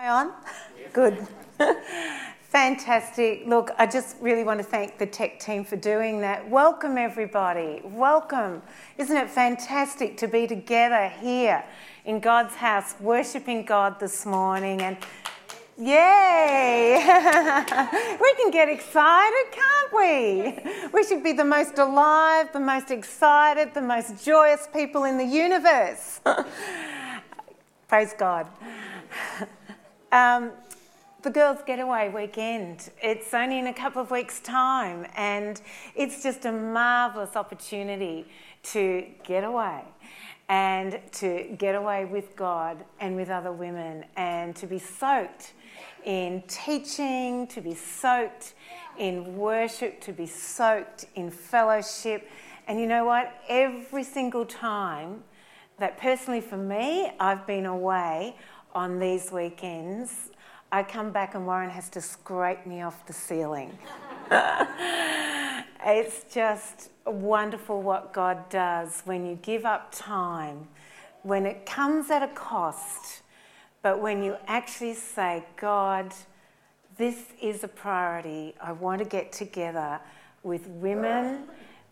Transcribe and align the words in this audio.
I 0.00 0.10
on? 0.10 0.30
Good. 0.92 1.26
Fantastic. 2.50 3.42
Look, 3.48 3.72
I 3.78 3.86
just 3.86 4.16
really 4.20 4.44
want 4.44 4.60
to 4.60 4.64
thank 4.64 4.96
the 4.96 5.06
tech 5.06 5.40
team 5.40 5.64
for 5.64 5.74
doing 5.74 6.20
that. 6.20 6.48
Welcome, 6.48 6.96
everybody. 6.96 7.80
Welcome. 7.82 8.62
Isn't 8.96 9.16
it 9.16 9.28
fantastic 9.28 10.16
to 10.18 10.28
be 10.28 10.46
together 10.46 11.08
here 11.20 11.64
in 12.04 12.20
God's 12.20 12.54
house, 12.54 12.94
worshipping 13.00 13.64
God 13.64 13.98
this 13.98 14.24
morning? 14.24 14.82
And 14.82 14.98
yay! 15.76 16.94
we 18.20 18.34
can 18.34 18.52
get 18.52 18.68
excited, 18.68 19.46
can't 19.50 19.92
we? 19.96 20.90
We 20.92 21.02
should 21.08 21.24
be 21.24 21.32
the 21.32 21.44
most 21.44 21.76
alive, 21.78 22.52
the 22.52 22.60
most 22.60 22.92
excited, 22.92 23.74
the 23.74 23.82
most 23.82 24.24
joyous 24.24 24.68
people 24.72 25.02
in 25.02 25.18
the 25.18 25.26
universe. 25.26 26.20
Praise 27.88 28.14
God. 28.16 28.46
Um, 30.10 30.52
the 31.20 31.28
Girls 31.28 31.58
Getaway 31.66 32.08
weekend. 32.08 32.88
It's 33.02 33.34
only 33.34 33.58
in 33.58 33.66
a 33.66 33.74
couple 33.74 34.00
of 34.00 34.10
weeks' 34.10 34.40
time, 34.40 35.06
and 35.16 35.60
it's 35.94 36.22
just 36.22 36.46
a 36.46 36.52
marvellous 36.52 37.36
opportunity 37.36 38.26
to 38.62 39.04
get 39.22 39.44
away 39.44 39.82
and 40.48 40.98
to 41.12 41.54
get 41.58 41.74
away 41.74 42.06
with 42.06 42.34
God 42.36 42.82
and 43.00 43.16
with 43.16 43.28
other 43.28 43.52
women 43.52 44.06
and 44.16 44.56
to 44.56 44.66
be 44.66 44.78
soaked 44.78 45.52
in 46.06 46.42
teaching, 46.48 47.46
to 47.48 47.60
be 47.60 47.74
soaked 47.74 48.54
in 48.98 49.36
worship, 49.36 50.00
to 50.00 50.14
be 50.14 50.24
soaked 50.24 51.04
in 51.16 51.30
fellowship. 51.30 52.30
And 52.66 52.80
you 52.80 52.86
know 52.86 53.04
what? 53.04 53.42
Every 53.46 54.04
single 54.04 54.46
time 54.46 55.22
that 55.78 55.98
personally 55.98 56.40
for 56.40 56.56
me, 56.56 57.12
I've 57.20 57.46
been 57.46 57.66
away, 57.66 58.36
on 58.78 59.00
these 59.00 59.32
weekends, 59.32 60.30
I 60.70 60.84
come 60.84 61.10
back 61.10 61.34
and 61.34 61.44
Warren 61.44 61.68
has 61.68 61.88
to 61.90 62.00
scrape 62.00 62.64
me 62.64 62.80
off 62.80 63.04
the 63.08 63.12
ceiling. 63.12 63.76
it's 65.84 66.32
just 66.32 66.90
wonderful 67.04 67.82
what 67.82 68.12
God 68.12 68.48
does 68.48 69.02
when 69.04 69.26
you 69.26 69.34
give 69.42 69.64
up 69.64 69.88
time, 69.90 70.68
when 71.24 71.44
it 71.44 71.66
comes 71.66 72.08
at 72.12 72.22
a 72.22 72.28
cost, 72.28 73.22
but 73.82 74.00
when 74.00 74.22
you 74.22 74.36
actually 74.46 74.94
say, 74.94 75.44
God, 75.56 76.14
this 76.96 77.32
is 77.42 77.64
a 77.64 77.68
priority. 77.68 78.54
I 78.60 78.70
want 78.70 79.02
to 79.02 79.08
get 79.08 79.32
together 79.32 79.98
with 80.44 80.68
women, 80.68 81.48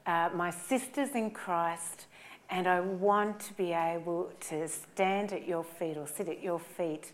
uh, 0.07 0.31
my 0.37 0.51
sisters 0.51 1.11
in 1.17 1.33
Christ, 1.33 2.07
and 2.51 2.67
I 2.67 2.81
want 2.81 3.41
to 3.41 3.55
be 3.55 3.73
able 3.73 4.31
to 4.49 4.69
stand 4.69 5.33
at 5.33 5.47
your 5.47 5.65
feet 5.65 5.97
or 5.97 6.07
sit 6.07 6.29
at 6.29 6.43
your 6.43 6.59
feet 6.59 7.13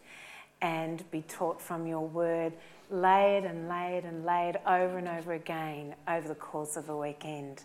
and 0.61 1.09
be 1.11 1.23
taught 1.23 1.61
from 1.61 1.87
your 1.87 2.07
word, 2.07 2.53
laid 2.91 3.45
and 3.45 3.69
laid 3.69 4.05
and 4.05 4.25
laid 4.25 4.59
over 4.67 4.99
and 4.99 5.09
over 5.09 5.33
again 5.33 5.95
over 6.07 6.29
the 6.29 6.35
course 6.35 6.77
of 6.77 6.89
a 6.89 6.97
weekend. 6.97 7.65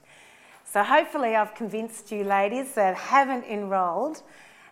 So, 0.66 0.84
hopefully, 0.84 1.36
I've 1.36 1.56
convinced 1.56 2.12
you, 2.12 2.24
ladies, 2.24 2.74
that 2.74 2.96
haven't 2.96 3.46
enrolled 3.46 4.22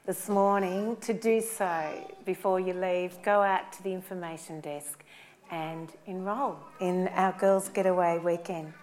this 0.06 0.28
morning 0.28 0.98
to 0.98 1.14
do 1.14 1.42
so 1.42 2.14
before 2.26 2.60
you 2.60 2.74
leave. 2.74 3.18
Go 3.24 3.42
out 3.42 3.72
to 3.74 3.84
the 3.84 3.94
information 3.94 4.60
desk 4.60 5.04
and 5.52 5.92
enrol 6.06 6.60
in 6.80 7.08
our 7.10 7.32
Girls 7.34 7.70
Getaway 7.70 8.18
weekend. 8.18 8.74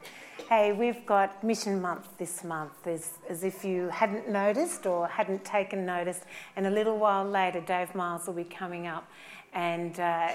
Hey, 0.55 0.73
we've 0.73 1.07
got 1.07 1.43
Mission 1.43 1.81
Month 1.81 2.19
this 2.19 2.45
month, 2.45 2.87
as, 2.87 3.13
as 3.27 3.43
if 3.43 3.65
you 3.65 3.89
hadn't 3.89 4.29
noticed 4.29 4.85
or 4.85 5.09
hadn't 5.09 5.47
taken 5.47 5.87
notice. 5.87 6.21
And 6.57 6.67
a 6.67 6.71
little 6.71 6.99
while 6.99 7.25
later, 7.25 7.63
Dave 7.63 7.95
Miles 7.95 8.27
will 8.27 8.35
be 8.35 8.45
coming 8.45 8.87
up 8.87 9.11
and 9.55 9.99
uh, 9.99 10.29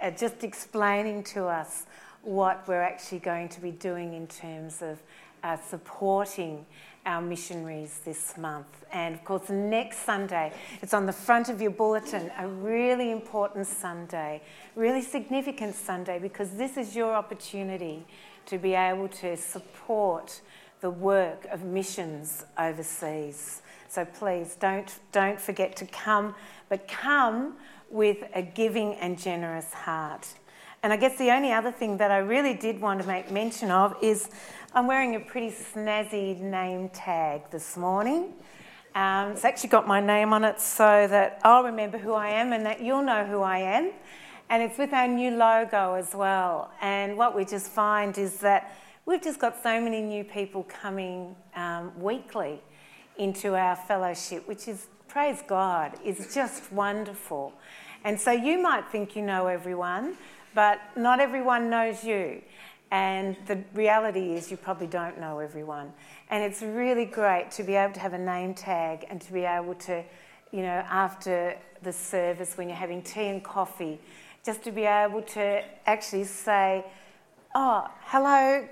uh, 0.00 0.10
just 0.12 0.44
explaining 0.44 1.24
to 1.24 1.46
us 1.46 1.86
what 2.22 2.62
we're 2.68 2.82
actually 2.82 3.18
going 3.18 3.48
to 3.48 3.60
be 3.60 3.72
doing 3.72 4.14
in 4.14 4.28
terms 4.28 4.80
of 4.80 5.02
uh, 5.42 5.56
supporting 5.56 6.64
our 7.04 7.20
missionaries 7.20 7.98
this 8.04 8.38
month. 8.38 8.84
And 8.92 9.16
of 9.16 9.24
course, 9.24 9.48
next 9.48 10.06
Sunday, 10.06 10.52
it's 10.82 10.94
on 10.94 11.04
the 11.04 11.12
front 11.12 11.48
of 11.48 11.60
your 11.60 11.72
bulletin, 11.72 12.30
a 12.38 12.46
really 12.46 13.10
important 13.10 13.66
Sunday, 13.66 14.40
really 14.76 15.02
significant 15.02 15.74
Sunday, 15.74 16.20
because 16.20 16.50
this 16.50 16.76
is 16.76 16.94
your 16.94 17.12
opportunity 17.12 18.06
to 18.46 18.58
be 18.58 18.74
able 18.74 19.08
to 19.08 19.36
support 19.36 20.40
the 20.80 20.90
work 20.90 21.46
of 21.50 21.62
missions 21.62 22.44
overseas. 22.58 23.62
So 23.88 24.04
please 24.04 24.56
don't, 24.58 24.92
don't 25.12 25.40
forget 25.40 25.76
to 25.76 25.86
come, 25.86 26.34
but 26.68 26.88
come 26.88 27.56
with 27.90 28.18
a 28.34 28.42
giving 28.42 28.94
and 28.94 29.18
generous 29.18 29.72
heart. 29.72 30.26
And 30.82 30.92
I 30.92 30.96
guess 30.96 31.16
the 31.16 31.30
only 31.30 31.52
other 31.52 31.72
thing 31.72 31.96
that 31.96 32.10
I 32.10 32.18
really 32.18 32.54
did 32.54 32.80
want 32.80 33.00
to 33.00 33.06
make 33.06 33.30
mention 33.30 33.70
of 33.70 33.96
is 34.02 34.28
I'm 34.74 34.86
wearing 34.86 35.14
a 35.14 35.20
pretty 35.20 35.50
snazzy 35.50 36.38
name 36.38 36.90
tag 36.90 37.42
this 37.50 37.76
morning. 37.76 38.34
Um, 38.94 39.32
it's 39.32 39.44
actually 39.44 39.70
got 39.70 39.88
my 39.88 40.00
name 40.00 40.32
on 40.32 40.44
it 40.44 40.60
so 40.60 41.06
that 41.08 41.40
I'll 41.42 41.64
remember 41.64 41.96
who 41.96 42.12
I 42.12 42.28
am 42.28 42.52
and 42.52 42.66
that 42.66 42.82
you'll 42.82 43.02
know 43.02 43.24
who 43.24 43.40
I 43.40 43.58
am. 43.58 43.92
And 44.50 44.62
it's 44.62 44.78
with 44.78 44.92
our 44.92 45.08
new 45.08 45.30
logo 45.30 45.94
as 45.94 46.14
well. 46.14 46.70
And 46.80 47.16
what 47.16 47.34
we 47.34 47.44
just 47.44 47.68
find 47.68 48.16
is 48.18 48.38
that 48.38 48.76
we've 49.06 49.22
just 49.22 49.40
got 49.40 49.62
so 49.62 49.80
many 49.80 50.00
new 50.02 50.24
people 50.24 50.64
coming 50.64 51.34
um, 51.56 51.92
weekly 52.00 52.60
into 53.16 53.54
our 53.54 53.76
fellowship, 53.76 54.46
which 54.46 54.68
is, 54.68 54.86
praise 55.08 55.42
God, 55.46 55.94
is 56.04 56.34
just 56.34 56.72
wonderful. 56.72 57.52
And 58.04 58.20
so 58.20 58.30
you 58.30 58.60
might 58.60 58.90
think 58.90 59.16
you 59.16 59.22
know 59.22 59.46
everyone, 59.46 60.16
but 60.54 60.78
not 60.96 61.20
everyone 61.20 61.70
knows 61.70 62.04
you. 62.04 62.42
And 62.90 63.36
the 63.46 63.64
reality 63.72 64.34
is, 64.34 64.50
you 64.50 64.56
probably 64.56 64.86
don't 64.86 65.18
know 65.18 65.38
everyone. 65.40 65.92
And 66.30 66.44
it's 66.44 66.62
really 66.62 67.06
great 67.06 67.50
to 67.52 67.64
be 67.64 67.74
able 67.74 67.94
to 67.94 68.00
have 68.00 68.12
a 68.12 68.18
name 68.18 68.54
tag 68.54 69.06
and 69.10 69.20
to 69.22 69.32
be 69.32 69.40
able 69.40 69.74
to, 69.74 70.04
you 70.52 70.62
know, 70.62 70.84
after 70.88 71.56
the 71.84 71.92
service 71.92 72.56
when 72.56 72.68
you're 72.68 72.76
having 72.76 73.02
tea 73.02 73.28
and 73.28 73.44
coffee, 73.44 74.00
just 74.44 74.62
to 74.64 74.72
be 74.72 74.84
able 74.84 75.22
to 75.22 75.62
actually 75.86 76.24
say, 76.24 76.84
oh, 77.54 77.88
hello, 78.06 78.66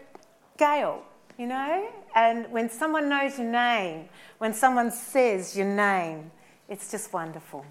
Gail, 0.59 1.03
you 1.39 1.47
know? 1.47 1.89
And 2.15 2.51
when 2.51 2.69
someone 2.69 3.09
knows 3.09 3.39
your 3.39 3.51
name, 3.51 4.09
when 4.39 4.53
someone 4.55 4.91
says 4.91 5.57
your 5.57 5.67
name, 5.67 6.31
it's 6.69 6.91
just 6.91 7.13
wonderful. 7.13 7.65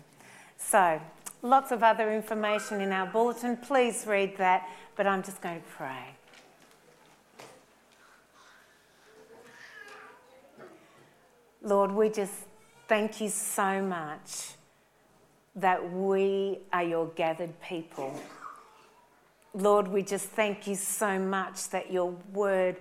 So, 0.58 1.02
lots 1.42 1.72
of 1.72 1.84
other 1.84 2.12
information 2.14 2.82
in 2.82 2.92
our 2.92 3.08
bulletin. 3.08 3.58
Please 3.58 4.06
read 4.08 4.38
that, 4.38 4.68
but 4.96 5.08
I'm 5.08 5.24
just 5.24 5.42
going 5.42 5.60
to 5.60 5.68
pray. 5.68 6.16
Lord, 11.64 11.92
we 11.92 12.10
just 12.10 12.34
thank 12.88 13.22
you 13.22 13.30
so 13.30 13.82
much 13.82 14.54
that 15.56 15.92
we 15.92 16.60
are 16.72 16.84
your 16.84 17.08
gathered 17.08 17.60
people. 17.62 18.14
Lord, 19.54 19.88
we 19.88 20.02
just 20.02 20.28
thank 20.28 20.66
you 20.66 20.76
so 20.76 21.20
much 21.20 21.70
that 21.70 21.92
your 21.92 22.12
word 22.32 22.78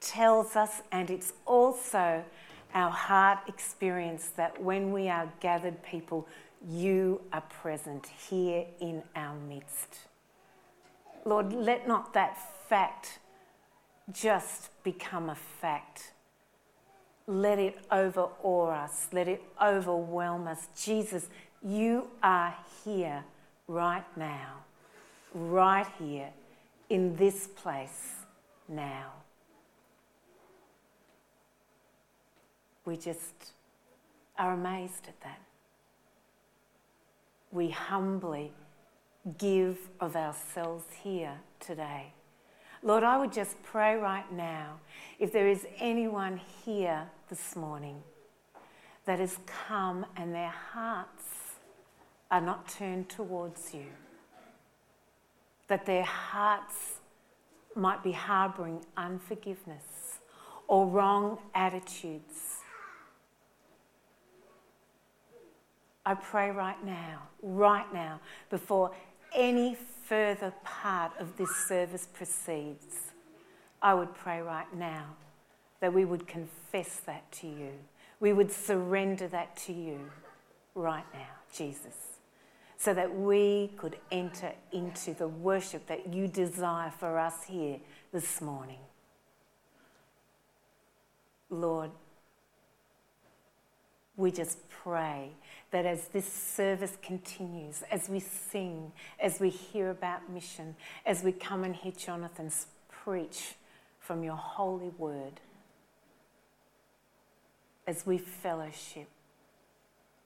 tells 0.00 0.56
us, 0.56 0.82
and 0.90 1.10
it's 1.10 1.32
also 1.44 2.24
our 2.72 2.90
heart 2.90 3.40
experience 3.46 4.30
that 4.36 4.60
when 4.62 4.92
we 4.92 5.08
are 5.08 5.30
gathered 5.40 5.82
people, 5.82 6.26
you 6.66 7.20
are 7.32 7.42
present 7.42 8.06
here 8.28 8.64
in 8.80 9.02
our 9.14 9.36
midst. 9.48 9.98
Lord, 11.26 11.52
let 11.52 11.86
not 11.86 12.14
that 12.14 12.38
fact 12.68 13.18
just 14.12 14.70
become 14.82 15.30
a 15.30 15.34
fact. 15.34 16.12
Let 17.26 17.58
it 17.58 17.78
overawe 17.90 18.70
us, 18.70 19.08
let 19.12 19.28
it 19.28 19.42
overwhelm 19.62 20.46
us. 20.46 20.68
Jesus, 20.76 21.28
you 21.64 22.08
are 22.22 22.54
here 22.84 23.24
right 23.66 24.04
now, 24.16 24.56
right 25.32 25.86
here 25.98 26.28
in 26.90 27.16
this 27.16 27.46
place 27.46 28.16
now. 28.68 29.12
We 32.84 32.98
just 32.98 33.52
are 34.38 34.52
amazed 34.52 35.08
at 35.08 35.18
that. 35.22 35.40
We 37.50 37.70
humbly 37.70 38.52
give 39.38 39.78
of 40.00 40.16
ourselves 40.16 40.84
here 41.02 41.38
today. 41.60 42.12
Lord, 42.82 43.02
I 43.02 43.16
would 43.16 43.32
just 43.32 43.62
pray 43.62 43.94
right 43.94 44.30
now 44.30 44.80
if 45.18 45.32
there 45.32 45.48
is 45.48 45.66
anyone 45.78 46.38
here 46.66 47.08
this 47.30 47.56
morning 47.56 48.02
that 49.06 49.18
has 49.18 49.38
come 49.46 50.04
and 50.16 50.34
their 50.34 50.52
hearts 50.72 51.43
are 52.30 52.40
not 52.40 52.68
turned 52.68 53.08
towards 53.08 53.74
you. 53.74 53.86
That 55.68 55.86
their 55.86 56.04
hearts 56.04 56.94
might 57.74 58.02
be 58.02 58.12
harbouring 58.12 58.84
unforgiveness 58.96 60.18
or 60.68 60.86
wrong 60.86 61.38
attitudes. 61.54 62.58
I 66.06 66.14
pray 66.14 66.50
right 66.50 66.84
now, 66.84 67.22
right 67.42 67.92
now, 67.92 68.20
before 68.50 68.90
any 69.34 69.76
further 70.04 70.52
part 70.62 71.12
of 71.18 71.36
this 71.36 71.50
service 71.66 72.06
proceeds, 72.12 73.12
I 73.80 73.94
would 73.94 74.14
pray 74.14 74.40
right 74.40 74.72
now 74.74 75.16
that 75.80 75.92
we 75.92 76.04
would 76.04 76.26
confess 76.26 77.00
that 77.06 77.30
to 77.32 77.46
you. 77.46 77.72
We 78.20 78.32
would 78.32 78.50
surrender 78.50 79.28
that 79.28 79.56
to 79.66 79.72
you 79.72 80.10
right 80.74 81.04
now, 81.12 81.28
Jesus, 81.52 82.13
so 82.76 82.92
that 82.94 83.14
we 83.14 83.72
could 83.76 83.96
enter 84.10 84.52
into 84.72 85.14
the 85.14 85.28
worship 85.28 85.86
that 85.86 86.12
you 86.12 86.28
desire 86.28 86.92
for 86.98 87.18
us 87.18 87.44
here 87.46 87.78
this 88.12 88.40
morning. 88.40 88.78
Lord, 91.50 91.90
we 94.16 94.30
just 94.30 94.58
pray 94.68 95.30
that 95.70 95.86
as 95.86 96.08
this 96.08 96.30
service 96.30 96.96
continues, 97.02 97.82
as 97.90 98.08
we 98.08 98.20
sing, 98.20 98.92
as 99.18 99.40
we 99.40 99.50
hear 99.50 99.90
about 99.90 100.30
mission, 100.30 100.76
as 101.04 101.22
we 101.22 101.32
come 101.32 101.64
and 101.64 101.74
hear 101.74 101.92
Jonathan 101.92 102.50
preach 102.88 103.54
from 103.98 104.22
your 104.22 104.36
holy 104.36 104.92
word, 104.98 105.40
as 107.86 108.06
we 108.06 108.18
fellowship, 108.18 109.08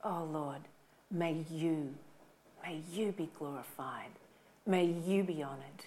oh 0.03 0.27
Lord, 0.31 0.61
may 1.09 1.45
you, 1.49 1.95
may 2.69 2.81
you 2.91 3.11
be 3.11 3.27
glorified. 3.37 4.11
May 4.67 4.85
you 4.85 5.23
be 5.23 5.43
honoured. 5.43 5.85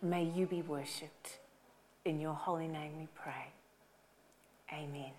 May 0.00 0.24
you 0.24 0.46
be 0.46 0.62
worshipped. 0.62 1.40
In 2.06 2.20
your 2.20 2.32
holy 2.32 2.68
name 2.68 2.92
we 2.98 3.06
pray. 3.14 3.52
Amen. 4.72 5.10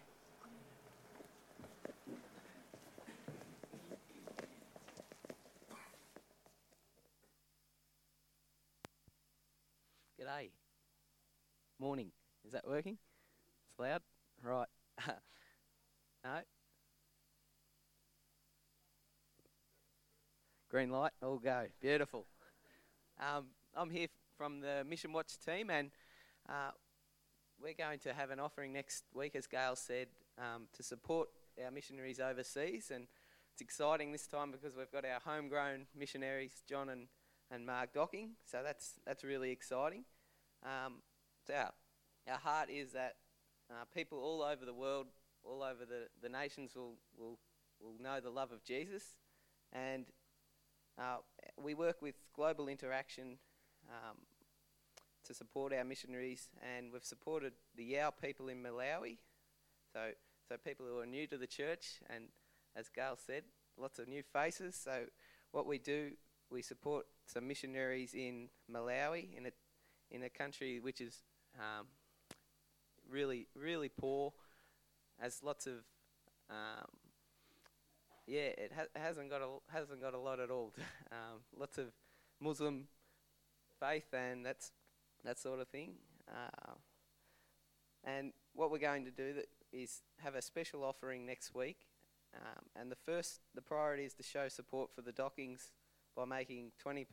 G'day. 10.20 10.50
Morning. 11.80 12.08
Is 12.44 12.54
that 12.54 12.68
working? 12.68 12.98
It's 13.70 13.80
loud? 13.80 14.02
Right. 14.42 14.68
no? 16.24 16.40
Green 20.70 20.90
light, 20.90 21.14
all 21.24 21.38
go. 21.38 21.68
Beautiful. 21.80 22.26
Um, 23.22 23.46
I'm 23.74 23.90
here 23.90 24.08
from 24.38 24.60
the 24.60 24.84
Mission 24.86 25.14
Watch 25.14 25.40
team, 25.40 25.70
and 25.70 25.92
uh, 26.50 26.72
we're 27.62 27.74
going 27.74 28.00
to 28.00 28.14
have 28.14 28.32
an 28.32 28.42
offering 28.42 28.74
next 28.74 29.06
week, 29.14 29.38
as 29.38 29.48
Gail 29.48 29.78
said, 29.78 30.08
um, 30.38 30.68
to 30.74 30.84
support 30.84 31.30
our 31.64 31.72
missionaries 31.72 32.20
overseas. 32.20 32.92
And 32.94 33.08
it's 33.54 33.62
exciting 33.62 34.12
this 34.12 34.28
time 34.28 34.52
because 34.52 34.76
we've 34.76 34.92
got 34.92 35.06
our 35.06 35.22
homegrown 35.24 35.86
missionaries, 35.98 36.64
John 36.68 36.90
and, 36.90 37.08
and 37.50 37.66
Marg 37.66 37.92
Docking. 37.94 38.32
So 38.44 38.60
that's 38.62 39.00
that's 39.06 39.24
really 39.24 39.52
exciting. 39.52 40.04
Um, 40.64 40.96
so 41.46 41.54
our, 41.54 41.72
our 42.30 42.40
heart 42.40 42.70
is 42.70 42.92
that 42.92 43.16
uh, 43.72 43.86
people 43.96 44.20
all 44.20 44.42
over 44.42 44.66
the 44.66 44.74
world, 44.74 45.08
all 45.46 45.64
over 45.64 45.86
the, 45.86 46.10
the 46.22 46.28
nations 46.28 46.76
will, 46.76 46.96
will, 47.18 47.40
will 47.80 47.96
know 48.02 48.20
the 48.20 48.30
love 48.30 48.52
of 48.52 48.66
Jesus. 48.66 49.16
And 49.72 50.08
uh, 51.00 51.18
we 51.62 51.74
work 51.74 52.02
with 52.02 52.16
Global 52.36 52.68
Interaction 52.68 53.38
um, 53.90 54.18
to 55.26 55.34
support 55.34 55.74
our 55.74 55.84
missionaries, 55.84 56.50
and 56.76 56.92
we've 56.92 57.04
supported 57.04 57.54
the 57.76 57.84
Yao 57.84 58.12
people 58.12 58.50
in 58.50 58.62
Malawi. 58.64 59.18
So, 59.94 60.12
so 60.48 60.56
people 60.58 60.86
who 60.86 61.00
are 61.00 61.06
new 61.06 61.28
to 61.28 61.38
the 61.38 61.48
church, 61.48 62.00
and 62.10 62.26
as 62.76 62.90
Gail 62.90 63.18
said, 63.18 63.44
lots 63.78 64.00
of 64.00 64.08
new 64.08 64.24
faces. 64.24 64.76
So, 64.76 65.06
what 65.52 65.66
we 65.66 65.78
do, 65.78 66.12
we 66.50 66.62
support 66.62 67.06
some 67.26 67.48
missionaries 67.48 68.14
in 68.14 68.50
Malawi, 68.72 69.38
in 69.38 69.46
a 69.46 69.52
in 70.10 70.24
a 70.24 70.30
country 70.30 70.80
which 70.80 71.02
is 71.02 71.24
um, 71.60 71.88
really, 73.10 73.48
really 73.56 73.90
poor, 73.90 74.34
has 75.20 75.44
lots 75.44 75.68
of, 75.68 75.84
um, 76.50 76.88
yeah, 78.28 78.52
it 78.58 78.72
ha- 78.76 79.02
hasn't 79.02 79.30
got 79.30 79.42
a 79.42 79.48
hasn't 79.72 80.02
got 80.02 80.14
a 80.14 80.20
lot 80.20 80.40
at 80.40 80.52
all. 80.52 80.74
um, 81.12 81.40
lots 81.58 81.78
of 81.78 81.88
Muslim 82.40 82.88
faith 83.80 84.14
and 84.14 84.46
that's 84.46 84.72
that 85.24 85.40
sort 85.40 85.60
of 85.60 85.68
thing. 85.70 85.94
Uh, 86.30 86.74
and 88.04 88.34
what 88.54 88.72
we're 88.72 88.78
going 88.78 89.06
to 89.06 89.12
do 89.12 89.42
is 89.72 90.02
have 90.20 90.36
a 90.36 90.42
special 90.42 90.84
offering 90.84 91.26
next 91.26 91.54
week. 91.56 91.88
Um, 92.36 92.66
and 92.76 92.92
the 92.92 92.96
first, 92.96 93.40
the 93.56 93.62
priority 93.62 94.04
is 94.04 94.14
to 94.16 94.24
show 94.24 94.48
support 94.48 94.92
for 94.94 95.02
the 95.02 95.12
dockings 95.12 95.72
by 96.16 96.26
making 96.26 96.72
20% 96.86 97.06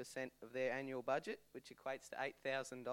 of 0.42 0.52
their 0.52 0.72
annual 0.72 1.02
budget, 1.02 1.40
which 1.52 1.70
equates 1.70 2.08
to 2.10 2.16
$8,000, 2.46 2.84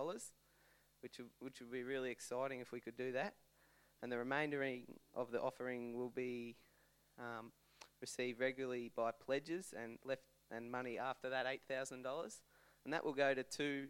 which, 1.02 1.20
which 1.40 1.60
would 1.60 1.72
be 1.72 1.84
really 1.84 2.12
exciting 2.12 2.60
if 2.60 2.72
we 2.72 2.80
could 2.80 2.98
do 2.98 3.12
that. 3.14 3.34
And 4.02 4.12
the 4.12 4.18
remainder 4.18 4.66
of 5.14 5.32
the 5.32 5.42
offering 5.42 5.96
will 5.96 6.10
be 6.10 6.56
um, 7.20 7.52
received 8.02 8.40
regularly 8.40 8.92
by 8.96 9.12
pledges 9.12 9.74
and 9.78 9.98
left 10.04 10.24
and 10.52 10.70
money 10.70 10.98
after 11.00 11.30
that 11.30 11.46
$8,000. 11.46 12.42
And 12.84 12.94
that 12.94 13.06
will 13.06 13.14
go 13.14 13.34
to 13.34 13.44
two, 13.44 13.88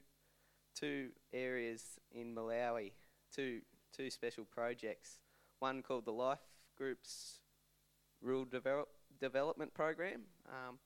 two 0.75 1.09
areas 1.33 1.83
in 2.11 2.35
Malawi, 2.35 2.91
two, 3.33 3.61
two 3.95 4.09
special 4.09 4.45
projects. 4.45 5.19
One 5.59 5.81
called 5.81 6.05
the 6.05 6.11
Life 6.11 6.39
Groups 6.77 7.39
Rural 8.21 8.45
Develop, 8.45 8.89
Development 9.19 9.73
Program. 9.73 10.21
Um, 10.47 10.77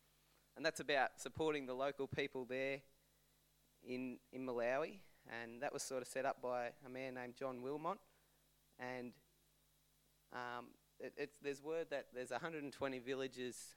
and 0.55 0.65
that's 0.65 0.79
about 0.79 1.19
supporting 1.19 1.65
the 1.65 1.73
local 1.73 2.07
people 2.07 2.45
there 2.45 2.79
in, 3.83 4.17
in 4.31 4.45
Malawi. 4.45 4.99
And 5.41 5.61
that 5.61 5.73
was 5.73 5.83
sort 5.83 6.01
of 6.01 6.07
set 6.07 6.25
up 6.25 6.41
by 6.41 6.69
a 6.85 6.89
man 6.89 7.15
named 7.15 7.33
John 7.37 7.61
Wilmot. 7.61 7.97
And 8.79 9.13
um, 10.31 10.67
it, 10.99 11.31
there's 11.43 11.61
word 11.61 11.87
that 11.89 12.07
there's 12.13 12.31
120 12.31 12.99
villages 12.99 13.75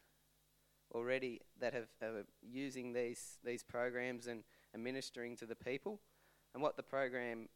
already 0.95 1.41
that 1.61 1.75
have, 1.75 1.89
are 2.03 2.25
using 2.43 2.93
these, 2.93 3.39
these 3.45 3.63
programs 3.63 4.27
and, 4.27 4.45
and 4.73 4.83
ministering 4.83 5.37
to 5.37 5.47
the 5.47 5.57
people. 5.57 6.01
And 6.55 6.63
what 6.63 6.77
the 6.77 6.83
program 6.83 7.49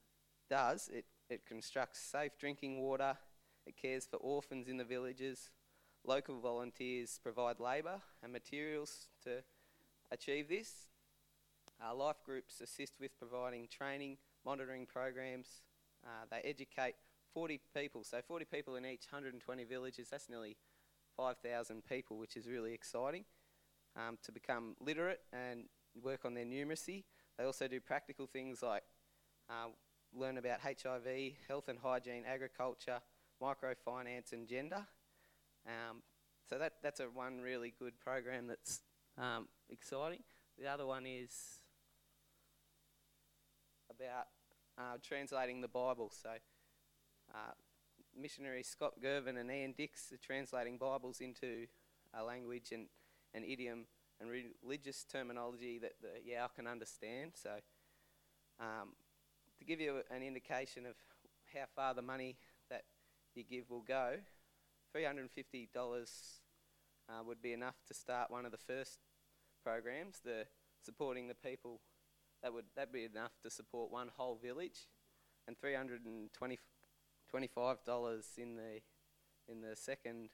does, 0.50 0.91
it, 0.93 1.06
it 1.31 1.47
constructs 1.47 2.00
safe 2.00 2.32
drinking 2.38 2.81
water, 2.81 3.17
it 3.67 3.76
cares 3.81 4.06
for 4.06 4.17
orphans 4.17 4.69
in 4.69 4.76
the 4.76 4.85
villages, 4.85 5.50
Local 6.05 6.41
volunteers 6.41 7.20
provide 7.23 7.61
labour 7.61 8.00
and 8.25 8.32
materials 8.32 9.06
to 9.23 9.44
achieve 10.11 10.49
this. 10.49 10.88
Our 11.81 11.94
life 11.94 12.17
groups 12.27 12.60
assist 12.60 12.94
with 12.98 13.17
providing 13.19 13.69
training, 13.69 14.17
monitoring 14.44 14.84
programs. 14.84 15.63
Uh, 16.05 16.27
they 16.29 16.39
educate 16.39 16.96
40 17.34 17.60
people, 17.77 18.05
so 18.05 18.20
40 18.27 18.44
people 18.44 18.77
in 18.77 18.84
each 18.84 19.06
120 19.10 19.65
villages. 19.65 20.08
That's 20.10 20.29
nearly 20.29 20.56
5,000 21.17 21.82
people, 21.84 22.19
which 22.19 22.36
is 22.36 22.46
really 22.46 22.72
exciting. 22.72 23.24
Um, 23.94 24.17
to 24.24 24.32
become 24.32 24.74
literate 24.81 25.20
and 25.34 25.65
work 26.03 26.24
on 26.24 26.32
their 26.32 26.46
numeracy. 26.46 27.05
They 27.36 27.44
also 27.44 27.69
do 27.69 27.79
practical 27.79 28.27
things 28.27 28.62
like 28.62 28.82
uh, 29.51 29.69
learn 30.15 30.39
about 30.39 30.60
HIV, 30.60 31.32
health 31.46 31.69
and 31.69 31.79
hygiene, 31.79 32.24
agriculture, 32.27 33.01
microfinance, 33.43 34.32
and 34.32 34.48
gender. 34.48 34.86
Um, 35.67 36.03
so 36.48 36.58
that 36.58 36.74
that's 36.82 37.01
a 37.01 37.05
one 37.05 37.41
really 37.41 37.72
good 37.79 37.98
program 38.01 38.46
that's 38.46 38.81
um, 39.19 39.48
exciting. 39.70 40.20
The 40.58 40.69
other 40.69 40.86
one 40.86 41.06
is 41.06 41.60
about 43.91 44.27
uh, 44.79 44.96
translating 45.03 45.60
the 45.60 45.69
Bible. 45.69 46.10
So 46.10 46.31
uh, 47.34 47.53
Scott 48.62 48.94
Gervin 49.03 49.39
and 49.39 49.51
Ian 49.51 49.74
Dix 49.77 50.12
are 50.12 50.19
translating 50.19 50.79
Bibles 50.79 51.20
into 51.20 51.67
a 52.15 52.22
language 52.22 52.72
and 52.72 52.86
an 53.34 53.44
idiom 53.44 53.86
and 54.20 54.31
religious 54.31 55.05
terminology 55.10 55.79
that 55.79 55.94
the 56.01 56.31
Yao 56.31 56.48
can 56.48 56.67
understand. 56.67 57.32
So 57.34 57.51
um, 58.60 58.91
to 59.58 59.65
give 59.65 59.81
you 59.81 60.01
an 60.10 60.22
indication 60.22 60.86
of 60.86 60.94
how 61.55 61.65
far 61.74 61.94
the 61.94 62.03
money 62.03 62.36
that 62.70 62.84
you 63.34 63.44
give 63.44 63.70
will 63.70 63.82
go, 63.82 64.17
$350 64.94 65.69
uh, 67.08 67.22
would 67.27 67.43
be 67.43 67.53
enough 67.53 67.77
to 67.89 67.94
start 67.94 68.31
one 68.31 68.44
of 68.44 68.53
the 68.53 68.58
first 68.58 68.98
programs, 69.65 70.20
the 70.24 70.46
supporting 70.84 71.29
the 71.29 71.34
people. 71.34 71.81
That 72.43 72.53
would 72.53 72.65
that 72.77 72.93
be 72.93 73.05
enough 73.05 73.32
to 73.43 73.51
support 73.51 73.93
one 73.93 74.10
whole 74.17 74.39
village, 74.43 74.89
and 75.46 75.56
$325 77.34 78.39
in 78.39 78.56
the 78.56 78.81
in 79.48 79.60
the 79.60 79.74
second 79.74 80.31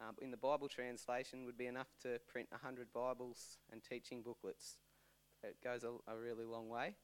um, 0.00 0.16
in 0.20 0.30
the 0.30 0.36
Bible 0.36 0.68
translation 0.68 1.44
would 1.44 1.56
be 1.56 1.66
enough 1.66 1.88
to 2.02 2.18
print 2.26 2.48
100 2.50 2.92
Bibles 2.92 3.58
and 3.70 3.82
teaching 3.82 4.22
booklets. 4.22 4.78
It 5.42 5.56
goes 5.62 5.84
a, 5.84 5.90
a 6.10 6.16
really 6.16 6.44
long 6.44 6.68
way. 6.68 6.96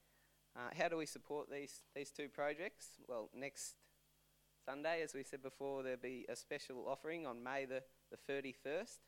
Uh, 0.56 0.70
how 0.76 0.88
do 0.88 0.96
we 0.96 1.06
support 1.06 1.48
these 1.50 1.84
these 1.94 2.10
two 2.10 2.28
projects? 2.28 2.98
Well, 3.06 3.30
next 3.34 3.76
Sunday, 4.64 5.02
as 5.02 5.14
we 5.14 5.22
said 5.22 5.42
before, 5.42 5.82
there'll 5.82 5.98
be 5.98 6.26
a 6.28 6.36
special 6.36 6.86
offering 6.88 7.26
on 7.26 7.42
May 7.42 7.64
the, 7.64 7.82
the 8.10 8.32
31st. 8.32 8.98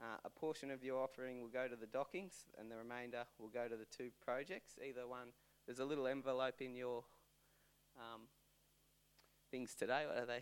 Uh, 0.00 0.16
a 0.24 0.30
portion 0.30 0.70
of 0.70 0.82
your 0.82 1.02
offering 1.02 1.40
will 1.40 1.48
go 1.48 1.68
to 1.68 1.76
the 1.76 1.86
dockings, 1.86 2.46
and 2.58 2.70
the 2.70 2.76
remainder 2.76 3.24
will 3.38 3.48
go 3.48 3.68
to 3.68 3.76
the 3.76 3.86
two 3.96 4.10
projects. 4.24 4.74
Either 4.86 5.06
one, 5.06 5.28
there's 5.66 5.78
a 5.78 5.84
little 5.84 6.06
envelope 6.06 6.60
in 6.60 6.74
your 6.74 7.04
um, 7.96 8.22
things 9.52 9.74
today. 9.74 10.04
What 10.08 10.16
are 10.16 10.26
they? 10.26 10.40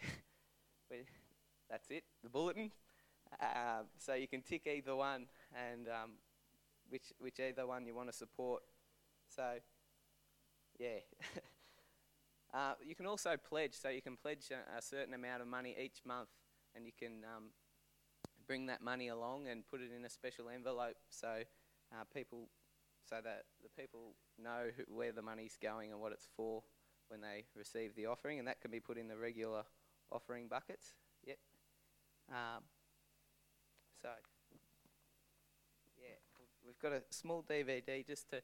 That's 1.71 1.91
it, 1.91 2.05
the 2.23 2.31
bulletin. 2.31 2.71
Uh, 3.41 3.83
so 3.99 4.15
you 4.15 4.29
can 4.29 4.41
tick 4.41 4.67
either 4.67 4.95
one, 4.95 5.27
and 5.55 5.89
um, 5.89 6.13
which 6.89 7.13
which 7.19 7.39
either 7.41 7.67
one 7.67 7.87
you 7.87 7.95
want 7.95 8.09
to 8.11 8.17
support. 8.17 8.63
So, 9.29 9.43
yeah. 10.79 11.01
uh, 12.55 12.75
you 12.85 12.95
can 12.95 13.07
also 13.07 13.37
pledge. 13.37 13.75
So 13.75 13.89
you 13.89 14.01
can 14.01 14.17
pledge 14.17 14.51
a, 14.51 14.79
a, 14.79 14.83
certain 14.83 15.15
amount 15.15 15.43
of 15.43 15.49
money 15.49 15.77
each 15.79 16.01
month, 16.05 16.29
and 16.75 16.87
you 16.87 16.93
can 16.97 17.25
um, 17.25 17.51
bring 18.47 18.67
that 18.67 18.81
money 18.81 19.09
along 19.09 19.49
and 19.49 19.67
put 19.69 19.81
it 19.81 19.91
in 19.97 20.05
a 20.05 20.11
special 20.11 20.49
envelope. 20.49 20.97
So 21.09 21.43
uh, 21.93 22.05
people, 22.15 22.49
so 23.09 23.17
that 23.23 23.45
the 23.63 23.71
people 23.81 24.15
know 24.43 24.71
who, 24.77 24.83
where 24.95 25.13
the 25.13 25.23
money's 25.23 25.57
going 25.61 25.93
and 25.93 26.01
what 26.01 26.13
it's 26.13 26.29
for 26.37 26.63
when 27.11 27.21
they 27.21 27.45
receive 27.57 27.95
the 27.95 28.07
offering, 28.07 28.39
and 28.39 28.49
that 28.49 28.61
can 28.61 28.71
be 28.71 28.81
put 28.81 28.97
in 28.97 29.09
the 29.09 29.17
regular 29.17 29.65
offering 30.11 30.49
buckets. 30.49 30.95
Yep. 31.27 31.39
Um, 32.31 32.63
so, 34.01 34.09
yeah, 35.99 36.17
we've 36.65 36.79
got 36.79 36.93
a 36.93 37.03
small 37.11 37.45
DVD 37.49 38.07
just 38.07 38.31
to, 38.31 38.41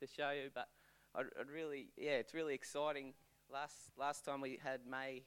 to 0.00 0.06
show 0.06 0.30
you, 0.30 0.50
but 0.54 0.68
I'd, 1.14 1.26
I'd 1.38 1.50
really, 1.50 1.90
yeah, 1.96 2.18
it's 2.18 2.34
really 2.34 2.54
exciting. 2.54 3.14
Last 3.50 3.76
last 3.96 4.24
time 4.24 4.42
we 4.42 4.58
had 4.62 4.80
May 4.88 5.24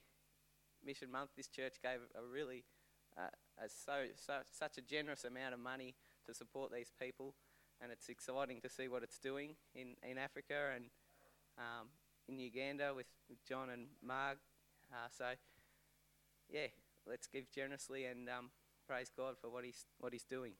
Mission 0.85 1.11
Month, 1.11 1.31
this 1.35 1.47
church 1.47 1.75
gave 1.81 1.99
a 2.15 2.23
really 2.23 2.65
uh, 3.17 3.29
a 3.63 3.69
so, 3.69 4.05
so 4.15 4.33
such 4.51 4.77
a 4.77 4.81
generous 4.81 5.23
amount 5.23 5.53
of 5.53 5.59
money 5.59 5.95
to 6.27 6.33
support 6.33 6.71
these 6.71 6.91
people, 6.99 7.35
and 7.81 7.91
it's 7.91 8.09
exciting 8.09 8.61
to 8.61 8.69
see 8.69 8.87
what 8.87 9.03
it's 9.03 9.17
doing 9.17 9.55
in, 9.73 9.95
in 10.07 10.17
Africa 10.17 10.71
and 10.75 10.85
um, 11.57 11.87
in 12.27 12.39
Uganda 12.39 12.93
with, 12.95 13.07
with 13.29 13.43
John 13.45 13.69
and 13.69 13.87
Marg. 14.03 14.37
Uh, 14.91 15.07
so, 15.15 15.25
yeah, 16.49 16.67
let's 17.07 17.27
give 17.27 17.51
generously 17.51 18.05
and 18.05 18.29
um, 18.29 18.49
praise 18.87 19.11
God 19.15 19.35
for 19.39 19.49
what 19.49 19.63
he's, 19.63 19.85
what 19.99 20.13
he's 20.13 20.23
doing. 20.23 20.53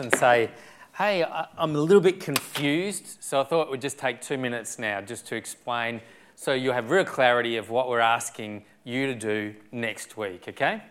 and 0.00 0.14
say, 0.14 0.50
hey, 0.98 1.24
I'm 1.56 1.76
a 1.76 1.78
little 1.78 2.00
bit 2.00 2.18
confused, 2.18 3.18
so 3.20 3.40
I 3.40 3.44
thought 3.44 3.68
it 3.68 3.70
would 3.70 3.80
just 3.80 4.00
take 4.00 4.20
two 4.20 4.36
minutes 4.36 4.80
now 4.80 5.00
just 5.00 5.28
to 5.28 5.36
explain 5.36 6.00
so 6.34 6.54
you 6.54 6.72
have 6.72 6.90
real 6.90 7.04
clarity 7.04 7.56
of 7.56 7.70
what 7.70 7.88
we're 7.88 8.00
asking 8.00 8.64
you 8.82 9.06
to 9.06 9.14
do 9.14 9.54
next 9.70 10.16
week, 10.16 10.46
okay? 10.48 10.82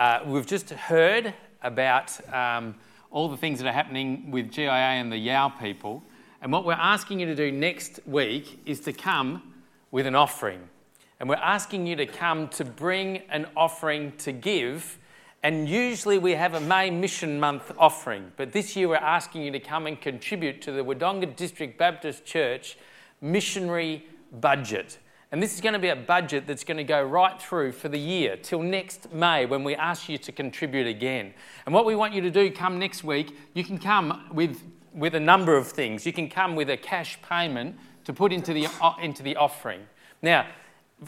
Uh, 0.00 0.18
we've 0.26 0.48
just 0.48 0.70
heard 0.70 1.32
about 1.62 2.10
um, 2.34 2.74
all 3.12 3.28
the 3.28 3.36
things 3.36 3.60
that 3.60 3.68
are 3.68 3.72
happening 3.72 4.32
with 4.32 4.50
GIA 4.50 4.68
and 4.68 5.12
the 5.12 5.16
Yao 5.16 5.48
people, 5.48 6.02
and 6.42 6.50
what 6.50 6.64
we're 6.64 6.72
asking 6.72 7.20
you 7.20 7.26
to 7.26 7.36
do 7.36 7.52
next 7.52 8.00
week 8.06 8.58
is 8.66 8.80
to 8.80 8.92
come 8.92 9.54
with 9.92 10.06
an 10.06 10.16
offering. 10.16 10.68
And 11.20 11.28
we're 11.28 11.36
asking 11.36 11.86
you 11.86 11.94
to 11.94 12.06
come 12.06 12.48
to 12.48 12.64
bring 12.64 13.18
an 13.30 13.46
offering 13.56 14.10
to 14.18 14.32
give 14.32 14.98
and 15.44 15.68
usually 15.68 16.16
we 16.16 16.32
have 16.32 16.54
a 16.54 16.60
May 16.60 16.88
Mission 16.88 17.38
Month 17.38 17.70
offering, 17.78 18.32
but 18.38 18.52
this 18.52 18.74
year 18.74 18.88
we're 18.88 18.96
asking 18.96 19.42
you 19.42 19.50
to 19.50 19.60
come 19.60 19.86
and 19.86 20.00
contribute 20.00 20.62
to 20.62 20.72
the 20.72 20.82
Wodonga 20.82 21.36
District 21.36 21.76
Baptist 21.76 22.24
Church 22.24 22.78
missionary 23.20 24.06
budget. 24.40 24.98
And 25.30 25.42
this 25.42 25.54
is 25.54 25.60
going 25.60 25.74
to 25.74 25.78
be 25.78 25.90
a 25.90 25.96
budget 25.96 26.46
that's 26.46 26.64
going 26.64 26.78
to 26.78 26.84
go 26.84 27.02
right 27.02 27.40
through 27.40 27.72
for 27.72 27.90
the 27.90 27.98
year 27.98 28.38
till 28.38 28.62
next 28.62 29.12
May 29.12 29.44
when 29.44 29.64
we 29.64 29.74
ask 29.74 30.08
you 30.08 30.16
to 30.16 30.32
contribute 30.32 30.86
again. 30.86 31.34
And 31.66 31.74
what 31.74 31.84
we 31.84 31.94
want 31.94 32.14
you 32.14 32.22
to 32.22 32.30
do 32.30 32.50
come 32.50 32.78
next 32.78 33.04
week, 33.04 33.36
you 33.52 33.64
can 33.64 33.76
come 33.76 34.24
with, 34.32 34.62
with 34.94 35.14
a 35.14 35.20
number 35.20 35.58
of 35.58 35.68
things. 35.68 36.06
You 36.06 36.14
can 36.14 36.30
come 36.30 36.56
with 36.56 36.70
a 36.70 36.78
cash 36.78 37.18
payment 37.20 37.76
to 38.04 38.14
put 38.14 38.32
into 38.32 38.54
the, 38.54 38.66
into 39.02 39.22
the 39.22 39.36
offering. 39.36 39.82
Now, 40.22 40.46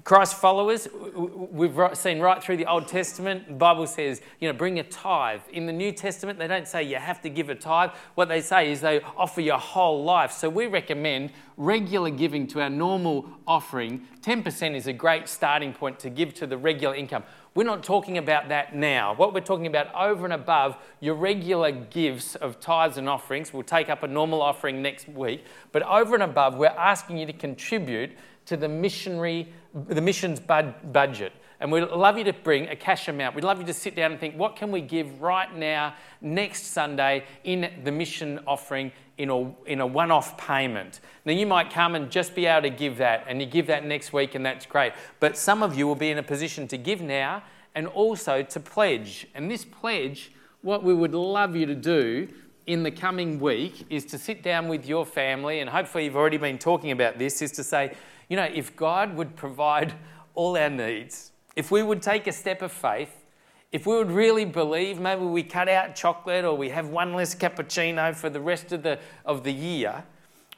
Christ 0.02 0.34
followers, 0.34 0.88
we've 1.14 1.78
seen 1.94 2.18
right 2.18 2.42
through 2.42 2.56
the 2.56 2.66
Old 2.66 2.88
Testament, 2.88 3.46
the 3.46 3.54
Bible 3.54 3.86
says, 3.86 4.20
you 4.40 4.48
know, 4.48 4.52
bring 4.52 4.78
a 4.80 4.82
tithe. 4.82 5.40
In 5.52 5.66
the 5.66 5.72
New 5.72 5.92
Testament, 5.92 6.38
they 6.38 6.48
don't 6.48 6.66
say 6.66 6.82
you 6.82 6.96
have 6.96 7.22
to 7.22 7.30
give 7.30 7.50
a 7.50 7.54
tithe. 7.54 7.90
What 8.16 8.28
they 8.28 8.40
say 8.40 8.72
is 8.72 8.80
they 8.80 9.00
offer 9.16 9.40
your 9.40 9.58
whole 9.58 10.04
life. 10.04 10.32
So 10.32 10.50
we 10.50 10.66
recommend 10.66 11.30
regular 11.56 12.10
giving 12.10 12.46
to 12.48 12.62
our 12.62 12.68
normal 12.68 13.28
offering. 13.46 14.06
10% 14.22 14.74
is 14.74 14.88
a 14.88 14.92
great 14.92 15.28
starting 15.28 15.72
point 15.72 16.00
to 16.00 16.10
give 16.10 16.34
to 16.34 16.46
the 16.46 16.58
regular 16.58 16.94
income. 16.94 17.22
We're 17.54 17.64
not 17.64 17.82
talking 17.82 18.18
about 18.18 18.48
that 18.48 18.74
now. 18.74 19.14
What 19.14 19.32
we're 19.32 19.40
talking 19.40 19.66
about 19.66 19.94
over 19.94 20.24
and 20.24 20.34
above 20.34 20.76
your 21.00 21.14
regular 21.14 21.70
gifts 21.70 22.34
of 22.34 22.60
tithes 22.60 22.98
and 22.98 23.08
offerings, 23.08 23.52
we'll 23.52 23.62
take 23.62 23.88
up 23.88 24.02
a 24.02 24.08
normal 24.08 24.42
offering 24.42 24.82
next 24.82 25.08
week, 25.08 25.44
but 25.72 25.82
over 25.84 26.14
and 26.14 26.22
above, 26.22 26.58
we're 26.58 26.66
asking 26.66 27.16
you 27.18 27.24
to 27.24 27.32
contribute 27.32 28.10
to 28.46 28.56
the 28.56 28.68
missionary, 28.68 29.52
the 29.74 30.00
missions 30.00 30.40
bud- 30.40 30.92
budget. 30.92 31.32
And 31.58 31.72
we'd 31.72 31.84
love 31.84 32.18
you 32.18 32.24
to 32.24 32.34
bring 32.34 32.68
a 32.68 32.76
cash 32.76 33.08
amount. 33.08 33.34
We'd 33.34 33.44
love 33.44 33.58
you 33.58 33.66
to 33.66 33.72
sit 33.72 33.96
down 33.96 34.12
and 34.12 34.20
think, 34.20 34.36
what 34.36 34.56
can 34.56 34.70
we 34.70 34.82
give 34.82 35.22
right 35.22 35.54
now, 35.56 35.94
next 36.20 36.64
Sunday, 36.66 37.24
in 37.44 37.70
the 37.82 37.92
mission 37.92 38.40
offering 38.46 38.92
in 39.16 39.30
a, 39.30 39.54
in 39.64 39.80
a 39.80 39.86
one 39.86 40.10
off 40.10 40.36
payment? 40.36 41.00
Now, 41.24 41.32
you 41.32 41.46
might 41.46 41.70
come 41.70 41.94
and 41.94 42.10
just 42.10 42.34
be 42.34 42.44
able 42.44 42.68
to 42.68 42.70
give 42.70 42.98
that, 42.98 43.24
and 43.26 43.40
you 43.40 43.46
give 43.46 43.68
that 43.68 43.86
next 43.86 44.12
week, 44.12 44.34
and 44.34 44.44
that's 44.44 44.66
great. 44.66 44.92
But 45.18 45.38
some 45.38 45.62
of 45.62 45.76
you 45.78 45.86
will 45.86 45.94
be 45.94 46.10
in 46.10 46.18
a 46.18 46.22
position 46.22 46.68
to 46.68 46.76
give 46.76 47.00
now 47.00 47.42
and 47.74 47.86
also 47.86 48.42
to 48.42 48.60
pledge. 48.60 49.26
And 49.34 49.50
this 49.50 49.64
pledge, 49.64 50.32
what 50.60 50.82
we 50.82 50.92
would 50.92 51.14
love 51.14 51.56
you 51.56 51.64
to 51.66 51.74
do 51.74 52.28
in 52.66 52.82
the 52.82 52.90
coming 52.90 53.40
week 53.40 53.86
is 53.88 54.04
to 54.06 54.18
sit 54.18 54.42
down 54.42 54.68
with 54.68 54.86
your 54.86 55.06
family, 55.06 55.60
and 55.60 55.70
hopefully 55.70 56.04
you've 56.04 56.16
already 56.16 56.36
been 56.36 56.58
talking 56.58 56.90
about 56.90 57.18
this, 57.18 57.40
is 57.40 57.52
to 57.52 57.64
say, 57.64 57.94
you 58.28 58.36
know, 58.36 58.48
if 58.52 58.74
God 58.76 59.16
would 59.16 59.36
provide 59.36 59.94
all 60.34 60.56
our 60.56 60.70
needs, 60.70 61.32
if 61.54 61.70
we 61.70 61.82
would 61.82 62.02
take 62.02 62.26
a 62.26 62.32
step 62.32 62.62
of 62.62 62.72
faith, 62.72 63.24
if 63.72 63.86
we 63.86 63.96
would 63.96 64.10
really 64.10 64.44
believe, 64.44 65.00
maybe 65.00 65.22
we 65.24 65.42
cut 65.42 65.68
out 65.68 65.94
chocolate 65.94 66.44
or 66.44 66.56
we 66.56 66.70
have 66.70 66.88
one 66.88 67.14
less 67.14 67.34
cappuccino 67.34 68.14
for 68.14 68.30
the 68.30 68.40
rest 68.40 68.72
of 68.72 68.82
the, 68.82 68.98
of 69.24 69.44
the 69.44 69.52
year, 69.52 70.04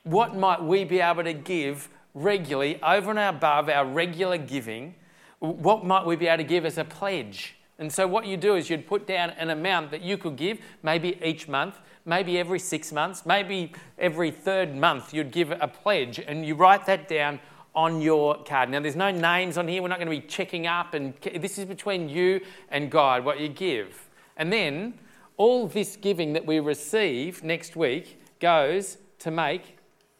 what 0.05 0.37
might 0.37 0.63
we 0.63 0.85
be 0.85 1.01
able 1.01 1.25
to 1.25 1.33
give 1.33 1.89
regularly 2.15 2.81
over 2.83 3.11
and 3.11 3.19
above 3.19 3.69
our 3.69 3.85
regular 3.85 4.39
giving? 4.39 4.95
What 5.39 5.85
might 5.85 6.07
we 6.07 6.17
be 6.17 6.27
able 6.27 6.39
to 6.39 6.49
give 6.49 6.65
as 6.65 6.79
a 6.79 6.85
pledge? 6.85 7.55
And 7.79 7.93
so, 7.93 8.09
what 8.09 8.27
you 8.27 8.37
do 8.37 8.57
is 8.57 8.69
you'd 8.69 8.89
put 8.89 9.07
down 9.07 9.31
an 9.31 9.51
amount 9.51 9.93
that 9.93 10.03
you 10.03 10.19
could 10.19 10.37
give, 10.37 10.59
maybe 10.83 11.19
each 11.25 11.47
month, 11.47 11.79
maybe 12.05 12.39
every 12.39 12.59
six 12.59 12.93
months, 12.93 13.25
maybe 13.25 13.73
every 13.99 14.33
third 14.33 14.75
month, 14.75 15.15
you'd 15.15 15.31
give 15.31 15.53
a 15.53 15.69
pledge, 15.69 16.19
and 16.19 16.45
you 16.45 16.57
write 16.57 16.87
that 16.87 17.07
down 17.07 17.39
on 17.79 18.03
your 18.03 18.43
card. 18.43 18.69
Now, 18.69 18.81
there's 18.81 18.97
no 18.97 19.13
names 19.13 19.57
on 19.57 19.69
here. 19.69 19.81
We're 19.81 19.87
not 19.87 20.01
going 20.01 20.11
to 20.11 20.21
be 20.21 20.27
checking 20.27 20.67
up, 20.67 20.95
and 20.95 21.15
this 21.37 21.59
is 21.59 21.65
between 21.65 22.09
you 22.09 22.41
and 22.71 22.91
God, 22.91 23.25
what 23.25 23.39
you 23.39 23.49
give. 23.49 24.09
And 24.37 24.53
then 24.53 24.95
all 25.37 25.69
this 25.69 25.95
giving 25.95 26.33
that 26.33 26.45
we 26.45 26.59
receive 26.59 27.45
next 27.45 27.77
week 27.77 28.21
goes 28.41 28.99
to 29.21 29.31
make 29.31 29.79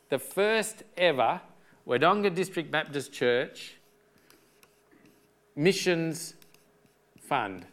the 0.09 0.21
first 0.21 0.85
ever 0.97 1.41
Wodonga 1.85 2.33
District 2.33 2.71
Baptist 2.71 3.13
Church 3.13 3.75
missions 5.57 6.35
fund. 7.21 7.67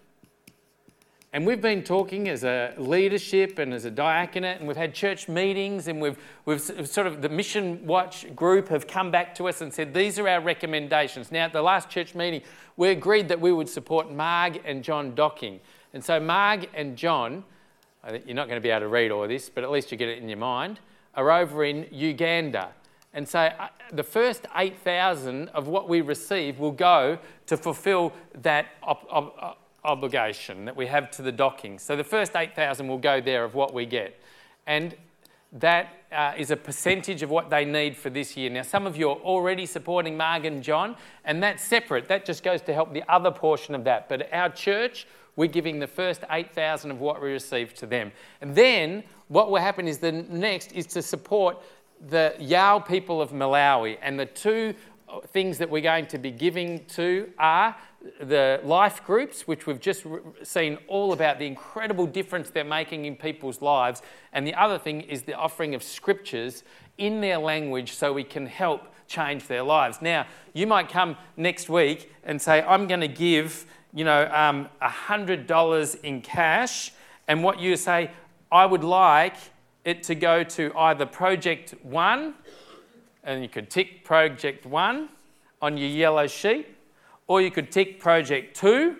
And 1.35 1.45
we've 1.45 1.59
been 1.59 1.83
talking 1.83 2.29
as 2.29 2.45
a 2.45 2.73
leadership 2.77 3.59
and 3.59 3.73
as 3.73 3.83
a 3.83 3.91
diaconate, 3.91 4.59
and 4.59 4.67
we've 4.69 4.77
had 4.77 4.93
church 4.93 5.27
meetings, 5.27 5.89
and 5.89 5.99
we've, 5.99 6.17
we've 6.45 6.61
sort 6.61 7.07
of, 7.07 7.21
the 7.21 7.27
Mission 7.27 7.85
Watch 7.85 8.33
group 8.33 8.69
have 8.69 8.87
come 8.87 9.11
back 9.11 9.35
to 9.35 9.49
us 9.49 9.59
and 9.59 9.73
said, 9.73 9.93
These 9.93 10.17
are 10.17 10.29
our 10.29 10.39
recommendations. 10.39 11.33
Now, 11.33 11.43
at 11.43 11.51
the 11.51 11.61
last 11.61 11.89
church 11.89 12.15
meeting, 12.15 12.41
we 12.77 12.87
agreed 12.87 13.27
that 13.27 13.41
we 13.41 13.51
would 13.51 13.67
support 13.67 14.09
Marg 14.09 14.61
and 14.63 14.81
John 14.81 15.13
Docking. 15.13 15.59
And 15.93 16.01
so, 16.01 16.21
Marg 16.21 16.69
and 16.73 16.95
John, 16.95 17.43
you're 18.25 18.33
not 18.33 18.47
going 18.47 18.55
to 18.57 18.63
be 18.63 18.69
able 18.69 18.85
to 18.85 18.87
read 18.87 19.11
all 19.11 19.27
this, 19.27 19.49
but 19.49 19.65
at 19.65 19.71
least 19.71 19.91
you 19.91 19.97
get 19.97 20.07
it 20.07 20.19
in 20.19 20.29
your 20.29 20.37
mind, 20.37 20.79
are 21.15 21.29
over 21.31 21.65
in 21.65 21.85
Uganda. 21.91 22.69
And 23.13 23.27
so, 23.27 23.39
uh, 23.39 23.67
the 23.91 24.03
first 24.03 24.45
8,000 24.55 25.49
of 25.49 25.67
what 25.67 25.89
we 25.89 25.99
receive 25.99 26.59
will 26.59 26.71
go 26.71 27.19
to 27.47 27.57
fulfill 27.57 28.13
that 28.35 28.67
op- 28.81 29.05
op- 29.11 29.57
obligation 29.85 30.65
that 30.65 30.75
we 30.75 30.87
have 30.87 31.11
to 31.11 31.21
the 31.21 31.31
docking. 31.31 31.79
So 31.79 31.95
the 31.95 32.03
first 32.03 32.35
8,000 32.35 32.87
will 32.87 32.97
go 32.97 33.21
there 33.21 33.43
of 33.43 33.55
what 33.55 33.73
we 33.73 33.85
get. 33.85 34.19
And 34.67 34.95
that 35.53 35.87
uh, 36.11 36.33
is 36.37 36.51
a 36.51 36.57
percentage 36.57 37.21
of 37.21 37.29
what 37.29 37.49
they 37.49 37.63
need 37.63 37.95
for 37.95 38.09
this 38.09 38.35
year. 38.35 38.49
Now, 38.49 38.63
some 38.63 38.85
of 38.85 38.97
you 38.97 39.09
are 39.09 39.17
already 39.17 39.65
supporting 39.65 40.17
Marg 40.17 40.45
and 40.45 40.61
John, 40.61 40.95
and 41.23 41.41
that's 41.41 41.63
separate. 41.63 42.07
That 42.07 42.25
just 42.25 42.43
goes 42.43 42.61
to 42.63 42.73
help 42.73 42.93
the 42.93 43.03
other 43.09 43.31
portion 43.31 43.75
of 43.75 43.83
that. 43.85 44.09
But 44.09 44.33
our 44.33 44.49
church 44.49 45.07
we're 45.35 45.47
giving 45.47 45.79
the 45.79 45.87
first 45.87 46.23
8,000 46.29 46.91
of 46.91 46.99
what 46.99 47.21
we 47.21 47.31
received 47.31 47.75
to 47.77 47.85
them. 47.85 48.11
And 48.41 48.55
then 48.55 49.03
what 49.27 49.51
will 49.51 49.59
happen 49.59 49.87
is 49.87 49.97
the 49.97 50.11
next 50.11 50.71
is 50.71 50.85
to 50.87 51.01
support 51.01 51.61
the 52.09 52.35
Yao 52.39 52.79
people 52.79 53.21
of 53.21 53.31
Malawi. 53.31 53.97
And 54.01 54.19
the 54.19 54.25
two 54.25 54.73
things 55.27 55.57
that 55.57 55.69
we're 55.69 55.81
going 55.81 56.07
to 56.07 56.17
be 56.17 56.31
giving 56.31 56.85
to 56.85 57.29
are 57.37 57.75
the 58.19 58.59
life 58.63 59.03
groups, 59.05 59.47
which 59.47 59.65
we've 59.65 59.79
just 59.79 60.05
seen 60.43 60.77
all 60.87 61.13
about 61.13 61.39
the 61.39 61.45
incredible 61.45 62.05
difference 62.05 62.49
they're 62.49 62.63
making 62.63 63.05
in 63.05 63.15
people's 63.15 63.61
lives. 63.61 64.01
And 64.33 64.45
the 64.45 64.53
other 64.53 64.77
thing 64.77 65.01
is 65.01 65.23
the 65.23 65.33
offering 65.33 65.75
of 65.75 65.83
scriptures 65.83 66.63
in 66.97 67.21
their 67.21 67.37
language 67.37 67.93
so 67.93 68.13
we 68.13 68.23
can 68.23 68.45
help 68.45 68.93
change 69.07 69.47
their 69.47 69.63
lives. 69.63 70.01
Now, 70.01 70.25
you 70.53 70.67
might 70.67 70.89
come 70.89 71.17
next 71.37 71.69
week 71.69 72.11
and 72.23 72.41
say, 72.41 72.61
I'm 72.61 72.87
going 72.87 73.01
to 73.01 73.07
give, 73.07 73.65
you 73.93 74.05
know, 74.05 74.29
um, 74.33 74.69
$100 74.81 76.03
in 76.03 76.21
cash. 76.21 76.91
And 77.27 77.43
what 77.43 77.59
you 77.59 77.75
say, 77.75 78.11
I 78.51 78.65
would 78.65 78.83
like 78.83 79.35
it 79.83 80.03
to 80.03 80.15
go 80.15 80.43
to 80.43 80.71
either 80.75 81.05
Project 81.05 81.75
One, 81.83 82.33
and 83.23 83.41
you 83.41 83.49
could 83.49 83.69
tick 83.69 84.03
Project 84.03 84.65
One 84.65 85.09
on 85.61 85.77
your 85.77 85.89
yellow 85.89 86.27
sheet, 86.27 86.74
or 87.27 87.41
you 87.41 87.51
could 87.51 87.71
tick 87.71 87.99
Project 87.99 88.55
Two, 88.55 88.97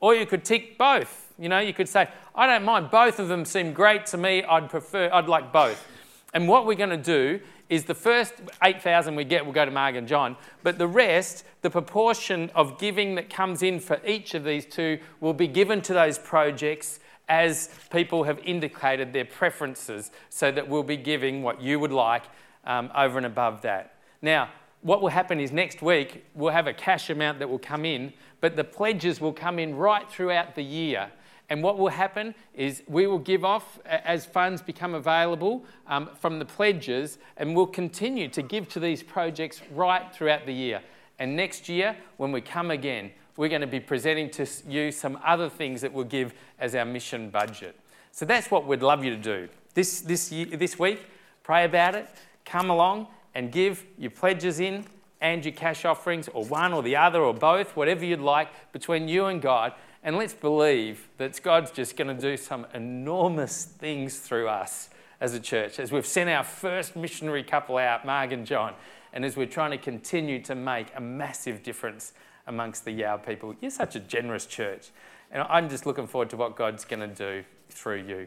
or 0.00 0.14
you 0.14 0.26
could 0.26 0.44
tick 0.44 0.76
both. 0.76 1.32
You 1.38 1.48
know, 1.48 1.58
you 1.58 1.72
could 1.72 1.88
say, 1.88 2.08
I 2.34 2.46
don't 2.46 2.64
mind, 2.64 2.90
both 2.90 3.18
of 3.18 3.28
them 3.28 3.44
seem 3.44 3.72
great 3.72 4.06
to 4.06 4.16
me, 4.16 4.44
I'd 4.44 4.68
prefer, 4.68 5.10
I'd 5.12 5.28
like 5.28 5.52
both. 5.52 5.86
And 6.34 6.48
what 6.48 6.66
we're 6.66 6.74
going 6.74 6.90
to 6.90 6.96
do 6.96 7.40
is 7.68 7.84
the 7.84 7.94
first 7.94 8.34
8,000 8.62 9.14
we 9.14 9.24
get 9.24 9.44
will 9.44 9.52
go 9.52 9.64
to 9.64 9.70
Marg 9.70 9.96
and 9.96 10.06
John, 10.06 10.36
but 10.62 10.78
the 10.78 10.86
rest, 10.86 11.44
the 11.62 11.70
proportion 11.70 12.50
of 12.54 12.78
giving 12.78 13.14
that 13.14 13.30
comes 13.30 13.62
in 13.62 13.80
for 13.80 14.00
each 14.06 14.34
of 14.34 14.44
these 14.44 14.66
two, 14.66 14.98
will 15.20 15.32
be 15.32 15.48
given 15.48 15.80
to 15.82 15.94
those 15.94 16.18
projects 16.18 17.00
as 17.28 17.70
people 17.90 18.24
have 18.24 18.38
indicated 18.40 19.12
their 19.12 19.24
preferences, 19.24 20.10
so 20.28 20.50
that 20.52 20.68
we'll 20.68 20.82
be 20.82 20.96
giving 20.96 21.42
what 21.42 21.62
you 21.62 21.80
would 21.80 21.92
like 21.92 22.24
um, 22.64 22.90
over 22.94 23.16
and 23.16 23.26
above 23.26 23.62
that. 23.62 23.94
Now, 24.20 24.50
what 24.82 25.00
will 25.00 25.08
happen 25.08 25.40
is 25.40 25.52
next 25.52 25.80
week 25.80 26.24
we'll 26.34 26.52
have 26.52 26.66
a 26.66 26.74
cash 26.74 27.08
amount 27.08 27.38
that 27.38 27.48
will 27.48 27.58
come 27.58 27.84
in, 27.84 28.12
but 28.40 28.56
the 28.56 28.64
pledges 28.64 29.20
will 29.20 29.32
come 29.32 29.58
in 29.58 29.76
right 29.76 30.10
throughout 30.10 30.54
the 30.54 30.62
year. 30.62 31.10
And 31.48 31.62
what 31.62 31.78
will 31.78 31.88
happen 31.88 32.34
is 32.54 32.82
we 32.88 33.06
will 33.06 33.18
give 33.18 33.44
off 33.44 33.78
as 33.84 34.24
funds 34.24 34.62
become 34.62 34.94
available 34.94 35.64
um, 35.86 36.10
from 36.18 36.38
the 36.38 36.44
pledges, 36.44 37.18
and 37.36 37.54
we'll 37.54 37.66
continue 37.66 38.28
to 38.28 38.42
give 38.42 38.68
to 38.70 38.80
these 38.80 39.02
projects 39.02 39.60
right 39.72 40.12
throughout 40.14 40.46
the 40.46 40.54
year. 40.54 40.80
And 41.18 41.36
next 41.36 41.68
year, 41.68 41.96
when 42.16 42.32
we 42.32 42.40
come 42.40 42.70
again, 42.70 43.10
we're 43.36 43.48
going 43.48 43.60
to 43.60 43.66
be 43.66 43.80
presenting 43.80 44.30
to 44.30 44.46
you 44.66 44.90
some 44.90 45.18
other 45.24 45.48
things 45.48 45.80
that 45.82 45.92
we'll 45.92 46.04
give 46.04 46.34
as 46.58 46.74
our 46.74 46.84
mission 46.84 47.30
budget. 47.30 47.78
So 48.12 48.24
that's 48.24 48.50
what 48.50 48.66
we'd 48.66 48.82
love 48.82 49.04
you 49.04 49.10
to 49.10 49.22
do. 49.22 49.48
This, 49.74 50.00
this, 50.00 50.32
year, 50.32 50.46
this 50.46 50.78
week, 50.78 51.00
pray 51.42 51.64
about 51.64 51.94
it, 51.94 52.08
come 52.44 52.70
along 52.70 53.06
and 53.34 53.50
give 53.50 53.84
your 53.98 54.10
pledges 54.10 54.60
in 54.60 54.84
and 55.20 55.44
your 55.44 55.54
cash 55.54 55.84
offerings, 55.84 56.28
or 56.28 56.44
one 56.44 56.72
or 56.72 56.82
the 56.82 56.96
other, 56.96 57.20
or 57.20 57.32
both, 57.32 57.76
whatever 57.76 58.04
you'd 58.04 58.20
like, 58.20 58.48
between 58.72 59.06
you 59.06 59.26
and 59.26 59.40
God. 59.40 59.72
And 60.02 60.16
let's 60.16 60.34
believe 60.34 61.08
that 61.18 61.40
God's 61.42 61.70
just 61.70 61.96
going 61.96 62.08
to 62.08 62.20
do 62.20 62.36
some 62.36 62.66
enormous 62.74 63.64
things 63.64 64.18
through 64.18 64.48
us 64.48 64.90
as 65.20 65.32
a 65.34 65.38
church, 65.38 65.78
as 65.78 65.92
we've 65.92 66.04
sent 66.04 66.28
our 66.28 66.42
first 66.42 66.96
missionary 66.96 67.44
couple 67.44 67.78
out, 67.78 68.04
Marg 68.04 68.32
and 68.32 68.44
John, 68.44 68.74
and 69.12 69.24
as 69.24 69.36
we're 69.36 69.46
trying 69.46 69.70
to 69.70 69.78
continue 69.78 70.42
to 70.42 70.56
make 70.56 70.88
a 70.96 71.00
massive 71.00 71.62
difference 71.62 72.14
amongst 72.48 72.84
the 72.84 72.90
Yao 72.90 73.16
people. 73.16 73.54
You're 73.60 73.70
such 73.70 73.94
a 73.94 74.00
generous 74.00 74.46
church. 74.46 74.90
And 75.30 75.44
I'm 75.48 75.68
just 75.68 75.86
looking 75.86 76.08
forward 76.08 76.30
to 76.30 76.36
what 76.36 76.56
God's 76.56 76.84
going 76.84 77.08
to 77.08 77.14
do 77.14 77.44
through 77.70 78.02
you. 78.02 78.26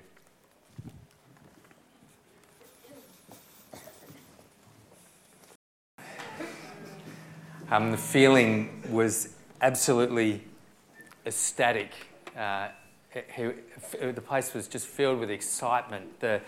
Um, 7.72 7.90
the 7.90 7.98
feeling 7.98 8.84
was 8.92 9.30
absolutely 9.60 10.44
ecstatic. 11.26 11.92
Uh, 12.38 12.68
the 14.00 14.22
place 14.24 14.54
was 14.54 14.68
just 14.68 14.86
filled 14.86 15.20
with 15.20 15.32
excitement. 15.32 16.20
The, 16.20 16.42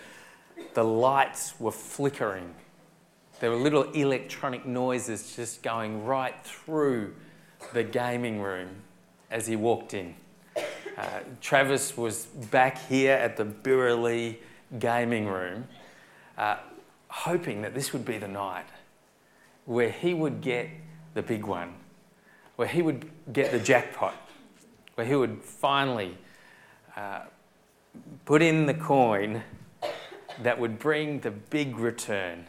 the 0.74 0.84
lights 0.84 1.58
were 1.58 1.72
flickering. 1.72 2.54
There 3.40 3.50
were 3.50 3.56
little 3.56 3.90
electronic 3.92 4.64
noises 4.64 5.34
just 5.34 5.60
going 5.60 6.04
right 6.04 6.40
through 6.44 7.14
the 7.72 7.82
gaming 7.82 8.40
room 8.40 8.68
as 9.28 9.48
he 9.48 9.56
walked 9.56 9.94
in. 9.94 10.14
Uh, 10.56 11.20
Travis 11.40 11.96
was 11.96 12.26
back 12.26 12.78
here 12.88 13.14
at 13.14 13.36
the 13.36 13.44
Birrelly 13.44 14.36
gaming 14.78 15.26
room, 15.26 15.66
uh, 16.36 16.58
hoping 17.08 17.62
that 17.62 17.74
this 17.74 17.92
would 17.92 18.04
be 18.04 18.18
the 18.18 18.28
night 18.28 18.66
where 19.64 19.90
he 19.90 20.14
would 20.14 20.40
get 20.40 20.68
the 21.18 21.22
big 21.22 21.44
one, 21.44 21.74
where 22.54 22.68
he 22.68 22.80
would 22.80 23.10
get 23.32 23.50
the 23.50 23.58
jackpot 23.58 24.14
where 24.98 25.06
he 25.06 25.14
would 25.14 25.40
finally 25.44 26.18
uh, 26.96 27.20
put 28.24 28.42
in 28.42 28.66
the 28.66 28.74
coin 28.74 29.40
that 30.42 30.58
would 30.58 30.76
bring 30.76 31.20
the 31.20 31.30
big 31.30 31.78
return 31.78 32.44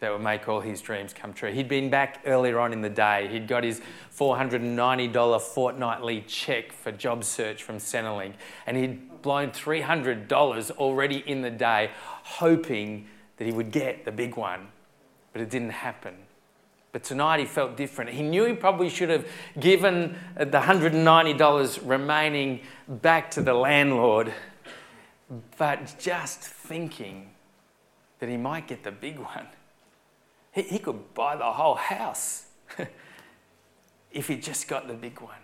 that 0.00 0.10
would 0.10 0.22
make 0.22 0.48
all 0.48 0.60
his 0.60 0.80
dreams 0.80 1.12
come 1.12 1.34
true. 1.34 1.52
He'd 1.52 1.68
been 1.68 1.90
back 1.90 2.22
earlier 2.24 2.58
on 2.60 2.72
in 2.72 2.80
the 2.80 2.88
day. 2.88 3.28
He'd 3.28 3.46
got 3.46 3.62
his 3.62 3.82
$490 4.16 5.40
fortnightly 5.42 6.22
check 6.26 6.72
for 6.72 6.92
job 6.92 7.24
search 7.24 7.62
from 7.62 7.76
Centrelink, 7.76 8.36
and 8.66 8.78
he'd 8.78 9.20
blown 9.20 9.50
$300 9.50 10.70
already 10.70 11.22
in 11.26 11.42
the 11.42 11.50
day, 11.50 11.90
hoping 12.22 13.06
that 13.36 13.44
he 13.44 13.52
would 13.52 13.70
get 13.70 14.06
the 14.06 14.12
big 14.12 14.38
one. 14.38 14.68
But 15.34 15.42
it 15.42 15.50
didn't 15.50 15.70
happen. 15.70 16.14
But 16.92 17.04
tonight 17.04 17.40
he 17.40 17.46
felt 17.46 17.76
different. 17.76 18.10
He 18.10 18.22
knew 18.22 18.44
he 18.44 18.52
probably 18.52 18.90
should 18.90 19.08
have 19.08 19.26
given 19.58 20.14
the 20.36 20.44
$190 20.44 21.80
remaining 21.88 22.60
back 22.86 23.30
to 23.32 23.42
the 23.42 23.54
landlord. 23.54 24.32
But 25.56 25.94
just 25.98 26.40
thinking 26.40 27.30
that 28.18 28.28
he 28.28 28.36
might 28.36 28.68
get 28.68 28.84
the 28.84 28.90
big 28.92 29.18
one, 29.18 29.46
he, 30.52 30.62
he 30.62 30.78
could 30.78 31.14
buy 31.14 31.34
the 31.34 31.50
whole 31.50 31.76
house 31.76 32.44
if 34.12 34.28
he 34.28 34.36
just 34.36 34.68
got 34.68 34.86
the 34.86 34.94
big 34.94 35.18
one. 35.22 35.40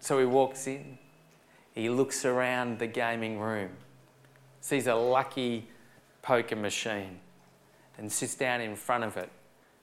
So 0.00 0.18
he 0.18 0.24
walks 0.24 0.66
in, 0.66 0.96
he 1.74 1.90
looks 1.90 2.24
around 2.24 2.78
the 2.78 2.86
gaming 2.86 3.38
room, 3.38 3.70
sees 4.62 4.86
a 4.86 4.94
lucky 4.94 5.68
poker 6.22 6.56
machine, 6.56 7.18
and 7.98 8.10
sits 8.10 8.34
down 8.34 8.62
in 8.62 8.74
front 8.74 9.04
of 9.04 9.18
it 9.18 9.28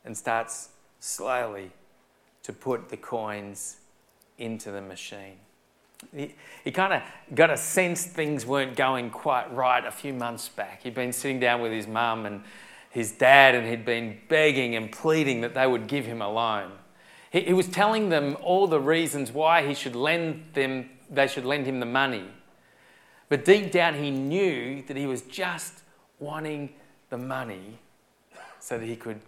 and 0.04 0.18
starts 0.18 0.70
slowly 1.06 1.72
to 2.44 2.52
put 2.52 2.90
the 2.90 2.98
coins 2.98 3.78
into 4.38 4.72
the 4.72 4.82
machine. 4.82 5.38
He, 6.14 6.36
he 6.64 6.72
kind 6.72 6.94
of 6.94 7.02
got 7.36 7.50
a 7.50 7.58
sense 7.58 8.06
things 8.06 8.46
weren't 8.46 8.76
going 8.76 9.12
quite 9.12 9.54
right 9.54 9.86
a 9.86 9.92
few 9.92 10.14
months 10.14 10.50
back. 10.50 10.84
He'd 10.84 10.96
been 10.96 11.14
sitting 11.14 11.40
down 11.40 11.62
with 11.62 11.72
his 11.72 11.88
mum 11.88 12.26
and 12.26 12.44
his 12.90 13.12
dad, 13.12 13.56
and 13.56 13.68
he'd 13.68 13.86
been 13.86 14.18
begging 14.30 14.76
and 14.76 14.92
pleading 14.92 15.42
that 15.42 15.54
they 15.54 15.68
would 15.68 15.88
give 15.88 16.06
him 16.06 16.22
a 16.22 16.32
loan. 16.32 16.72
He, 17.32 17.42
he 17.42 17.54
was 17.54 17.68
telling 17.68 18.10
them 18.10 18.36
all 18.42 18.68
the 18.68 18.80
reasons 18.80 19.32
why 19.32 19.66
he 19.66 19.74
should 19.74 19.96
lend 19.96 20.46
them, 20.54 20.90
they 21.10 21.28
should 21.28 21.46
lend 21.46 21.66
him 21.66 21.80
the 21.80 21.86
money. 21.86 22.26
But 23.30 23.46
deep 23.46 23.72
down, 23.72 23.96
he 23.96 24.12
knew 24.12 24.82
that 24.84 24.98
he 24.98 25.06
was 25.06 25.22
just 25.24 25.84
wanting 26.20 26.74
the 27.10 27.18
money 27.18 27.80
so 28.60 28.78
that 28.78 28.86
he 28.86 28.96
could 28.96 29.20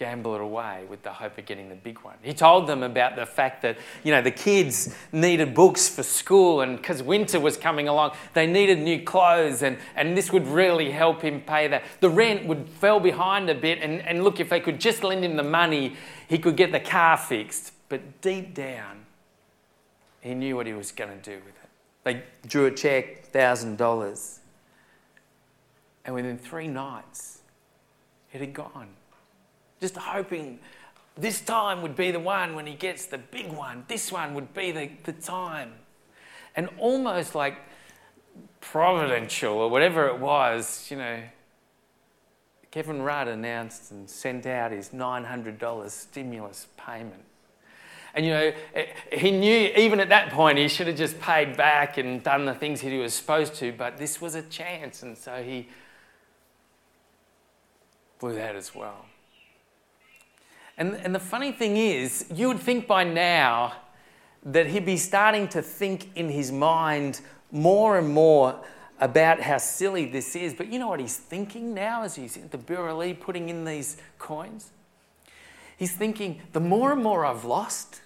gamble 0.00 0.34
it 0.34 0.40
away 0.40 0.86
with 0.88 1.02
the 1.02 1.12
hope 1.12 1.36
of 1.36 1.44
getting 1.44 1.68
the 1.68 1.74
big 1.74 1.98
one. 1.98 2.14
He 2.22 2.32
told 2.32 2.66
them 2.66 2.82
about 2.82 3.16
the 3.16 3.26
fact 3.26 3.60
that, 3.60 3.76
you 4.02 4.10
know, 4.10 4.22
the 4.22 4.30
kids 4.30 4.94
needed 5.12 5.52
books 5.52 5.90
for 5.90 6.02
school 6.02 6.62
and 6.62 6.78
because 6.78 7.02
winter 7.02 7.38
was 7.38 7.58
coming 7.58 7.86
along, 7.86 8.12
they 8.32 8.46
needed 8.46 8.78
new 8.78 9.02
clothes 9.02 9.62
and, 9.62 9.76
and 9.94 10.16
this 10.16 10.32
would 10.32 10.46
really 10.46 10.90
help 10.90 11.20
him 11.20 11.42
pay 11.42 11.68
that. 11.68 11.84
The 12.00 12.08
rent 12.08 12.46
would 12.46 12.66
fell 12.66 12.98
behind 12.98 13.50
a 13.50 13.54
bit 13.54 13.80
and, 13.82 14.00
and 14.00 14.24
look, 14.24 14.40
if 14.40 14.48
they 14.48 14.58
could 14.58 14.80
just 14.80 15.04
lend 15.04 15.22
him 15.22 15.36
the 15.36 15.42
money, 15.42 15.96
he 16.28 16.38
could 16.38 16.56
get 16.56 16.72
the 16.72 16.80
car 16.80 17.18
fixed. 17.18 17.72
But 17.90 18.22
deep 18.22 18.54
down, 18.54 19.04
he 20.22 20.32
knew 20.32 20.56
what 20.56 20.66
he 20.66 20.72
was 20.72 20.92
going 20.92 21.10
to 21.10 21.22
do 21.22 21.36
with 21.44 21.54
it. 21.62 21.70
They 22.04 22.22
drew 22.48 22.64
a 22.64 22.70
check, 22.70 23.30
$1,000. 23.32 24.38
And 26.06 26.14
within 26.14 26.38
three 26.38 26.68
nights, 26.68 27.42
it 28.32 28.40
had 28.40 28.54
gone 28.54 28.88
just 29.80 29.96
hoping 29.96 30.58
this 31.16 31.40
time 31.40 31.82
would 31.82 31.96
be 31.96 32.10
the 32.10 32.20
one 32.20 32.54
when 32.54 32.66
he 32.66 32.74
gets 32.74 33.06
the 33.06 33.18
big 33.18 33.52
one. 33.52 33.84
This 33.88 34.12
one 34.12 34.34
would 34.34 34.54
be 34.54 34.72
the, 34.72 34.90
the 35.04 35.12
time. 35.12 35.72
And 36.56 36.68
almost 36.78 37.34
like 37.34 37.56
providential 38.60 39.54
or 39.54 39.70
whatever 39.70 40.06
it 40.08 40.18
was, 40.18 40.90
you 40.90 40.96
know, 40.96 41.20
Kevin 42.70 43.02
Rudd 43.02 43.28
announced 43.28 43.90
and 43.90 44.08
sent 44.08 44.46
out 44.46 44.70
his 44.70 44.90
$900 44.90 45.90
stimulus 45.90 46.68
payment. 46.76 47.24
And 48.14 48.26
you 48.26 48.32
know, 48.32 48.52
eh, 48.74 48.86
he 49.12 49.30
knew 49.30 49.70
even 49.76 50.00
at 50.00 50.08
that 50.08 50.30
point 50.30 50.58
he 50.58 50.68
should 50.68 50.86
have 50.86 50.96
just 50.96 51.20
paid 51.20 51.56
back 51.56 51.96
and 51.96 52.22
done 52.22 52.44
the 52.44 52.54
things 52.54 52.80
he 52.80 52.98
was 52.98 53.14
supposed 53.14 53.54
to, 53.56 53.72
but 53.72 53.98
this 53.98 54.20
was 54.20 54.34
a 54.34 54.42
chance, 54.42 55.02
and 55.02 55.16
so 55.16 55.42
he 55.42 55.68
blew 58.18 58.34
that 58.34 58.56
as 58.56 58.74
well. 58.74 59.06
And, 60.80 60.94
and 60.94 61.14
the 61.14 61.20
funny 61.20 61.52
thing 61.52 61.76
is, 61.76 62.24
you 62.34 62.48
would 62.48 62.58
think 62.58 62.86
by 62.86 63.04
now 63.04 63.74
that 64.42 64.66
he'd 64.68 64.86
be 64.86 64.96
starting 64.96 65.46
to 65.48 65.60
think 65.60 66.08
in 66.16 66.30
his 66.30 66.50
mind 66.50 67.20
more 67.52 67.98
and 67.98 68.08
more 68.08 68.58
about 68.98 69.40
how 69.42 69.58
silly 69.58 70.06
this 70.06 70.34
is. 70.34 70.54
But 70.54 70.72
you 70.72 70.78
know 70.78 70.88
what 70.88 70.98
he's 70.98 71.18
thinking 71.18 71.74
now 71.74 72.02
as 72.02 72.14
he's 72.14 72.38
at 72.38 72.50
the 72.50 72.56
Burali 72.56 73.18
putting 73.18 73.50
in 73.50 73.66
these 73.66 73.98
coins? 74.18 74.70
He's 75.76 75.92
thinking, 75.92 76.40
the 76.54 76.60
more 76.60 76.92
and 76.92 77.02
more 77.02 77.26
I've 77.26 77.44
lost, 77.44 78.00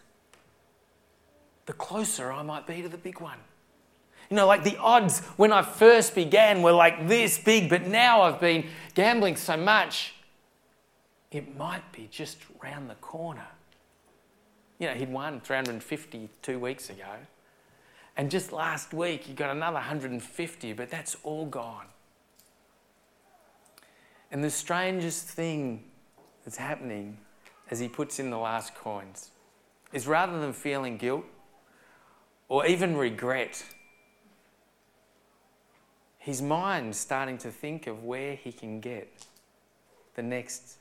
the 1.67 1.73
closer 1.75 2.33
I 2.33 2.43
might 2.43 2.67
be 2.67 2.83
to 2.83 2.89
the 2.89 2.99
big 2.99 3.21
one. 3.21 3.39
You 4.31 4.37
know, 4.37 4.49
like 4.49 4.65
the 4.65 4.79
odds 4.79 5.21
when 5.37 5.53
I 5.53 5.63
first 5.63 6.15
began 6.17 6.61
were 6.61 6.73
like 6.73 7.07
this 7.07 7.39
big, 7.39 7.71
but 7.71 7.87
now 7.87 8.23
I've 8.23 8.41
been 8.41 8.67
gambling 8.95 9.37
so 9.37 9.57
much, 9.57 10.14
it 11.35 11.57
might 11.57 11.91
be 11.91 12.09
just 12.13 12.39
round 12.63 12.89
the 12.89 12.95
corner. 12.95 13.49
You 14.79 14.87
know, 14.87 14.95
he'd 14.95 15.11
won 15.11 15.41
350 15.41 16.29
two 16.43 16.61
weeks 16.61 16.91
ago. 16.91 17.11
And 18.17 18.31
just 18.31 18.53
last 18.53 18.95
week, 18.95 19.25
he 19.25 19.33
got 19.35 19.51
another 19.51 19.75
150, 19.75 20.73
but 20.75 20.91
that's 20.91 21.17
all 21.25 21.47
gone. 21.47 21.87
And 24.31 24.45
the 24.45 24.51
strangest 24.51 25.27
thing 25.27 25.83
that's 26.45 26.57
happening 26.57 27.19
as 27.69 27.81
he 27.81 27.89
puts 27.89 28.21
in 28.21 28.31
the 28.31 28.39
last 28.39 28.77
coins 28.77 29.31
is 29.93 30.07
rather 30.07 30.39
than 30.39 30.53
feeling 30.53 30.97
guilt 30.97 31.25
or 32.49 32.65
even 32.65 32.97
regret, 32.97 33.65
his 36.19 36.41
mind's 36.41 36.97
starting 36.97 37.39
to 37.39 37.51
think 37.51 37.89
of 37.89 38.05
where 38.05 38.37
he 38.37 38.53
can 38.53 38.79
get 38.79 39.27
the 40.15 40.23
next 40.23 40.77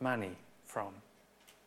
money 0.00 0.36
from. 0.64 0.88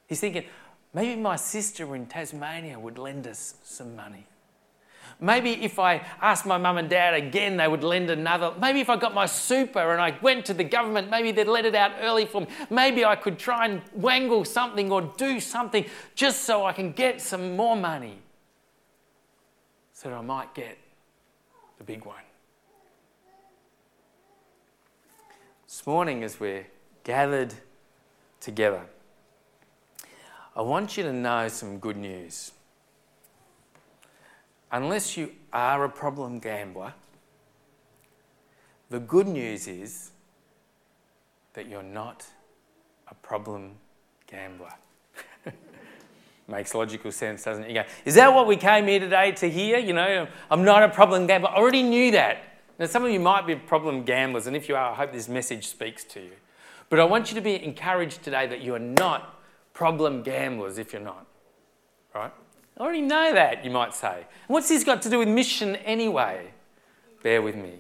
He's 0.07 0.19
thinking, 0.19 0.45
maybe 0.93 1.19
my 1.19 1.35
sister 1.35 1.95
in 1.95 2.07
Tasmania 2.07 2.79
would 2.79 2.97
lend 2.97 3.27
us 3.27 3.55
some 3.63 3.95
money. 3.95 4.25
Maybe 5.19 5.51
if 5.63 5.79
I 5.79 6.05
asked 6.21 6.45
my 6.45 6.57
mum 6.57 6.77
and 6.77 6.89
dad 6.89 7.13
again, 7.13 7.57
they 7.57 7.67
would 7.67 7.83
lend 7.83 8.09
another. 8.09 8.53
Maybe 8.59 8.79
if 8.79 8.89
I 8.89 8.97
got 8.97 9.13
my 9.13 9.25
super 9.25 9.91
and 9.91 10.01
I 10.01 10.17
went 10.21 10.45
to 10.47 10.53
the 10.53 10.63
government, 10.63 11.09
maybe 11.09 11.31
they'd 11.31 11.47
let 11.47 11.65
it 11.65 11.75
out 11.75 11.91
early 12.01 12.25
for 12.25 12.41
me. 12.41 12.47
Maybe 12.69 13.05
I 13.05 13.15
could 13.15 13.37
try 13.37 13.67
and 13.67 13.81
wangle 13.93 14.43
something 14.43 14.91
or 14.91 15.01
do 15.17 15.39
something 15.39 15.85
just 16.15 16.43
so 16.43 16.65
I 16.65 16.73
can 16.73 16.91
get 16.91 17.21
some 17.21 17.55
more 17.55 17.75
money 17.75 18.17
so 19.93 20.09
that 20.09 20.15
I 20.15 20.21
might 20.21 20.53
get 20.55 20.77
the 21.77 21.83
big 21.83 22.05
one. 22.05 22.23
This 25.67 25.85
morning, 25.87 26.23
as 26.23 26.39
we're 26.39 26.67
gathered 27.03 27.53
together, 28.43 28.81
I 30.55 30.61
want 30.61 30.97
you 30.97 31.03
to 31.03 31.13
know 31.13 31.47
some 31.47 31.79
good 31.79 31.97
news 31.97 32.51
unless 34.73 35.15
you 35.15 35.31
are 35.53 35.85
a 35.85 35.89
problem 35.89 36.39
gambler, 36.39 36.93
the 38.89 38.99
good 38.99 39.27
news 39.27 39.67
is 39.67 40.11
that 41.53 41.69
you're 41.69 41.83
not 41.83 42.25
a 43.07 43.13
problem 43.13 43.75
gambler. 44.27 44.73
Makes 46.47 46.73
logical 46.73 47.11
sense, 47.11 47.43
doesn't 47.43 47.65
it? 47.65 47.69
You 47.69 47.75
go, 47.75 47.83
is 48.03 48.15
that 48.15 48.33
what 48.33 48.47
we 48.47 48.57
came 48.57 48.87
here 48.87 48.99
today 48.99 49.31
to 49.33 49.49
hear? 49.49 49.77
You 49.77 49.93
know, 49.93 50.27
I'm 50.49 50.65
not 50.65 50.83
a 50.83 50.89
problem 50.89 51.27
gambler. 51.27 51.49
I 51.49 51.55
already 51.55 51.83
knew 51.83 52.11
that. 52.11 52.43
Now, 52.79 52.87
some 52.87 53.05
of 53.05 53.11
you 53.11 53.19
might 53.19 53.45
be 53.45 53.55
problem 53.55 54.03
gamblers, 54.03 54.47
and 54.47 54.55
if 54.55 54.67
you 54.67 54.75
are, 54.75 54.91
I 54.91 54.95
hope 54.95 55.13
this 55.13 55.29
message 55.29 55.67
speaks 55.67 56.03
to 56.05 56.19
you. 56.19 56.31
But 56.93 56.99
I 56.99 57.05
want 57.05 57.31
you 57.31 57.35
to 57.35 57.41
be 57.41 57.55
encouraged 57.63 58.21
today 58.21 58.45
that 58.45 58.61
you 58.61 58.75
are 58.75 58.79
not 58.79 59.41
problem 59.73 60.21
gamblers 60.21 60.77
if 60.77 60.93
you're 60.93 61.01
not. 61.01 61.25
Right? 62.13 62.31
I 62.77 62.79
already 62.79 63.01
know 63.01 63.33
that, 63.33 63.65
you 63.65 63.71
might 63.71 63.95
say. 63.95 64.27
What's 64.45 64.69
this 64.69 64.83
got 64.83 65.01
to 65.01 65.09
do 65.09 65.17
with 65.17 65.27
mission 65.27 65.75
anyway? 65.77 66.51
Bear 67.23 67.41
with 67.41 67.55
me. 67.55 67.79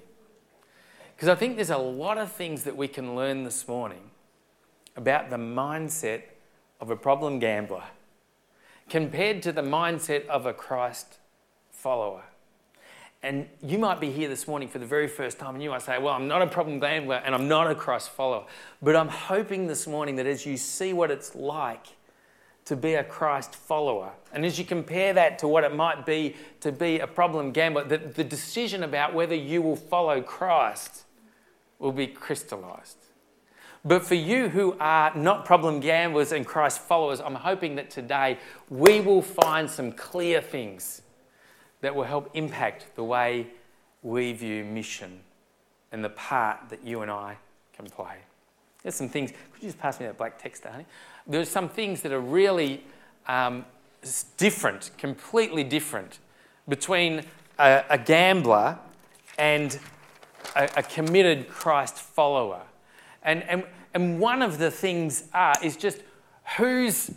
Because 1.15 1.29
I 1.29 1.35
think 1.35 1.57
there's 1.57 1.69
a 1.69 1.77
lot 1.77 2.17
of 2.17 2.31
things 2.31 2.63
that 2.63 2.75
we 2.75 2.87
can 2.87 3.15
learn 3.15 3.43
this 3.43 3.67
morning 3.67 4.09
about 4.95 5.29
the 5.29 5.37
mindset 5.37 6.23
of 6.81 6.89
a 6.89 6.95
problem 6.95 7.37
gambler 7.37 7.83
compared 8.89 9.43
to 9.43 9.51
the 9.51 9.61
mindset 9.61 10.25
of 10.25 10.47
a 10.47 10.53
Christ 10.53 11.19
follower. 11.69 12.23
And 13.23 13.47
you 13.61 13.79
might 13.79 14.01
be 14.01 14.11
here 14.11 14.27
this 14.27 14.49
morning 14.49 14.67
for 14.67 14.79
the 14.79 14.85
very 14.85 15.07
first 15.07 15.39
time 15.39 15.55
and 15.55 15.63
you 15.63 15.69
might 15.69 15.81
say, 15.81 15.97
Well, 15.97 16.13
I'm 16.13 16.27
not 16.27 16.41
a 16.41 16.47
problem 16.47 16.81
gambler 16.81 17.21
and 17.25 17.33
I'm 17.33 17.47
not 17.47 17.71
a 17.71 17.75
Christ 17.75 18.09
follower. 18.09 18.45
But 18.81 18.97
I'm 18.97 19.07
hoping 19.07 19.67
this 19.67 19.87
morning 19.87 20.17
that 20.17 20.27
as 20.27 20.45
you 20.45 20.57
see 20.57 20.91
what 20.91 21.09
it's 21.09 21.33
like 21.33 21.87
to 22.65 22.75
be 22.75 22.95
a 22.95 23.03
Christ 23.03 23.55
follower. 23.55 24.11
And 24.33 24.45
as 24.45 24.59
you 24.59 24.65
compare 24.65 25.13
that 25.13 25.39
to 25.39 25.47
what 25.47 25.63
it 25.63 25.73
might 25.73 26.05
be 26.05 26.35
to 26.59 26.73
be 26.73 26.99
a 26.99 27.07
problem 27.07 27.53
gambler, 27.53 27.85
that 27.85 28.15
the 28.15 28.25
decision 28.25 28.83
about 28.83 29.13
whether 29.13 29.35
you 29.35 29.61
will 29.61 29.77
follow 29.77 30.21
Christ 30.21 31.03
will 31.79 31.93
be 31.93 32.07
crystallized. 32.07 32.97
But 33.85 34.05
for 34.05 34.15
you 34.15 34.49
who 34.49 34.75
are 34.79 35.15
not 35.15 35.45
problem 35.45 35.79
gamblers 35.79 36.33
and 36.33 36.45
Christ 36.45 36.79
followers, 36.79 37.21
I'm 37.21 37.35
hoping 37.35 37.75
that 37.75 37.89
today 37.89 38.37
we 38.69 38.99
will 38.99 39.21
find 39.21 39.69
some 39.69 39.93
clear 39.93 40.41
things 40.41 41.02
that 41.83 41.93
will 41.93 42.05
help 42.05 42.29
impact 42.33 42.85
the 42.95 43.03
way 43.03 43.45
we 44.03 44.31
view 44.31 44.63
mission 44.63 45.19
and 45.91 46.01
the 46.01 46.09
part 46.09 46.69
that 46.69 46.81
you 46.81 47.01
and 47.01 47.11
I 47.11 47.35
can 47.73 47.85
play. 47.87 48.15
There's 48.81 48.95
some 48.95 49.09
things. 49.09 49.31
Could 49.31 49.63
you 49.63 49.67
just 49.67 49.79
pass 49.79 49.99
me 49.99 50.05
that 50.05 50.17
black 50.17 50.41
text, 50.41 50.63
honey? 50.63 50.85
There's 51.27 51.49
some 51.49 51.67
things 51.67 52.01
that 52.03 52.13
are 52.13 52.21
really 52.21 52.85
um, 53.27 53.65
different, 54.37 54.91
completely 54.97 55.65
different, 55.65 56.19
between 56.69 57.25
a, 57.59 57.83
a 57.89 57.97
gambler 57.97 58.79
and 59.37 59.77
a, 60.55 60.69
a, 60.77 60.83
committed 60.83 61.49
Christ 61.49 61.95
follower. 61.95 62.61
And, 63.23 63.43
and, 63.43 63.65
and 63.93 64.21
one 64.21 64.41
of 64.41 64.57
the 64.57 64.71
things 64.71 65.25
are, 65.33 65.55
is 65.61 65.75
just 65.75 65.99
who's, 66.57 67.11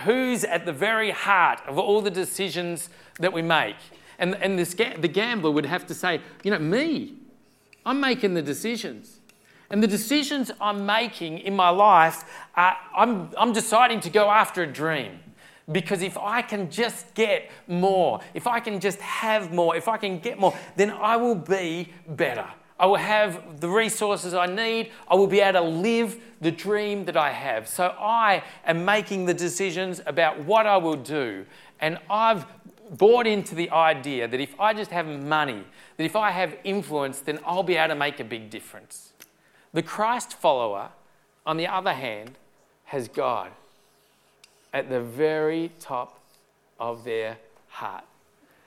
who's 0.00 0.44
at 0.44 0.66
the 0.66 0.72
very 0.72 1.10
heart 1.10 1.60
of 1.66 1.78
all 1.78 2.00
the 2.00 2.10
decisions 2.10 2.88
that 3.18 3.32
we 3.32 3.42
make. 3.42 3.76
And, 4.18 4.34
and 4.36 4.58
this, 4.58 4.74
the 4.74 5.08
gambler 5.08 5.50
would 5.50 5.66
have 5.66 5.86
to 5.86 5.94
say, 5.94 6.20
you 6.42 6.50
know, 6.50 6.58
me, 6.58 7.14
I'm 7.86 8.00
making 8.00 8.34
the 8.34 8.42
decisions. 8.42 9.20
And 9.70 9.82
the 9.82 9.86
decisions 9.86 10.50
I'm 10.60 10.86
making 10.86 11.38
in 11.40 11.54
my 11.54 11.68
life, 11.68 12.24
are, 12.56 12.76
I'm, 12.96 13.30
I'm 13.36 13.52
deciding 13.52 14.00
to 14.00 14.10
go 14.10 14.30
after 14.30 14.62
a 14.62 14.66
dream. 14.66 15.20
Because 15.70 16.00
if 16.00 16.16
I 16.16 16.40
can 16.40 16.70
just 16.70 17.14
get 17.14 17.50
more, 17.66 18.20
if 18.32 18.46
I 18.46 18.58
can 18.58 18.80
just 18.80 19.00
have 19.00 19.52
more, 19.52 19.76
if 19.76 19.86
I 19.86 19.98
can 19.98 20.18
get 20.18 20.38
more, 20.38 20.56
then 20.76 20.90
I 20.90 21.16
will 21.16 21.34
be 21.34 21.92
better. 22.08 22.46
I 22.78 22.86
will 22.86 22.96
have 22.96 23.60
the 23.60 23.68
resources 23.68 24.34
I 24.34 24.46
need. 24.46 24.92
I 25.08 25.16
will 25.16 25.26
be 25.26 25.40
able 25.40 25.60
to 25.60 25.68
live 25.68 26.20
the 26.40 26.50
dream 26.50 27.04
that 27.06 27.16
I 27.16 27.32
have. 27.32 27.66
So 27.66 27.94
I 27.98 28.44
am 28.64 28.84
making 28.84 29.26
the 29.26 29.34
decisions 29.34 30.00
about 30.06 30.44
what 30.44 30.66
I 30.66 30.76
will 30.76 30.96
do. 30.96 31.44
And 31.80 31.98
I've 32.08 32.46
bought 32.96 33.26
into 33.26 33.54
the 33.54 33.70
idea 33.70 34.28
that 34.28 34.40
if 34.40 34.58
I 34.60 34.74
just 34.74 34.90
have 34.92 35.06
money, 35.06 35.64
that 35.96 36.04
if 36.04 36.16
I 36.16 36.30
have 36.30 36.56
influence, 36.64 37.20
then 37.20 37.40
I'll 37.44 37.62
be 37.62 37.76
able 37.76 37.94
to 37.94 37.98
make 37.98 38.20
a 38.20 38.24
big 38.24 38.48
difference. 38.48 39.12
The 39.72 39.82
Christ 39.82 40.34
follower, 40.34 40.90
on 41.44 41.56
the 41.56 41.66
other 41.66 41.92
hand, 41.92 42.38
has 42.84 43.08
God 43.08 43.50
at 44.72 44.88
the 44.88 45.00
very 45.00 45.72
top 45.80 46.20
of 46.78 47.04
their 47.04 47.38
heart. 47.68 48.04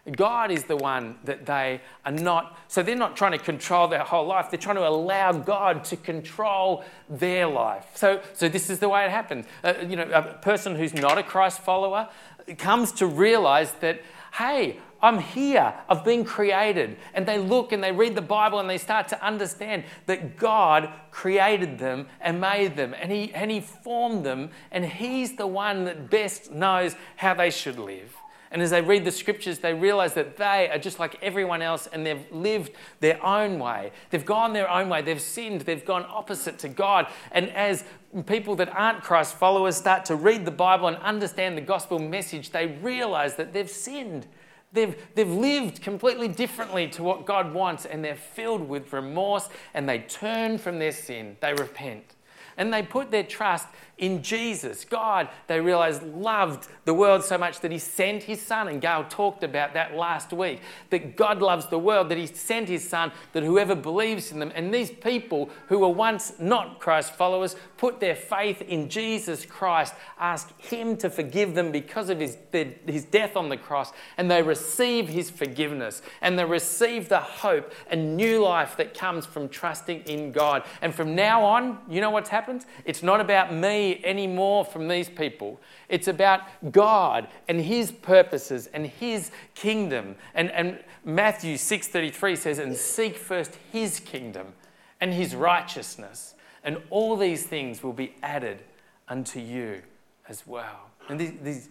God 0.09 0.49
is 0.49 0.63
the 0.63 0.75
one 0.75 1.15
that 1.25 1.45
they 1.45 1.81
are 2.05 2.11
not, 2.11 2.57
so 2.67 2.81
they're 2.81 2.95
not 2.95 3.15
trying 3.15 3.33
to 3.33 3.37
control 3.37 3.87
their 3.87 4.03
whole 4.03 4.25
life, 4.25 4.49
they're 4.49 4.59
trying 4.59 4.77
to 4.77 4.87
allow 4.87 5.31
God 5.31 5.83
to 5.85 5.97
control 5.97 6.83
their 7.07 7.45
life. 7.45 7.85
So, 7.93 8.21
so 8.33 8.49
this 8.49 8.69
is 8.69 8.79
the 8.79 8.89
way 8.89 9.05
it 9.05 9.11
happens. 9.11 9.45
Uh, 9.63 9.73
you 9.87 9.95
know, 9.95 10.09
a 10.11 10.23
person 10.23 10.75
who's 10.75 10.93
not 10.93 11.19
a 11.19 11.23
Christ 11.23 11.59
follower 11.59 12.09
comes 12.57 12.91
to 12.93 13.05
realize 13.05 13.73
that, 13.73 14.01
hey, 14.33 14.79
I'm 15.03 15.19
here. 15.19 15.73
I've 15.89 16.05
been 16.05 16.23
created. 16.23 16.97
And 17.13 17.25
they 17.25 17.37
look 17.37 17.71
and 17.71 17.83
they 17.83 17.91
read 17.91 18.15
the 18.15 18.21
Bible 18.21 18.59
and 18.59 18.69
they 18.69 18.77
start 18.77 19.07
to 19.09 19.23
understand 19.23 19.83
that 20.05 20.37
God 20.37 20.89
created 21.09 21.79
them 21.79 22.07
and 22.19 22.39
made 22.39 22.75
them 22.75 22.95
and 22.99 23.11
He, 23.11 23.33
and 23.33 23.49
he 23.49 23.59
formed 23.59 24.25
them 24.25 24.51
and 24.71 24.85
He's 24.85 25.35
the 25.35 25.47
one 25.47 25.85
that 25.85 26.09
best 26.09 26.51
knows 26.51 26.95
how 27.17 27.33
they 27.33 27.49
should 27.49 27.79
live. 27.79 28.15
And 28.51 28.61
as 28.61 28.71
they 28.71 28.81
read 28.81 29.05
the 29.05 29.11
scriptures, 29.11 29.59
they 29.59 29.73
realize 29.73 30.13
that 30.15 30.35
they 30.35 30.69
are 30.69 30.77
just 30.77 30.99
like 30.99 31.17
everyone 31.21 31.61
else 31.61 31.87
and 31.87 32.05
they've 32.05 32.29
lived 32.31 32.73
their 32.99 33.23
own 33.25 33.59
way. 33.59 33.91
They've 34.09 34.25
gone 34.25 34.51
their 34.51 34.69
own 34.69 34.89
way. 34.89 35.01
They've 35.01 35.21
sinned. 35.21 35.61
They've 35.61 35.85
gone 35.85 36.05
opposite 36.09 36.59
to 36.59 36.69
God. 36.69 37.07
And 37.31 37.49
as 37.51 37.85
people 38.25 38.57
that 38.57 38.67
aren't 38.75 39.03
Christ 39.03 39.35
followers 39.35 39.77
start 39.77 40.03
to 40.05 40.15
read 40.15 40.43
the 40.43 40.51
Bible 40.51 40.89
and 40.89 40.97
understand 40.97 41.57
the 41.57 41.61
gospel 41.61 41.97
message, 41.97 42.49
they 42.49 42.67
realize 42.67 43.35
that 43.37 43.53
they've 43.53 43.69
sinned. 43.69 44.27
They've, 44.73 44.95
they've 45.15 45.29
lived 45.29 45.81
completely 45.81 46.27
differently 46.27 46.87
to 46.89 47.03
what 47.03 47.25
God 47.25 47.53
wants 47.53 47.85
and 47.85 48.03
they're 48.03 48.15
filled 48.15 48.67
with 48.67 48.91
remorse 48.91 49.47
and 49.73 49.87
they 49.87 49.99
turn 49.99 50.57
from 50.57 50.77
their 50.77 50.91
sin. 50.91 51.37
They 51.39 51.53
repent. 51.53 52.15
And 52.57 52.73
they 52.73 52.83
put 52.83 53.11
their 53.11 53.23
trust 53.23 53.67
in 54.01 54.23
Jesus. 54.23 54.83
God, 54.83 55.29
they 55.47 55.61
realized, 55.61 56.03
loved 56.03 56.67
the 56.85 56.93
world 56.93 57.23
so 57.23 57.37
much 57.37 57.59
that 57.61 57.71
he 57.71 57.77
sent 57.77 58.23
his 58.23 58.41
son. 58.41 58.67
And 58.67 58.81
Gail 58.81 59.05
talked 59.07 59.43
about 59.43 59.75
that 59.75 59.95
last 59.95 60.33
week 60.33 60.59
that 60.89 61.15
God 61.15 61.39
loves 61.39 61.67
the 61.67 61.79
world, 61.79 62.09
that 62.09 62.17
he 62.17 62.25
sent 62.25 62.67
his 62.67 62.87
son, 62.87 63.11
that 63.33 63.43
whoever 63.43 63.75
believes 63.75 64.31
in 64.31 64.39
them. 64.39 64.51
And 64.55 64.73
these 64.73 64.89
people 64.89 65.51
who 65.67 65.79
were 65.79 65.89
once 65.89 66.33
not 66.39 66.79
Christ 66.79 67.13
followers 67.13 67.55
put 67.77 67.99
their 67.99 68.15
faith 68.15 68.63
in 68.63 68.89
Jesus 68.89 69.45
Christ, 69.45 69.93
ask 70.19 70.59
him 70.59 70.97
to 70.97 71.09
forgive 71.09 71.53
them 71.53 71.71
because 71.71 72.09
of 72.09 72.19
his, 72.19 72.37
his 72.51 73.05
death 73.05 73.37
on 73.37 73.49
the 73.49 73.57
cross. 73.57 73.93
And 74.17 74.31
they 74.31 74.41
receive 74.41 75.09
his 75.09 75.29
forgiveness 75.29 76.01
and 76.21 76.39
they 76.39 76.45
receive 76.45 77.07
the 77.07 77.19
hope 77.19 77.71
and 77.87 78.17
new 78.17 78.43
life 78.43 78.75
that 78.77 78.95
comes 78.95 79.27
from 79.27 79.47
trusting 79.47 80.01
in 80.05 80.31
God. 80.31 80.63
And 80.81 80.93
from 80.93 81.13
now 81.13 81.43
on, 81.45 81.77
you 81.87 82.01
know 82.01 82.09
what's 82.09 82.29
happened? 82.29 82.65
It's 82.83 83.03
not 83.03 83.21
about 83.21 83.53
me 83.53 83.90
anymore 84.03 84.63
from 84.65 84.87
these 84.87 85.09
people. 85.09 85.59
It's 85.89 86.07
about 86.07 86.41
God 86.71 87.27
and 87.47 87.59
His 87.61 87.91
purposes 87.91 88.67
and 88.67 88.85
His 88.85 89.31
kingdom. 89.55 90.15
And, 90.33 90.51
and 90.51 90.79
Matthew 91.03 91.55
6.33 91.55 92.37
says, 92.37 92.59
and 92.59 92.75
seek 92.75 93.17
first 93.17 93.57
His 93.71 93.99
kingdom 93.99 94.53
and 94.99 95.13
His 95.13 95.35
righteousness, 95.35 96.35
and 96.63 96.77
all 96.89 97.17
these 97.17 97.43
things 97.43 97.81
will 97.81 97.93
be 97.93 98.15
added 98.21 98.63
unto 99.07 99.39
you 99.39 99.81
as 100.29 100.45
well. 100.45 100.89
And 101.09 101.19
these, 101.19 101.33
these 101.41 101.69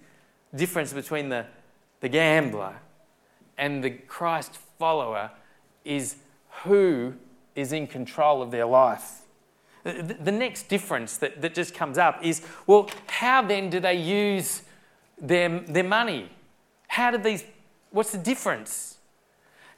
difference 0.55 0.93
between 0.93 1.29
the, 1.29 1.47
the 2.01 2.09
gambler 2.09 2.75
and 3.57 3.83
the 3.83 3.91
Christ 3.91 4.59
follower 4.79 5.31
is 5.85 6.17
who 6.65 7.15
is 7.55 7.73
in 7.73 7.87
control 7.87 8.43
of 8.43 8.51
their 8.51 8.67
life. 8.67 9.23
The 9.83 10.33
next 10.33 10.69
difference 10.69 11.17
that, 11.19 11.41
that 11.41 11.55
just 11.55 11.75
comes 11.75 11.97
up 11.97 12.23
is 12.23 12.43
well, 12.67 12.91
how 13.07 13.43
then 13.43 13.71
do 13.71 13.81
they 13.81 13.95
use 13.95 14.63
their, 15.19 15.61
their 15.61 15.85
money? 15.85 16.31
How 16.89 17.11
do 17.11 17.19
these, 17.19 17.45
what's 17.91 18.13
the 18.13 18.19
difference? 18.19 18.99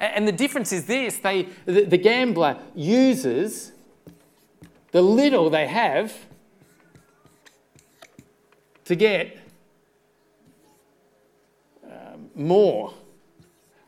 And 0.01 0.27
the 0.27 0.33
difference 0.33 0.73
is 0.73 0.87
this 0.87 1.19
they, 1.19 1.49
the, 1.67 1.85
the 1.85 1.99
gambler 1.99 2.59
uses 2.75 3.73
the 4.91 5.03
little 5.03 5.51
they 5.51 5.69
have 5.69 6.13
to 8.85 8.97
get 8.97 9.39
um, 11.85 12.31
more. 12.35 12.93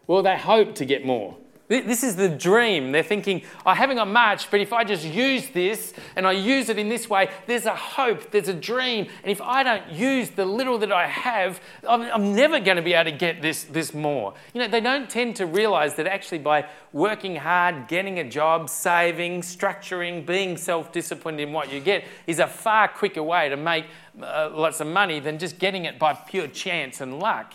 Well, 0.07 0.22
they 0.22 0.37
hope 0.37 0.74
to 0.77 0.85
get 0.85 1.05
more. 1.05 1.37
This 1.66 2.05
is 2.05 2.14
the 2.16 2.29
dream. 2.29 2.92
They're 2.92 3.03
thinking, 3.03 3.40
I 3.64 3.74
haven't 3.74 3.96
got 3.96 4.09
much, 4.09 4.50
but 4.50 4.61
if 4.61 4.74
I 4.74 4.85
just 4.85 5.03
use 5.03 5.48
this 5.48 5.94
and 6.14 6.27
I 6.27 6.33
use 6.33 6.68
it 6.68 6.79
in 6.79 6.90
this 6.90 7.09
way, 7.09 7.31
there's 7.46 7.64
a 7.64 7.74
hope, 7.74 8.31
there's 8.31 8.48
a 8.48 8.55
dream. 8.55 9.07
And 9.22 9.33
if 9.33 9.40
I 9.40 9.62
don't 9.62 9.90
use 9.90 10.29
the 10.29 10.44
little 10.44 10.77
that 10.79 10.92
I 10.92 11.07
have, 11.07 11.62
I'm, 11.88 12.03
I'm 12.03 12.35
never 12.35 12.61
going 12.61 12.77
to 12.77 12.83
be 12.83 12.92
able 12.92 13.11
to 13.11 13.16
get 13.16 13.40
this, 13.40 13.64
this 13.64 13.94
more. 13.94 14.35
You 14.53 14.61
know, 14.61 14.68
they 14.68 14.83
don't 14.83 15.09
tend 15.09 15.37
to 15.37 15.46
realize 15.46 15.94
that 15.94 16.07
actually 16.07 16.40
by 16.40 16.66
working 16.92 17.37
hard, 17.37 17.88
getting 17.88 18.18
a 18.18 18.29
job, 18.29 18.68
saving, 18.68 19.40
structuring, 19.40 20.27
being 20.27 20.59
self 20.59 20.92
disciplined 20.92 21.40
in 21.40 21.50
what 21.55 21.72
you 21.72 21.81
get 21.81 22.05
is 22.27 22.40
a 22.40 22.46
far 22.46 22.88
quicker 22.88 23.22
way 23.22 23.48
to 23.48 23.57
make 23.57 23.87
uh, 24.22 24.50
lots 24.53 24.81
of 24.81 24.87
money 24.87 25.18
than 25.18 25.38
just 25.38 25.59
getting 25.59 25.87
it 25.87 25.98
by 25.98 26.12
pure 26.12 26.46
chance 26.46 27.00
and 27.00 27.18
luck. 27.18 27.55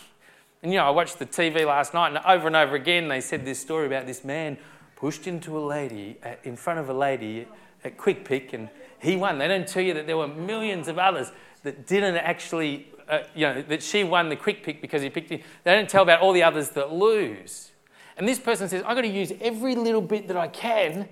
And 0.62 0.74
you 0.74 0.78
know, 0.80 0.86
I 0.86 0.90
watched 0.90 1.20
the 1.20 1.26
TV 1.26 1.66
last 1.66 1.94
night, 1.94 2.10
and 2.10 2.18
over 2.26 2.48
and 2.48 2.56
over 2.56 2.76
again, 2.76 3.08
they 3.08 3.22
said 3.22 3.46
this 3.46 3.60
story 3.60 3.88
about 3.88 4.06
this 4.06 4.24
man 4.24 4.58
pushed 4.96 5.28
into 5.28 5.58
a 5.58 5.62
lady 5.62 6.18
at, 6.22 6.40
in 6.44 6.56
front 6.56 6.80
of 6.80 6.90
a 6.90 6.94
lady 6.94 7.48
at 7.86 7.98
Quick 7.98 8.26
Pick, 8.26 8.52
and 8.52 8.70
he 9.02 9.16
won. 9.16 9.38
They 9.38 9.48
don't 9.48 9.68
tell 9.68 9.82
you 9.82 9.94
that 9.94 10.08
there 10.08 10.18
were 10.18 10.28
millions 10.28 10.90
of 10.90 11.00
others 11.00 11.32
that 11.64 11.88
didn't 11.88 12.18
actually, 12.18 12.88
uh, 13.08 13.20
you 13.34 13.48
know, 13.48 13.62
that 13.62 13.82
she 13.82 14.04
won 14.04 14.28
the 14.28 14.36
Quick 14.36 14.64
Pick 14.64 14.82
because 14.82 15.02
he 15.02 15.10
picked 15.10 15.32
it. 15.32 15.44
They 15.64 15.74
don't 15.74 15.90
tell 15.90 16.04
about 16.04 16.20
all 16.20 16.34
the 16.34 16.44
others 16.44 16.72
that 16.72 16.92
lose. 16.92 17.72
And 18.18 18.28
this 18.28 18.40
person 18.40 18.68
says, 18.68 18.84
I've 18.84 18.96
got 18.96 19.02
to 19.02 19.08
use 19.08 19.32
every 19.40 19.76
little 19.76 20.02
bit 20.02 20.28
that 20.28 20.36
I 20.36 20.50
can 20.50 21.08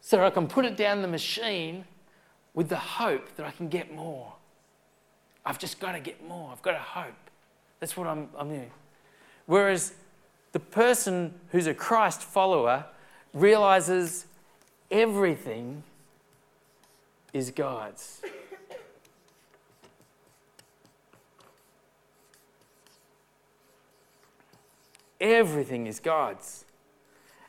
so 0.00 0.24
I 0.24 0.30
can 0.30 0.46
put 0.46 0.64
it 0.64 0.76
down 0.76 1.02
the 1.02 1.08
machine 1.08 1.84
with 2.54 2.68
the 2.68 2.76
hope 2.76 3.34
that 3.36 3.46
I 3.46 3.50
can 3.50 3.68
get 3.68 3.92
more. 3.92 4.34
I've 5.44 5.58
just 5.58 5.80
got 5.80 5.92
to 5.92 6.00
get 6.00 6.24
more. 6.26 6.52
I've 6.52 6.62
got 6.62 6.72
to 6.72 6.78
hope. 6.78 7.21
That's 7.82 7.96
what 7.96 8.06
I'm, 8.06 8.28
I'm 8.38 8.48
doing. 8.48 8.70
Whereas 9.46 9.92
the 10.52 10.60
person 10.60 11.34
who's 11.48 11.66
a 11.66 11.74
Christ 11.74 12.22
follower 12.22 12.84
realizes 13.34 14.24
everything 14.88 15.82
is 17.32 17.50
God's. 17.50 18.22
Everything 25.20 25.88
is 25.88 25.98
God's. 25.98 26.64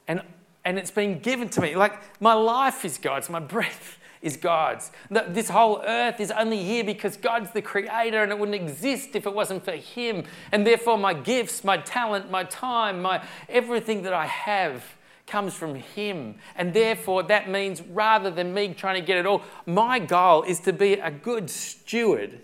And, 0.08 0.24
and 0.66 0.80
it's 0.80 0.90
been 0.90 1.20
given 1.20 1.48
to 1.50 1.62
me. 1.62 1.76
Like, 1.76 1.94
my 2.20 2.34
life 2.34 2.84
is 2.86 2.98
God's, 2.98 3.30
my 3.30 3.40
breath 3.40 4.00
is 4.24 4.38
God's. 4.38 4.90
This 5.10 5.50
whole 5.50 5.84
earth 5.86 6.20
is 6.20 6.32
only 6.32 6.64
here 6.64 6.84
because 6.84 7.18
God's 7.18 7.52
the 7.52 7.62
creator 7.62 8.24
and 8.24 8.32
it 8.32 8.40
wouldn't 8.40 8.56
exist 8.56 9.16
if 9.16 9.28
it 9.28 9.34
wasn't 9.34 9.64
for 9.64 9.74
Him. 9.74 10.24
And 10.52 10.66
therefore, 10.66 10.98
my 10.98 11.14
gifts, 11.14 11.64
my 11.64 11.78
talent, 11.78 12.32
my 12.32 12.46
time, 12.46 13.02
my 13.02 13.24
everything 13.50 14.02
that 14.04 14.14
I 14.14 14.26
have 14.26 14.84
comes 15.28 15.54
from 15.54 15.76
Him. 15.76 16.36
And 16.56 16.74
therefore, 16.74 17.24
that 17.24 17.50
means 17.50 17.82
rather 17.82 18.32
than 18.32 18.54
me 18.54 18.74
trying 18.74 19.00
to 19.00 19.06
get 19.06 19.18
it 19.18 19.26
all, 19.26 19.44
my 19.66 20.00
goal 20.00 20.44
is 20.44 20.62
to 20.62 20.74
be 20.74 20.94
a 20.94 21.12
good 21.12 21.50
steward 21.50 22.40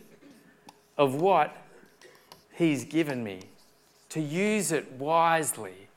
of 0.97 1.15
what 1.15 1.55
He's 2.53 2.83
given 2.83 3.23
me, 3.23 3.39
to 4.09 4.19
use 4.19 4.73
it 4.73 4.91
wisely, 4.91 5.87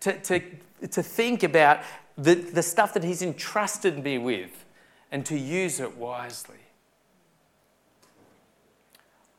to, 0.00 0.16
to, 0.20 0.40
to 0.88 1.02
think 1.02 1.42
about 1.42 1.80
the, 2.16 2.36
the 2.36 2.62
stuff 2.62 2.94
that 2.94 3.02
He's 3.02 3.22
entrusted 3.22 4.04
me 4.04 4.18
with 4.18 4.62
and 5.12 5.26
to 5.26 5.38
use 5.38 5.78
it 5.78 5.96
wisely. 5.96 6.56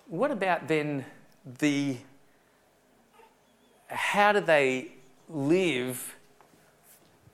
What 0.08 0.30
about 0.30 0.68
then 0.68 1.04
the 1.60 1.98
how 3.88 4.32
do 4.32 4.40
they 4.40 4.92
live 5.28 6.16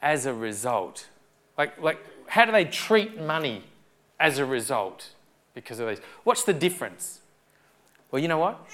as 0.02 0.26
a 0.26 0.34
result? 0.34 1.08
Like, 1.58 1.80
like 1.82 2.00
how 2.28 2.46
do 2.46 2.54
they 2.54 2.66
treat 2.66 3.20
money 3.20 3.64
as 4.20 4.38
a 4.38 4.46
result 4.46 5.10
because 5.54 5.80
of 5.80 5.90
these? 5.90 6.00
What's 6.24 6.44
the 6.44 6.54
difference? 6.54 7.20
Well, 8.10 8.22
you 8.22 8.30
know 8.30 8.38
what? 8.38 8.66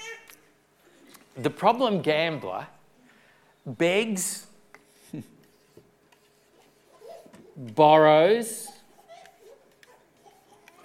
The 1.36 1.50
problem 1.50 2.02
gambler 2.02 2.68
begs, 3.66 4.46
borrows, 7.56 8.68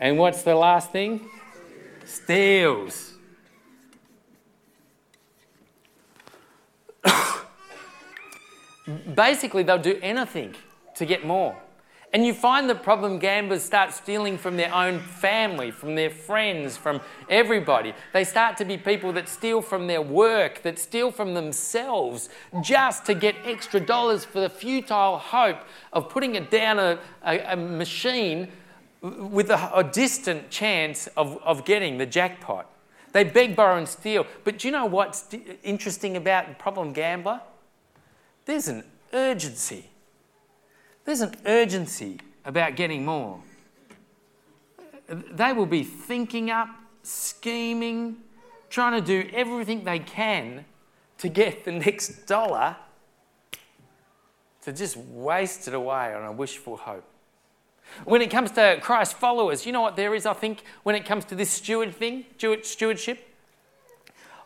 and 0.01 0.17
what's 0.17 0.41
the 0.41 0.55
last 0.55 0.91
thing? 0.91 1.29
Steals. 2.05 3.13
Basically, 9.15 9.61
they'll 9.63 9.77
do 9.77 9.99
anything 10.01 10.55
to 10.95 11.05
get 11.05 11.25
more. 11.25 11.55
And 12.13 12.25
you 12.25 12.33
find 12.33 12.69
the 12.69 12.75
problem 12.75 13.19
gamblers 13.19 13.63
start 13.63 13.93
stealing 13.93 14.37
from 14.37 14.57
their 14.57 14.73
own 14.73 14.99
family, 14.99 15.71
from 15.71 15.95
their 15.95 16.09
friends, 16.09 16.75
from 16.75 16.99
everybody. 17.29 17.93
They 18.11 18.25
start 18.25 18.57
to 18.57 18.65
be 18.65 18.77
people 18.77 19.13
that 19.13 19.29
steal 19.29 19.61
from 19.61 19.87
their 19.87 20.01
work, 20.01 20.61
that 20.63 20.77
steal 20.77 21.11
from 21.11 21.35
themselves 21.35 22.27
just 22.61 23.05
to 23.05 23.13
get 23.13 23.35
extra 23.45 23.79
dollars 23.79 24.25
for 24.25 24.41
the 24.41 24.49
futile 24.49 25.19
hope 25.19 25.59
of 25.93 26.09
putting 26.09 26.35
it 26.35 26.51
down 26.51 26.79
a, 26.79 26.99
a, 27.23 27.53
a 27.53 27.55
machine 27.55 28.49
with 29.01 29.49
a, 29.49 29.77
a 29.77 29.83
distant 29.83 30.49
chance 30.49 31.07
of, 31.17 31.41
of 31.43 31.65
getting 31.65 31.97
the 31.97 32.05
jackpot. 32.05 32.69
They 33.13 33.23
beg, 33.23 33.55
borrow, 33.55 33.77
and 33.77 33.87
steal. 33.87 34.25
But 34.43 34.59
do 34.59 34.67
you 34.67 34.71
know 34.71 34.85
what's 34.85 35.25
interesting 35.63 36.15
about 36.15 36.47
the 36.47 36.53
problem 36.53 36.93
gambler? 36.93 37.41
There's 38.45 38.67
an 38.67 38.83
urgency. 39.11 39.89
There's 41.03 41.21
an 41.21 41.35
urgency 41.45 42.19
about 42.45 42.75
getting 42.75 43.03
more. 43.03 43.41
They 45.07 45.51
will 45.51 45.65
be 45.65 45.83
thinking 45.83 46.51
up, 46.51 46.69
scheming, 47.03 48.17
trying 48.69 48.93
to 48.93 49.05
do 49.05 49.29
everything 49.33 49.83
they 49.83 49.99
can 49.99 50.63
to 51.17 51.27
get 51.27 51.65
the 51.65 51.71
next 51.71 52.27
dollar 52.27 52.77
to 54.61 54.71
just 54.71 54.95
waste 54.95 55.67
it 55.67 55.73
away 55.73 56.13
on 56.13 56.23
a 56.23 56.31
wishful 56.31 56.77
hope. 56.77 57.10
When 58.05 58.21
it 58.21 58.29
comes 58.29 58.51
to 58.51 58.79
Christ 58.81 59.13
followers, 59.13 59.65
you 59.65 59.71
know 59.71 59.81
what 59.81 59.95
there 59.95 60.15
is, 60.15 60.25
I 60.25 60.33
think, 60.33 60.63
when 60.83 60.95
it 60.95 61.05
comes 61.05 61.25
to 61.25 61.35
this 61.35 61.49
steward 61.49 61.95
thing, 61.95 62.25
stewardship? 62.37 63.27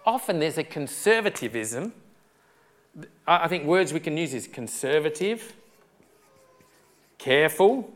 Often 0.06 0.40
there's 0.40 0.58
a 0.58 0.64
conservatism. 0.64 1.94
I 3.28 3.48
think 3.48 3.66
words 3.66 3.92
we 3.92 4.00
can 4.00 4.16
use 4.18 4.34
is 4.34 4.48
conservative, 4.48 5.54
careful, 7.18 7.92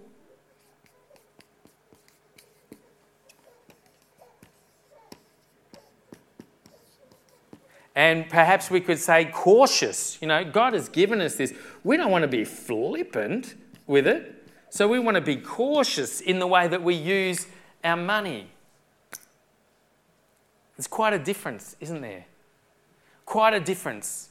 And 8.00 8.30
perhaps 8.30 8.72
we 8.72 8.80
could 8.80 8.98
say 8.98 9.26
cautious. 9.26 10.18
You 10.22 10.30
know, 10.30 10.46
God 10.46 10.72
has 10.72 10.88
given 10.88 11.20
us 11.20 11.36
this. 11.36 11.54
We 11.84 11.98
don't 11.98 12.10
want 12.10 12.22
to 12.22 12.30
be 12.30 12.46
flippant 12.46 13.56
with 13.88 14.08
it. 14.08 14.39
So 14.70 14.88
we 14.88 15.00
want 15.00 15.16
to 15.16 15.22
be 15.22 15.36
cautious 15.36 16.22
in 16.22 16.40
the 16.40 16.48
way 16.48 16.68
that 16.68 16.84
we 16.84 16.96
use 16.96 17.48
our 17.84 17.98
money. 17.98 18.50
There's 20.78 20.88
quite 20.88 21.14
a 21.14 21.20
difference, 21.20 21.76
isn't 21.80 22.02
there? 22.02 22.26
Quite 23.26 23.54
a 23.54 23.60
difference. 23.60 24.30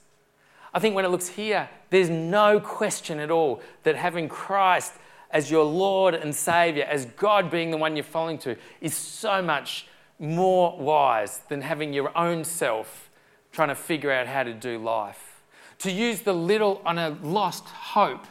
I 0.72 0.78
think 0.78 0.94
when 0.94 1.04
it 1.04 1.08
looks 1.08 1.28
here, 1.28 1.68
there's 1.90 2.10
no 2.10 2.60
question 2.60 3.18
at 3.18 3.30
all 3.30 3.62
that 3.82 3.96
having 3.96 4.28
Christ 4.28 4.92
as 5.30 5.50
your 5.50 5.64
Lord 5.64 6.14
and 6.14 6.34
Savior, 6.34 6.84
as 6.84 7.04
God 7.04 7.50
being 7.50 7.70
the 7.70 7.76
one 7.76 7.96
you're 7.96 8.04
following 8.04 8.38
to, 8.38 8.56
is 8.80 8.94
so 8.94 9.42
much 9.42 9.86
more 10.18 10.76
wise 10.78 11.40
than 11.48 11.60
having 11.60 11.92
your 11.92 12.16
own 12.16 12.44
self 12.44 13.10
trying 13.52 13.68
to 13.68 13.74
figure 13.74 14.10
out 14.10 14.26
how 14.26 14.42
to 14.42 14.54
do 14.54 14.78
life. 14.78 15.42
To 15.80 15.92
use 15.92 16.22
the 16.22 16.32
little 16.32 16.82
on 16.84 16.98
a 16.98 17.10
lost 17.22 17.64
hope 17.64 18.26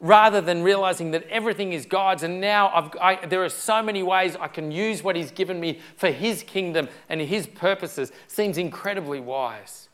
rather 0.00 0.40
than 0.40 0.62
realizing 0.62 1.10
that 1.10 1.24
everything 1.28 1.74
is 1.74 1.84
God's 1.84 2.22
and 2.22 2.40
now 2.40 2.90
I, 3.00 3.26
there 3.26 3.44
are 3.44 3.50
so 3.50 3.82
many 3.82 4.02
ways 4.02 4.34
I 4.40 4.48
can 4.48 4.72
use 4.72 5.02
what 5.04 5.14
He's 5.14 5.30
given 5.30 5.60
me 5.60 5.78
for 5.96 6.10
His 6.10 6.42
kingdom 6.42 6.88
and 7.08 7.20
His 7.20 7.46
purposes 7.46 8.10
seems 8.26 8.56
incredibly 8.56 9.20
wise. 9.20 9.88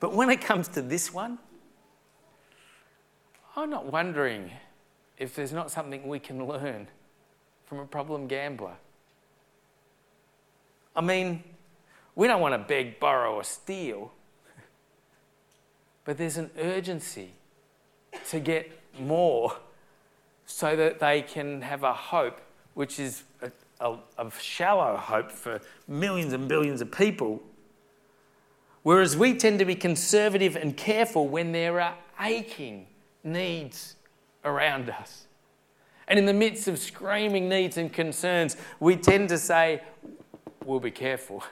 But 0.00 0.14
when 0.14 0.28
it 0.28 0.40
comes 0.40 0.66
to 0.68 0.82
this 0.82 1.12
one, 1.14 1.38
I'm 3.54 3.70
not 3.70 3.86
wondering 3.86 4.50
if 5.18 5.34
there's 5.34 5.52
not 5.52 5.70
something 5.70 6.08
we 6.08 6.18
can 6.18 6.44
learn 6.46 6.88
from 7.66 7.78
a 7.78 7.86
problem 7.86 8.26
gambler. 8.26 8.74
I 10.96 11.00
mean, 11.00 11.44
we 12.16 12.26
don't 12.26 12.40
want 12.40 12.54
to 12.54 12.58
beg, 12.58 12.98
borrow, 12.98 13.34
or 13.34 13.44
steal. 13.44 14.12
But 16.04 16.16
there's 16.16 16.38
an 16.38 16.50
urgency 16.58 17.34
to 18.30 18.40
get 18.40 18.79
more 18.98 19.56
so 20.46 20.74
that 20.76 20.98
they 20.98 21.22
can 21.22 21.62
have 21.62 21.84
a 21.84 21.92
hope, 21.92 22.40
which 22.74 22.98
is 22.98 23.22
a, 23.40 23.50
a, 23.80 23.96
a 24.18 24.30
shallow 24.40 24.96
hope 24.96 25.30
for 25.30 25.60
millions 25.86 26.32
and 26.32 26.48
billions 26.48 26.80
of 26.80 26.90
people. 26.90 27.40
Whereas 28.82 29.16
we 29.16 29.34
tend 29.34 29.58
to 29.58 29.64
be 29.64 29.74
conservative 29.74 30.56
and 30.56 30.76
careful 30.76 31.28
when 31.28 31.52
there 31.52 31.80
are 31.80 31.94
aching 32.20 32.86
needs 33.22 33.96
around 34.44 34.90
us. 34.90 35.26
And 36.08 36.18
in 36.18 36.26
the 36.26 36.34
midst 36.34 36.66
of 36.66 36.78
screaming 36.78 37.48
needs 37.48 37.76
and 37.76 37.92
concerns, 37.92 38.56
we 38.80 38.96
tend 38.96 39.28
to 39.28 39.38
say, 39.38 39.82
we'll 40.64 40.80
be 40.80 40.90
careful. 40.90 41.44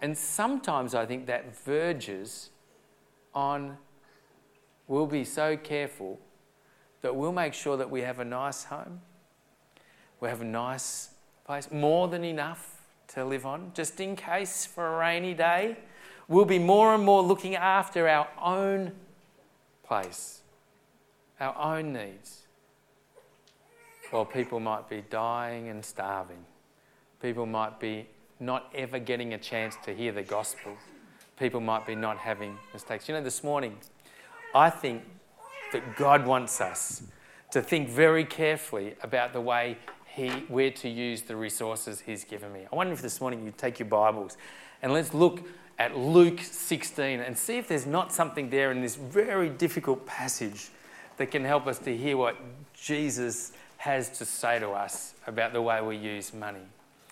And 0.00 0.16
sometimes 0.16 0.94
I 0.94 1.06
think 1.06 1.26
that 1.26 1.56
verges 1.56 2.50
on 3.34 3.76
we'll 4.90 5.06
be 5.06 5.24
so 5.24 5.56
careful 5.56 6.18
that 7.00 7.14
we'll 7.14 7.32
make 7.32 7.54
sure 7.54 7.76
that 7.76 7.88
we 7.88 8.00
have 8.00 8.18
a 8.18 8.24
nice 8.24 8.64
home, 8.64 9.00
we 10.18 10.28
have 10.28 10.42
a 10.42 10.44
nice 10.44 11.10
place, 11.46 11.70
more 11.70 12.08
than 12.08 12.24
enough 12.24 12.82
to 13.06 13.24
live 13.24 13.46
on, 13.46 13.70
just 13.72 14.00
in 14.00 14.16
case 14.16 14.66
for 14.66 14.94
a 14.94 14.98
rainy 14.98 15.32
day. 15.32 15.76
We'll 16.26 16.44
be 16.44 16.58
more 16.58 16.92
and 16.94 17.04
more 17.04 17.22
looking 17.22 17.54
after 17.54 18.08
our 18.08 18.28
own 18.42 18.90
place, 19.84 20.42
our 21.38 21.56
own 21.56 21.92
needs, 21.92 22.42
while 24.10 24.24
people 24.24 24.58
might 24.58 24.88
be 24.90 25.04
dying 25.08 25.68
and 25.68 25.84
starving. 25.84 26.44
People 27.22 27.46
might 27.46 27.78
be 27.78 28.08
not 28.40 28.68
ever 28.74 28.98
getting 28.98 29.34
a 29.34 29.38
chance 29.38 29.76
to 29.84 29.94
hear 29.94 30.10
the 30.10 30.22
gospel. 30.22 30.72
People 31.38 31.60
might 31.60 31.86
be 31.86 31.94
not 31.94 32.18
having 32.18 32.58
mistakes. 32.72 33.08
You 33.08 33.14
know, 33.14 33.22
this 33.22 33.44
morning, 33.44 33.76
I 34.54 34.70
think 34.70 35.02
that 35.72 35.96
God 35.96 36.26
wants 36.26 36.60
us 36.60 37.02
to 37.52 37.62
think 37.62 37.88
very 37.88 38.24
carefully 38.24 38.94
about 39.02 39.32
the 39.32 39.40
way 39.40 39.78
he, 40.06 40.44
we're 40.48 40.72
to 40.72 40.88
use 40.88 41.22
the 41.22 41.36
resources 41.36 42.00
He's 42.00 42.24
given 42.24 42.52
me. 42.52 42.66
I 42.72 42.74
wonder 42.74 42.92
if 42.92 43.00
this 43.00 43.20
morning 43.20 43.44
you 43.44 43.52
take 43.56 43.78
your 43.78 43.88
Bibles 43.88 44.36
and 44.82 44.92
let's 44.92 45.14
look 45.14 45.42
at 45.78 45.96
Luke 45.96 46.40
16 46.40 47.20
and 47.20 47.38
see 47.38 47.58
if 47.58 47.68
there's 47.68 47.86
not 47.86 48.12
something 48.12 48.50
there 48.50 48.72
in 48.72 48.80
this 48.80 48.96
very 48.96 49.48
difficult 49.48 50.04
passage 50.06 50.68
that 51.16 51.30
can 51.30 51.44
help 51.44 51.66
us 51.66 51.78
to 51.80 51.96
hear 51.96 52.16
what 52.16 52.36
Jesus 52.74 53.52
has 53.76 54.18
to 54.18 54.24
say 54.24 54.58
to 54.58 54.70
us 54.70 55.14
about 55.26 55.52
the 55.52 55.62
way 55.62 55.80
we 55.80 55.96
use 55.96 56.34
money. 56.34 56.60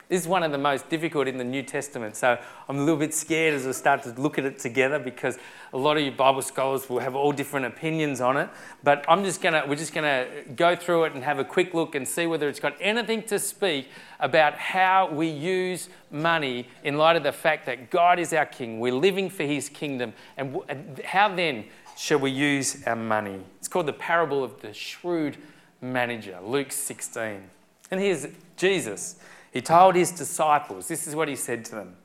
This 0.09 0.23
is 0.23 0.29
one 0.29 0.43
of 0.43 0.53
the 0.53 0.59
most 0.59 0.89
difficult 0.89 1.29
in 1.29 1.37
the 1.37 1.45
New 1.45 1.63
Testament. 1.63 2.17
So 2.17 2.39
I'm 2.67 2.77
a 2.79 2.81
little 2.81 2.97
bit 2.97 3.13
scared 3.13 3.53
as 3.53 3.67
I 3.67 3.73
start 3.73 4.03
to 4.05 4.11
look 4.13 4.39
at 4.39 4.47
it 4.47 4.59
together 4.59 4.99
because 4.99 5.37
a 5.75 5.77
lot 5.77 5.99
of 5.99 6.03
you 6.03 6.11
Bible 6.11 6.41
scholars 6.41 6.89
will 6.89 7.01
have 7.01 7.15
all 7.15 7.31
different 7.31 7.67
opinions 7.67 8.23
on 8.23 8.39
it. 8.39 8.49
But 8.83 9.05
I'm 9.07 9.23
just 9.23 9.43
gonna 9.43 9.65
we're 9.69 9.75
just 9.75 9.93
gonna 9.93 10.27
go 10.57 10.75
through 10.75 11.05
it 11.05 11.13
and 11.13 11.23
have 11.25 11.39
a 11.39 11.45
quick 11.45 11.75
look 11.75 11.95
and 11.95 12.09
see 12.09 12.27
whether 12.27 12.49
it's 12.49 12.59
got 12.59 12.75
anything 12.81 13.23
to 13.25 13.39
speak 13.39 13.91
about 14.19 14.55
how 14.55 15.11
we 15.11 15.29
use 15.29 15.91
money 16.11 16.69
in 16.85 16.97
light 16.97 17.17
of 17.17 17.23
the 17.23 17.33
fact 17.33 17.67
that 17.67 17.91
God 17.91 18.19
is 18.19 18.33
our 18.33 18.47
King. 18.47 18.81
We're 18.81 18.95
living 18.95 19.29
for 19.29 19.43
His 19.43 19.69
kingdom, 19.69 20.15
and 20.39 21.03
how 21.05 21.35
then 21.35 21.67
shall 21.99 22.19
we 22.19 22.31
use 22.31 22.83
our 22.87 22.97
money? 22.97 23.41
It's 23.59 23.69
called 23.69 23.87
the 23.87 23.93
parable 23.93 24.43
of 24.43 24.63
the 24.63 24.73
shrewd 24.73 25.37
manager, 25.83 26.39
Luke 26.43 26.73
16. 26.73 27.43
And 27.91 28.01
here's 28.01 28.27
Jesus. 28.57 29.17
He 29.53 29.61
told 29.61 29.95
his 29.95 30.11
disciples, 30.11 30.89
this 30.89 31.07
is 31.07 31.15
what 31.15 31.29
he 31.29 31.37
said 31.37 31.65
to 31.67 31.75
them. 31.75 31.97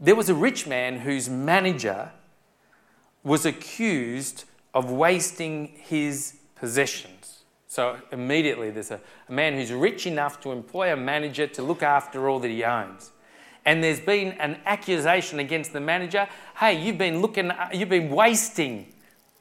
There 0.00 0.14
was 0.16 0.28
a 0.28 0.34
rich 0.34 0.66
man 0.66 1.00
whose 1.00 1.28
manager 1.28 2.10
was 3.22 3.46
accused 3.46 4.44
of 4.74 4.90
wasting 4.90 5.68
his 5.76 6.36
possessions. 6.56 7.44
So 7.68 7.98
immediately 8.12 8.70
there's 8.70 8.90
a, 8.90 9.00
a, 9.28 9.32
man 9.32 9.54
who's 9.54 9.72
rich 9.72 10.06
enough 10.06 10.40
to 10.42 10.52
employ 10.52 10.92
a 10.92 10.96
manager 10.96 11.46
to 11.46 11.62
look 11.62 11.82
after 11.82 12.28
all 12.28 12.38
that 12.40 12.48
he 12.48 12.62
owns. 12.62 13.10
And 13.64 13.82
there's 13.82 14.00
been 14.00 14.32
an 14.32 14.58
accusation 14.66 15.38
against 15.38 15.72
the 15.72 15.80
manager 15.80 16.28
hey, 16.58 16.80
you've 16.80 16.98
been 16.98 17.20
looking, 17.20 17.50
you've 17.72 17.88
been 17.88 18.10
wasting, 18.10 18.92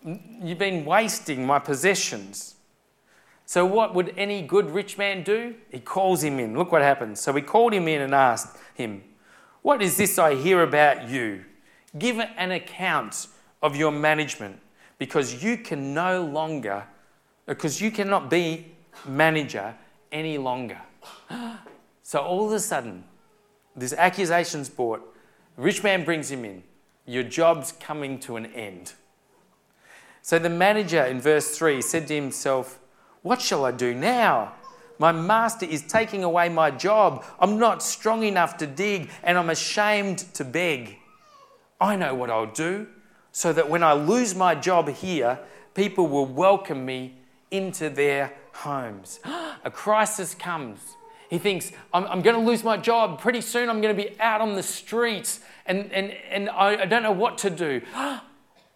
you've 0.03 0.57
been 0.57 0.85
wasting 0.85 1.45
my 1.45 1.59
possessions. 1.59 2.52
So, 3.45 3.65
what 3.65 3.93
would 3.93 4.13
any 4.17 4.41
good 4.41 4.71
rich 4.71 4.97
man 4.97 5.23
do? 5.23 5.55
He 5.69 5.79
calls 5.79 6.23
him 6.23 6.39
in. 6.39 6.57
Look 6.57 6.71
what 6.71 6.81
happens. 6.81 7.19
So, 7.19 7.33
he 7.33 7.41
called 7.41 7.73
him 7.73 7.87
in 7.87 8.01
and 8.01 8.15
asked 8.15 8.57
him, 8.73 9.03
What 9.61 9.81
is 9.81 9.97
this 9.97 10.17
I 10.17 10.35
hear 10.35 10.63
about 10.63 11.09
you? 11.09 11.43
Give 11.97 12.19
an 12.19 12.51
account 12.51 13.27
of 13.61 13.75
your 13.75 13.91
management 13.91 14.59
because 14.97 15.43
you 15.43 15.57
can 15.57 15.93
no 15.93 16.23
longer, 16.23 16.85
because 17.45 17.81
you 17.81 17.91
cannot 17.91 18.29
be 18.29 18.73
manager 19.07 19.75
any 20.11 20.37
longer. 20.37 20.81
So, 22.05 22.19
all 22.19 22.45
of 22.45 22.51
a 22.51 22.59
sudden, 22.59 23.05
this 23.77 23.93
accusation's 23.93 24.67
brought. 24.67 25.01
Rich 25.55 25.83
man 25.83 26.03
brings 26.03 26.29
him 26.29 26.43
in. 26.43 26.61
Your 27.05 27.23
job's 27.23 27.71
coming 27.71 28.19
to 28.19 28.35
an 28.35 28.47
end. 28.47 28.91
So, 30.21 30.37
the 30.37 30.49
manager 30.49 31.01
in 31.05 31.21
verse 31.21 31.57
3 31.57 31.81
said 31.81 32.07
to 32.07 32.15
himself, 32.15 32.77
what 33.23 33.41
shall 33.41 33.65
I 33.65 33.71
do 33.71 33.95
now? 33.95 34.53
My 34.99 35.11
master 35.11 35.65
is 35.65 35.81
taking 35.81 36.23
away 36.23 36.49
my 36.49 36.69
job. 36.69 37.25
I'm 37.39 37.57
not 37.57 37.81
strong 37.81 38.23
enough 38.23 38.57
to 38.57 38.67
dig 38.67 39.09
and 39.23 39.37
I'm 39.37 39.49
ashamed 39.49 40.19
to 40.35 40.45
beg. 40.45 40.97
I 41.81 41.95
know 41.95 42.13
what 42.13 42.29
I'll 42.29 42.45
do 42.45 42.87
so 43.31 43.51
that 43.51 43.69
when 43.69 43.81
I 43.81 43.93
lose 43.93 44.35
my 44.35 44.53
job 44.55 44.89
here, 44.89 45.39
people 45.73 46.07
will 46.07 46.25
welcome 46.25 46.85
me 46.85 47.15
into 47.49 47.89
their 47.89 48.33
homes. 48.53 49.19
A 49.65 49.71
crisis 49.71 50.35
comes. 50.35 50.79
He 51.29 51.39
thinks, 51.39 51.71
I'm, 51.93 52.05
I'm, 52.05 52.21
going 52.21 52.35
to 52.35 52.41
lose 52.41 52.63
my 52.63 52.77
job. 52.77 53.19
Pretty 53.19 53.41
soon 53.41 53.69
I'm 53.69 53.81
going 53.81 53.95
to 53.95 54.03
be 54.03 54.19
out 54.19 54.41
on 54.41 54.53
the 54.53 54.61
streets 54.61 55.39
and, 55.65 55.91
and, 55.91 56.11
and 56.29 56.49
I, 56.49 56.83
I 56.83 56.85
don't 56.85 57.01
know 57.01 57.11
what 57.11 57.39
to 57.39 57.49
do. 57.49 57.81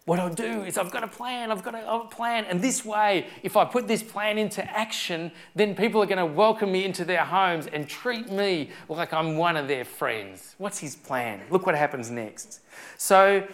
what 0.08 0.18
I'll 0.18 0.32
do 0.32 0.62
is 0.62 0.78
I've 0.78 0.90
got 0.90 1.04
a 1.04 1.08
plan, 1.08 1.50
I've 1.50 1.62
got 1.62 1.74
a, 1.74 2.08
plan. 2.08 2.46
And 2.46 2.62
this 2.62 2.82
way, 2.82 3.26
if 3.42 3.58
I 3.58 3.66
put 3.66 3.86
this 3.86 4.02
plan 4.02 4.38
into 4.38 4.64
action, 4.64 5.30
then 5.54 5.74
people 5.74 6.02
are 6.02 6.06
going 6.06 6.16
to 6.16 6.24
welcome 6.24 6.72
me 6.72 6.86
into 6.86 7.04
their 7.04 7.26
homes 7.26 7.66
and 7.66 7.86
treat 7.86 8.32
me 8.32 8.70
like 8.88 9.12
I'm 9.12 9.36
one 9.36 9.58
of 9.58 9.68
their 9.68 9.84
friends. 9.84 10.54
What's 10.56 10.78
his 10.78 10.96
plan? 10.96 11.42
Look 11.50 11.66
what 11.66 11.74
happens 11.74 12.10
next. 12.10 12.60
So 12.96 13.46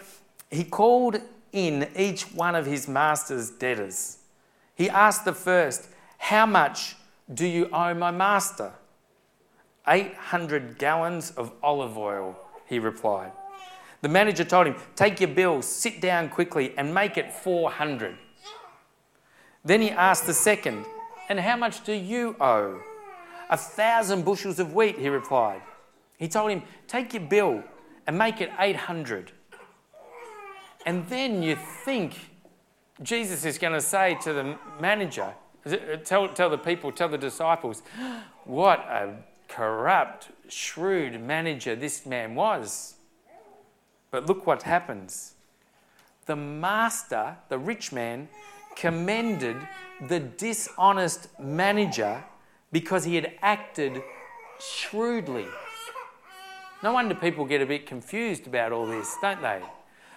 he 0.49 0.63
called 0.63 1.19
in 1.51 1.89
each 1.93 2.23
one 2.33 2.55
of 2.55 2.65
his 2.65 2.87
master's 2.87 3.49
debtors. 3.49 4.19
He 4.75 4.89
asked 4.89 5.25
the 5.25 5.33
first, 5.33 5.89
How 6.17 6.45
much 6.45 6.95
do 7.33 7.45
you 7.45 7.67
owe 7.73 7.93
my 7.93 8.11
master? 8.11 8.71
800 9.85 10.77
gallons 10.77 11.31
of 11.31 11.51
olive 11.61 11.97
oil, 11.97 12.39
he 12.65 12.79
replied. 12.79 13.33
The 14.05 14.09
manager 14.09 14.43
told 14.43 14.67
him, 14.67 14.75
Take 14.95 15.19
your 15.19 15.29
bill, 15.29 15.63
sit 15.63 15.99
down 15.99 16.29
quickly, 16.29 16.75
and 16.77 16.93
make 16.93 17.17
it 17.17 17.33
400. 17.33 18.15
Then 19.63 19.81
he 19.81 19.89
asked 19.89 20.27
the 20.27 20.33
second, 20.35 20.85
And 21.27 21.39
how 21.39 21.57
much 21.57 21.83
do 21.83 21.91
you 21.91 22.35
owe? 22.39 22.81
A 23.49 23.57
thousand 23.57 24.23
bushels 24.23 24.59
of 24.59 24.75
wheat, 24.75 24.99
he 24.99 25.09
replied. 25.09 25.63
He 26.19 26.27
told 26.27 26.51
him, 26.51 26.61
Take 26.87 27.15
your 27.15 27.23
bill 27.23 27.63
and 28.05 28.15
make 28.15 28.41
it 28.41 28.51
800. 28.59 29.31
And 30.85 31.07
then 31.09 31.41
you 31.41 31.55
think 31.55 32.29
Jesus 33.01 33.43
is 33.43 33.57
going 33.57 33.73
to 33.73 33.81
say 33.81 34.19
to 34.21 34.33
the 34.33 34.55
manager, 34.79 35.33
tell, 36.03 36.27
tell 36.27 36.51
the 36.51 36.59
people, 36.59 36.91
tell 36.91 37.09
the 37.09 37.17
disciples, 37.17 37.81
what 38.43 38.81
a 38.81 39.15
corrupt, 39.47 40.29
shrewd 40.47 41.19
manager 41.19 41.75
this 41.75 42.05
man 42.05 42.35
was. 42.35 42.94
But 44.15 44.27
look 44.27 44.47
what 44.47 44.63
happens. 44.63 45.33
The 46.25 46.37
master, 46.37 47.35
the 47.49 47.57
rich 47.57 47.91
man, 47.91 48.29
commended 48.73 49.57
the 50.07 50.21
dishonest 50.21 51.37
manager 51.37 52.23
because 52.71 53.03
he 53.03 53.15
had 53.15 53.33
acted 53.41 54.01
shrewdly. 54.57 55.47
No 56.81 56.93
wonder 56.93 57.13
people 57.13 57.43
get 57.43 57.61
a 57.61 57.65
bit 57.65 57.85
confused 57.85 58.47
about 58.47 58.71
all 58.71 58.85
this, 58.85 59.13
don't 59.21 59.41
they? 59.41 59.61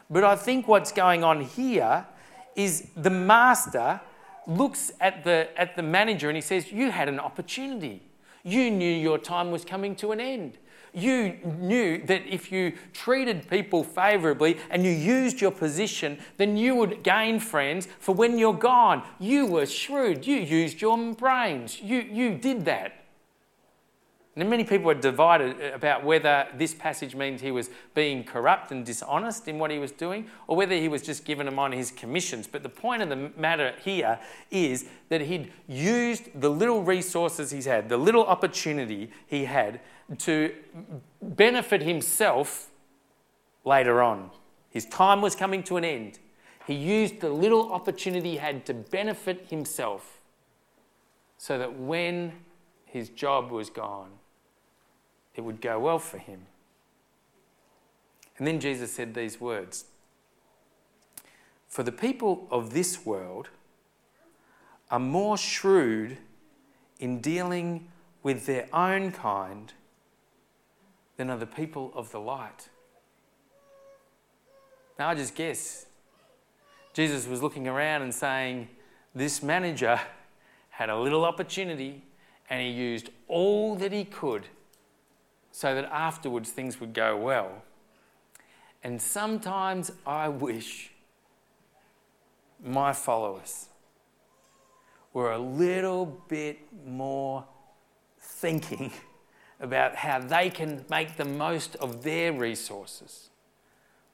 But 0.09 0.23
I 0.23 0.37
think 0.37 0.69
what's 0.69 0.93
going 0.93 1.25
on 1.25 1.41
here 1.41 2.07
is 2.55 2.91
the 2.97 3.11
master 3.11 4.01
looks 4.47 4.93
at 5.01 5.25
the, 5.25 5.49
at 5.57 5.75
the 5.75 5.83
manager 5.83 6.29
and 6.29 6.37
he 6.37 6.41
says, 6.41 6.71
You 6.71 6.93
had 6.93 7.09
an 7.09 7.19
opportunity. 7.19 8.05
You 8.45 8.71
knew 8.71 8.95
your 8.95 9.19
time 9.19 9.51
was 9.51 9.65
coming 9.65 9.97
to 9.97 10.13
an 10.13 10.21
end. 10.21 10.57
You 10.93 11.37
knew 11.59 12.05
that 12.07 12.27
if 12.27 12.51
you 12.51 12.73
treated 12.93 13.49
people 13.49 13.85
favourably 13.85 14.59
and 14.71 14.85
you 14.85 14.93
used 14.93 15.41
your 15.41 15.53
position, 15.53 16.19
then 16.37 16.57
you 16.57 16.75
would 16.75 17.03
gain 17.03 17.41
friends 17.41 17.89
for 17.99 18.15
when 18.15 18.39
you're 18.39 18.55
gone. 18.55 19.03
You 19.19 19.47
were 19.47 19.67
shrewd. 19.67 20.27
You 20.27 20.37
used 20.37 20.81
your 20.81 20.99
brains. 21.15 21.81
You, 21.81 22.01
you 22.01 22.37
did 22.37 22.65
that. 22.65 22.99
And 24.39 24.49
many 24.49 24.63
people 24.63 24.89
are 24.89 24.95
divided 24.95 25.61
about 25.75 26.05
whether 26.05 26.47
this 26.57 26.73
passage 26.73 27.17
means 27.17 27.41
he 27.41 27.51
was 27.51 27.71
being 27.97 28.23
corrupt 28.23 28.71
and 28.71 28.87
dishonest 28.87 29.49
in 29.49 29.59
what 29.59 29.73
he 29.73 29.81
was 29.81 29.91
doing 29.91 30.29
or 30.47 30.57
whether 30.57 30.77
he 30.77 30.87
was 30.87 31.03
just 31.03 31.25
giving 31.25 31.47
them 31.47 31.59
on 31.59 31.73
his 31.73 31.91
commissions. 31.91 32.47
But 32.47 32.63
the 32.63 32.69
point 32.69 33.03
of 33.03 33.09
the 33.09 33.33
matter 33.37 33.75
here 33.83 34.21
is 34.53 34.87
that 35.09 35.23
he'd 35.23 35.51
used 35.67 36.41
the 36.41 36.49
little 36.49 36.85
resources 36.85 37.51
he's 37.51 37.65
had, 37.65 37.89
the 37.89 37.97
little 37.97 38.25
opportunity 38.25 39.11
he 39.27 39.45
had 39.45 39.81
to 40.17 40.55
benefit 41.21 41.83
himself 41.83 42.71
later 43.65 44.01
on. 44.01 44.31
His 44.71 44.87
time 44.87 45.21
was 45.21 45.37
coming 45.37 45.63
to 45.65 45.77
an 45.77 45.85
end. 45.85 46.19
He 46.67 46.75
used 46.75 47.21
the 47.21 47.31
little 47.31 47.73
opportunity 47.73 48.33
he 48.33 48.37
had 48.37 48.65
to 48.67 48.75
benefit 48.75 49.47
himself 49.51 50.21
so 51.37 51.59
that 51.59 51.79
when 51.79 52.33
his 52.85 53.09
job 53.11 53.51
was 53.51 53.71
gone, 53.71 54.11
it 55.35 55.43
would 55.43 55.61
go 55.61 55.79
well 55.79 55.99
for 55.99 56.19
him. 56.19 56.47
And 58.39 58.47
then 58.47 58.61
Jesus 58.61 58.93
said 58.93 59.15
these 59.15 59.41
words 59.41 59.85
For 61.69 61.83
the 61.83 61.93
people 61.93 62.47
of 62.51 62.73
this 62.73 63.05
world 63.05 63.49
are 64.91 64.99
more 64.99 65.37
shrewd 65.37 66.19
in 66.99 67.21
dealing 67.21 67.89
with 68.23 68.47
their 68.47 68.69
own 68.73 69.13
kind 69.13 69.73
than 71.19 71.29
are 71.29 71.37
the 71.37 71.47
people 71.47 71.93
of 71.95 72.11
the 72.13 72.21
light. 72.21 72.71
Now, 74.99 75.11
I 75.11 75.15
just 75.15 75.35
guess 75.35 75.85
Jesus 76.95 77.27
was 77.27 77.43
looking 77.43 77.69
around 77.69 78.03
and 78.03 78.15
saying, 78.15 78.69
This 79.15 79.43
manager 79.43 80.01
had 80.71 80.89
a 80.89 80.97
little 80.97 81.25
opportunity 81.25 82.05
and 82.49 82.63
he 82.63 82.69
used 82.69 83.11
all 83.27 83.75
that 83.77 83.93
he 83.93 84.05
could 84.05 84.47
so 85.53 85.75
that 85.75 85.85
afterwards 85.87 86.51
things 86.51 86.81
would 86.81 86.95
go 86.95 87.17
well. 87.17 87.63
And 88.85 89.03
sometimes 89.03 89.91
I 90.07 90.29
wish 90.29 90.93
my 92.65 92.93
followers 92.93 93.67
were 95.13 95.33
a 95.33 95.39
little 95.39 96.07
bit 96.29 96.59
more 96.87 97.45
thinking 98.21 98.93
about 99.61 99.97
how 99.97 100.19
they 100.21 100.51
can 100.51 100.85
make 100.89 101.17
the 101.17 101.25
most 101.25 101.77
of 101.77 102.03
their 102.03 102.33
resources 102.33 103.31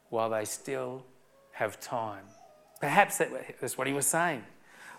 while 0.08 0.30
they 0.30 0.44
still 0.44 1.04
have 1.52 1.78
time. 1.80 2.24
Perhaps 2.80 3.20
that's 3.60 3.76
what 3.78 3.86
he 3.86 3.92
was 3.92 4.06
saying. 4.06 4.42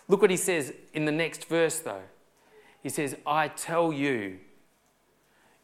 Look 0.07 0.21
what 0.21 0.29
he 0.29 0.37
says 0.37 0.73
in 0.93 1.05
the 1.05 1.11
next 1.11 1.45
verse, 1.45 1.79
though. 1.79 2.03
He 2.83 2.89
says, 2.89 3.15
I 3.25 3.47
tell 3.47 3.91
you, 3.91 4.37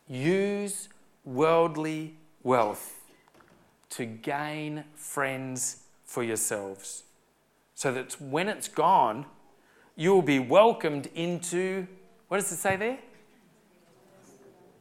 use 0.07 0.89
worldly 1.23 2.15
wealth 2.41 2.99
to 3.91 4.05
gain 4.05 4.84
friends 4.95 5.84
for 6.03 6.23
yourselves, 6.23 7.03
so 7.75 7.91
that 7.93 8.19
when 8.19 8.49
it's 8.49 8.67
gone, 8.67 9.25
you 9.95 10.13
will 10.13 10.21
be 10.21 10.39
welcomed 10.39 11.09
into, 11.13 11.88
what 12.27 12.38
does 12.38 12.51
it 12.51 12.57
say 12.57 12.75
there? 12.75 12.97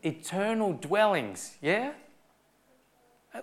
Eternal 0.03 0.72
dwellings, 0.72 1.57
yeah? 1.61 1.92
Uh, 3.34 3.40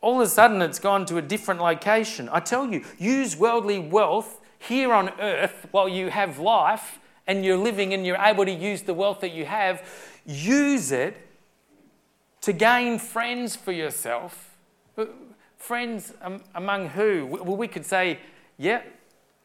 all 0.00 0.20
of 0.20 0.26
a 0.26 0.30
sudden, 0.30 0.62
it's 0.62 0.78
gone 0.78 1.06
to 1.06 1.18
a 1.18 1.22
different 1.22 1.60
location. 1.60 2.28
I 2.32 2.40
tell 2.40 2.70
you, 2.70 2.84
use 2.98 3.36
worldly 3.36 3.78
wealth 3.78 4.40
here 4.58 4.92
on 4.92 5.10
earth 5.20 5.66
while 5.70 5.88
you 5.88 6.10
have 6.10 6.38
life 6.38 6.98
and 7.26 7.44
you're 7.44 7.56
living 7.56 7.94
and 7.94 8.06
you're 8.06 8.16
able 8.16 8.44
to 8.44 8.50
use 8.50 8.82
the 8.82 8.94
wealth 8.94 9.20
that 9.20 9.32
you 9.32 9.46
have. 9.46 9.82
Use 10.26 10.92
it 10.92 11.16
to 12.42 12.52
gain 12.52 12.98
friends 12.98 13.56
for 13.56 13.72
yourself. 13.72 14.56
Uh, 14.96 15.06
friends 15.56 16.12
among 16.54 16.88
who? 16.88 17.26
Well, 17.26 17.56
we 17.56 17.68
could 17.68 17.86
say, 17.86 18.18
yeah, 18.58 18.82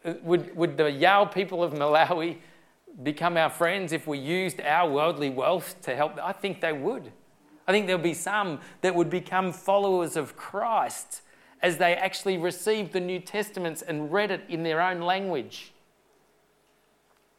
uh, 0.03 0.13
would, 0.23 0.55
would 0.55 0.77
the 0.77 0.89
Yao 0.89 1.25
people 1.25 1.63
of 1.63 1.73
Malawi 1.73 2.37
become 3.03 3.37
our 3.37 3.49
friends 3.49 3.91
if 3.91 4.07
we 4.07 4.17
used 4.17 4.61
our 4.61 4.89
worldly 4.89 5.29
wealth 5.29 5.81
to 5.83 5.95
help? 5.95 6.17
I 6.21 6.31
think 6.31 6.61
they 6.61 6.73
would. 6.73 7.11
I 7.67 7.71
think 7.71 7.87
there'll 7.87 8.01
be 8.01 8.13
some 8.13 8.59
that 8.81 8.93
would 8.95 9.09
become 9.09 9.51
followers 9.51 10.15
of 10.15 10.35
Christ 10.35 11.21
as 11.61 11.77
they 11.77 11.95
actually 11.95 12.37
received 12.37 12.93
the 12.93 12.99
New 12.99 13.19
Testaments 13.19 13.81
and 13.81 14.11
read 14.11 14.31
it 14.31 14.41
in 14.47 14.63
their 14.63 14.81
own 14.81 15.01
language. 15.01 15.73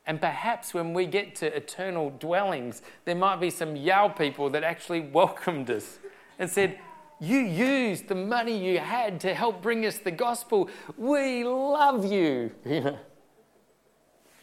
And 0.06 0.20
perhaps 0.20 0.72
when 0.72 0.94
we 0.94 1.06
get 1.06 1.34
to 1.36 1.54
eternal 1.54 2.10
dwellings, 2.10 2.82
there 3.04 3.14
might 3.14 3.40
be 3.40 3.50
some 3.50 3.76
Yao 3.76 4.08
people 4.08 4.50
that 4.50 4.62
actually 4.62 5.00
welcomed 5.12 5.70
us 5.70 5.98
and 6.38 6.48
said, 6.48 6.78
You 7.20 7.38
used 7.38 8.08
the 8.08 8.14
money 8.14 8.56
you 8.56 8.78
had 8.78 9.20
to 9.20 9.34
help 9.34 9.62
bring 9.62 9.84
us 9.84 9.98
the 9.98 10.12
gospel. 10.12 10.70
We 10.96 11.44
love 11.44 12.04
you. 12.04 12.52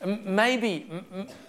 Maybe 0.06 0.90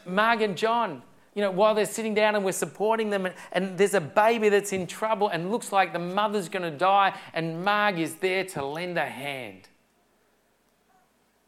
Marg 0.07 0.43
and 0.43 0.57
John, 0.57 1.03
you 1.35 1.43
know, 1.43 1.51
while 1.51 1.75
they're 1.75 1.87
sitting 1.87 2.15
down 2.15 2.37
and 2.37 2.45
we're 2.45 2.53
supporting 2.53 3.11
them, 3.11 3.27
and, 3.27 3.35
and 3.53 3.77
there's 3.77 3.95
a 3.95 4.01
baby 4.01 4.49
that's 4.49 4.73
in 4.73 4.87
trouble 4.87 5.29
and 5.29 5.51
looks 5.51 5.73
like 5.73 5.93
the 5.93 5.99
mother's 5.99 6.49
going 6.49 6.63
to 6.63 6.77
die, 6.77 7.19
and 7.33 7.65
Marg 7.65 7.99
is 7.99 8.17
there 8.17 8.45
to 8.45 8.65
lend 8.65 8.97
a 8.99 9.05
hand. 9.05 9.69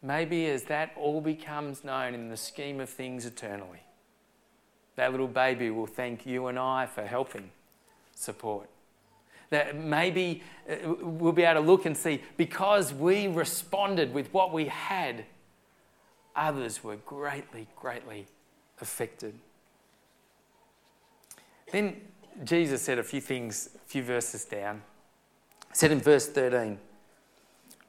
Maybe 0.03 0.47
as 0.47 0.65
that 0.65 0.93
all 0.97 1.21
becomes 1.21 1.85
known 1.85 2.15
in 2.15 2.29
the 2.29 2.37
scheme 2.37 2.81
of 2.81 2.89
things 2.89 3.27
eternally, 3.27 3.81
that 4.97 5.11
little 5.11 5.29
baby 5.29 5.71
will 5.71 5.87
thank 5.87 6.27
you 6.27 6.47
and 6.47 6.59
I 6.59 6.87
for 6.87 7.05
helping 7.05 7.51
support. 8.15 8.69
That 9.51 9.77
maybe 9.77 10.43
uh, 10.69 10.95
we'll 11.01 11.33
be 11.33 11.45
able 11.45 11.63
to 11.63 11.67
look 11.67 11.87
and 11.87 11.97
see 11.97 12.23
because 12.37 12.93
we 12.93 13.29
responded 13.29 14.13
with 14.13 14.33
what 14.35 14.53
we 14.53 14.67
had 14.67 15.25
others 16.37 16.85
were 16.85 16.97
greatly, 16.97 17.67
greatly 17.77 18.27
affected. 18.81 19.35
Then 21.73 22.01
Jesus 22.45 22.83
said 22.83 22.99
a 22.99 23.03
few 23.03 23.21
things, 23.21 23.71
a 23.75 23.89
few 23.89 24.03
verses 24.03 24.45
down. 24.45 24.83
He 25.69 25.75
said 25.75 25.91
in 25.91 26.01
verse 26.01 26.29
13, 26.29 26.79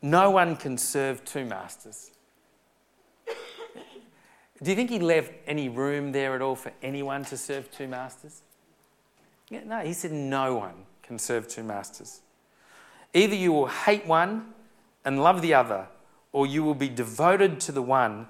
No 0.01 0.31
one 0.31 0.55
can 0.55 0.77
serve 0.77 1.23
two 1.25 1.45
masters. 1.45 2.11
Do 4.63 4.71
you 4.71 4.75
think 4.75 4.89
he 4.89 4.99
left 4.99 5.31
any 5.45 5.69
room 5.69 6.11
there 6.11 6.33
at 6.33 6.41
all 6.41 6.55
for 6.55 6.71
anyone 6.81 7.23
to 7.25 7.37
serve 7.37 7.69
two 7.69 7.87
masters? 7.87 8.41
Yeah, 9.49 9.61
no, 9.65 9.79
he 9.79 9.93
said 9.93 10.11
no 10.11 10.55
one 10.55 10.73
can 11.03 11.19
serve 11.19 11.47
two 11.47 11.63
masters. 11.63 12.21
Either 13.13 13.35
you 13.35 13.51
will 13.51 13.67
hate 13.67 14.07
one 14.07 14.53
and 15.05 15.21
love 15.21 15.41
the 15.41 15.53
other, 15.53 15.87
or 16.31 16.47
you 16.47 16.63
will 16.63 16.73
be 16.73 16.89
devoted 16.89 17.59
to 17.61 17.71
the 17.71 17.81
one 17.81 18.27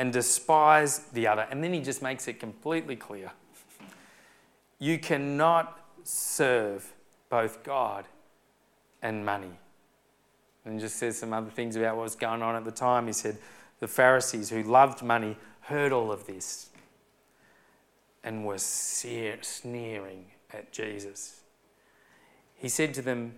and 0.00 0.14
despise 0.14 1.00
the 1.12 1.26
other. 1.26 1.46
And 1.50 1.62
then 1.62 1.74
he 1.74 1.80
just 1.80 2.00
makes 2.00 2.26
it 2.26 2.40
completely 2.40 2.96
clear. 2.96 3.32
You 4.78 4.98
cannot 4.98 5.78
serve 6.04 6.90
both 7.28 7.62
God 7.62 8.06
and 9.02 9.26
money. 9.26 9.58
And 10.64 10.80
just 10.80 10.96
says 10.96 11.18
some 11.18 11.34
other 11.34 11.50
things 11.50 11.76
about 11.76 11.96
what 11.96 12.04
was 12.04 12.14
going 12.14 12.40
on 12.40 12.56
at 12.56 12.64
the 12.64 12.70
time. 12.70 13.08
He 13.08 13.12
said 13.12 13.36
the 13.80 13.86
Pharisees 13.86 14.48
who 14.48 14.62
loved 14.62 15.02
money 15.02 15.36
heard 15.60 15.92
all 15.92 16.10
of 16.10 16.26
this 16.26 16.70
and 18.24 18.46
were 18.46 18.56
sneering 18.56 20.24
at 20.50 20.72
Jesus. 20.72 21.42
He 22.54 22.70
said 22.70 22.94
to 22.94 23.02
them, 23.02 23.34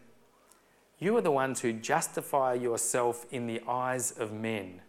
You 1.00 1.16
are 1.16 1.22
the 1.22 1.32
ones 1.32 1.62
who 1.62 1.72
justify 1.72 2.54
yourself 2.54 3.26
in 3.32 3.48
the 3.48 3.60
eyes 3.66 4.12
of 4.12 4.32
men, 4.32 4.80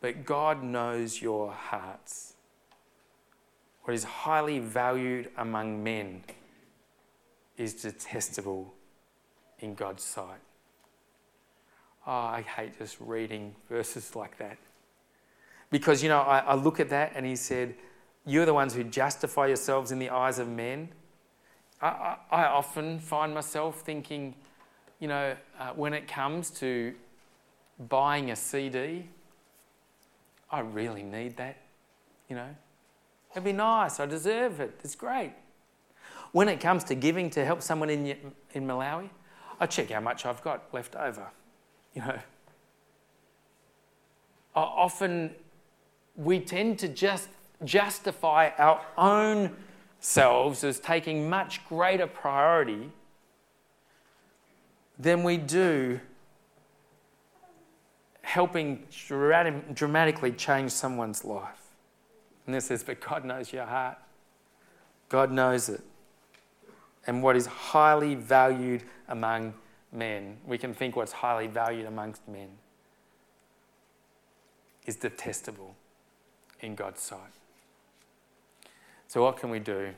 but 0.00 0.24
God 0.24 0.62
knows 0.62 1.20
your 1.20 1.52
hearts. 1.52 2.34
What 3.82 3.94
is 3.94 4.04
highly 4.04 4.58
valued 4.58 5.30
among 5.36 5.82
men 5.82 6.22
is 7.56 7.74
detestable 7.74 8.72
in 9.60 9.74
God's 9.74 10.04
sight. 10.04 10.40
Oh, 12.06 12.12
I 12.12 12.42
hate 12.42 12.78
just 12.78 12.96
reading 13.00 13.54
verses 13.68 14.14
like 14.14 14.38
that. 14.38 14.56
Because, 15.70 16.02
you 16.02 16.08
know, 16.08 16.20
I, 16.20 16.38
I 16.38 16.54
look 16.54 16.80
at 16.80 16.88
that 16.90 17.12
and 17.14 17.26
he 17.26 17.36
said, 17.36 17.74
You're 18.24 18.46
the 18.46 18.54
ones 18.54 18.74
who 18.74 18.84
justify 18.84 19.48
yourselves 19.48 19.92
in 19.92 19.98
the 19.98 20.10
eyes 20.10 20.38
of 20.38 20.48
men. 20.48 20.88
I, 21.80 22.16
I, 22.30 22.44
often 22.44 22.98
find 22.98 23.32
myself 23.32 23.82
thinking, 23.82 24.34
you 24.98 25.06
know, 25.06 25.36
uh, 25.60 25.70
when 25.76 25.94
it 25.94 26.08
comes 26.08 26.50
to 26.52 26.94
buying 27.88 28.32
a 28.32 28.36
CD, 28.36 29.06
I 30.50 30.60
really 30.60 31.02
need 31.02 31.36
that, 31.36 31.58
you 32.28 32.36
know. 32.36 32.48
It'd 33.32 33.44
be 33.44 33.52
nice, 33.52 34.00
I 34.00 34.06
deserve 34.06 34.60
it, 34.60 34.80
it's 34.82 34.94
great. 34.94 35.32
When 36.32 36.48
it 36.48 36.60
comes 36.60 36.84
to 36.84 36.94
giving 36.94 37.30
to 37.30 37.44
help 37.44 37.62
someone 37.62 37.90
in, 37.90 38.32
in 38.52 38.66
Malawi, 38.66 39.10
I 39.60 39.66
check 39.66 39.90
how 39.90 40.00
much 40.00 40.24
I've 40.24 40.42
got 40.42 40.72
left 40.72 40.96
over, 40.96 41.26
you 41.94 42.02
know. 42.02 42.18
Often 44.54 45.34
we 46.16 46.40
tend 46.40 46.78
to 46.80 46.88
just 46.88 47.28
justify 47.64 48.50
our 48.58 48.80
own 48.96 49.54
selves 50.00 50.64
as 50.64 50.80
taking 50.80 51.28
much 51.28 51.66
greater 51.68 52.06
priority 52.06 52.90
than 54.98 55.22
we 55.22 55.36
do 55.36 56.00
helping 58.28 58.84
dramatically 59.74 60.30
change 60.32 60.70
someone's 60.70 61.24
life. 61.24 61.62
And 62.44 62.54
this 62.54 62.66
says, 62.66 62.84
but 62.84 63.00
God 63.00 63.24
knows 63.24 63.54
your 63.54 63.64
heart. 63.64 63.96
God 65.08 65.32
knows 65.32 65.70
it. 65.70 65.80
And 67.06 67.22
what 67.22 67.36
is 67.36 67.46
highly 67.46 68.14
valued 68.16 68.82
among 69.08 69.54
men, 69.90 70.36
we 70.46 70.58
can 70.58 70.74
think 70.74 70.94
what's 70.94 71.12
highly 71.12 71.46
valued 71.46 71.86
amongst 71.86 72.28
men 72.28 72.50
is 74.84 74.96
detestable 74.96 75.74
in 76.60 76.74
God's 76.74 77.00
sight. 77.00 77.32
So, 79.06 79.22
what 79.22 79.38
can 79.38 79.48
we 79.48 79.58
do? 79.58 79.94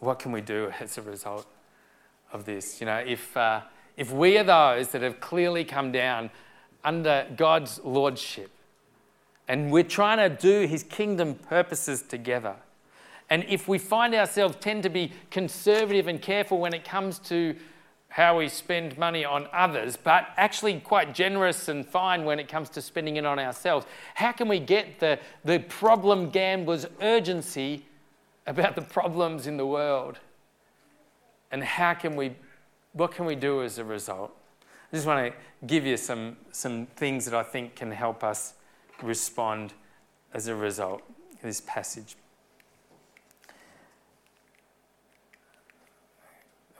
What 0.00 0.18
can 0.18 0.32
we 0.32 0.40
do 0.40 0.72
as 0.80 0.98
a 0.98 1.02
result 1.02 1.46
of 2.32 2.46
this? 2.46 2.80
You 2.80 2.86
know, 2.86 2.98
if, 2.98 3.36
uh, 3.36 3.60
if 3.96 4.10
we 4.10 4.38
are 4.38 4.44
those 4.44 4.88
that 4.88 5.02
have 5.02 5.20
clearly 5.20 5.62
come 5.62 5.92
down 5.92 6.30
under 6.84 7.26
God's 7.36 7.80
lordship 7.84 8.50
and 9.50 9.72
we're 9.72 9.82
trying 9.82 10.18
to 10.18 10.28
do 10.28 10.64
his 10.68 10.84
kingdom 10.84 11.34
purposes 11.34 12.02
together, 12.02 12.54
and 13.28 13.44
if 13.48 13.66
we 13.66 13.78
find 13.78 14.14
ourselves 14.14 14.56
tend 14.60 14.84
to 14.84 14.88
be 14.88 15.10
conservative 15.32 16.06
and 16.06 16.22
careful 16.22 16.58
when 16.58 16.72
it 16.72 16.84
comes 16.84 17.18
to 17.18 17.56
how 18.10 18.38
we 18.38 18.48
spend 18.48 18.96
money 18.96 19.24
on 19.24 19.48
others, 19.52 19.96
but 19.96 20.28
actually 20.36 20.78
quite 20.78 21.14
generous 21.14 21.68
and 21.68 21.84
fine 21.84 22.24
when 22.24 22.38
it 22.38 22.46
comes 22.46 22.68
to 22.70 22.80
spending 22.80 23.16
it 23.16 23.26
on 23.26 23.40
ourselves. 23.40 23.86
How 24.14 24.30
can 24.30 24.46
we 24.46 24.60
get 24.60 25.00
the, 25.00 25.18
the 25.44 25.58
problem 25.58 26.30
gambler's 26.30 26.86
urgency 27.00 27.86
about 28.46 28.76
the 28.76 28.82
problems 28.82 29.48
in 29.48 29.56
the 29.56 29.66
world? 29.66 30.20
And 31.50 31.64
how 31.64 31.94
can 31.94 32.14
we, 32.14 32.36
what 32.92 33.10
can 33.10 33.26
we 33.26 33.34
do 33.34 33.64
as 33.64 33.78
a 33.78 33.84
result? 33.84 34.36
I 34.92 34.96
just 34.96 35.06
want 35.06 35.32
to 35.32 35.66
give 35.66 35.86
you 35.86 35.96
some, 35.96 36.36
some 36.50 36.86
things 36.86 37.24
that 37.24 37.34
I 37.34 37.44
think 37.44 37.76
can 37.76 37.92
help 37.92 38.24
us 38.24 38.54
respond 39.02 39.72
as 40.34 40.48
a 40.48 40.54
result 40.54 41.02
of 41.34 41.42
this 41.42 41.60
passage. 41.60 42.16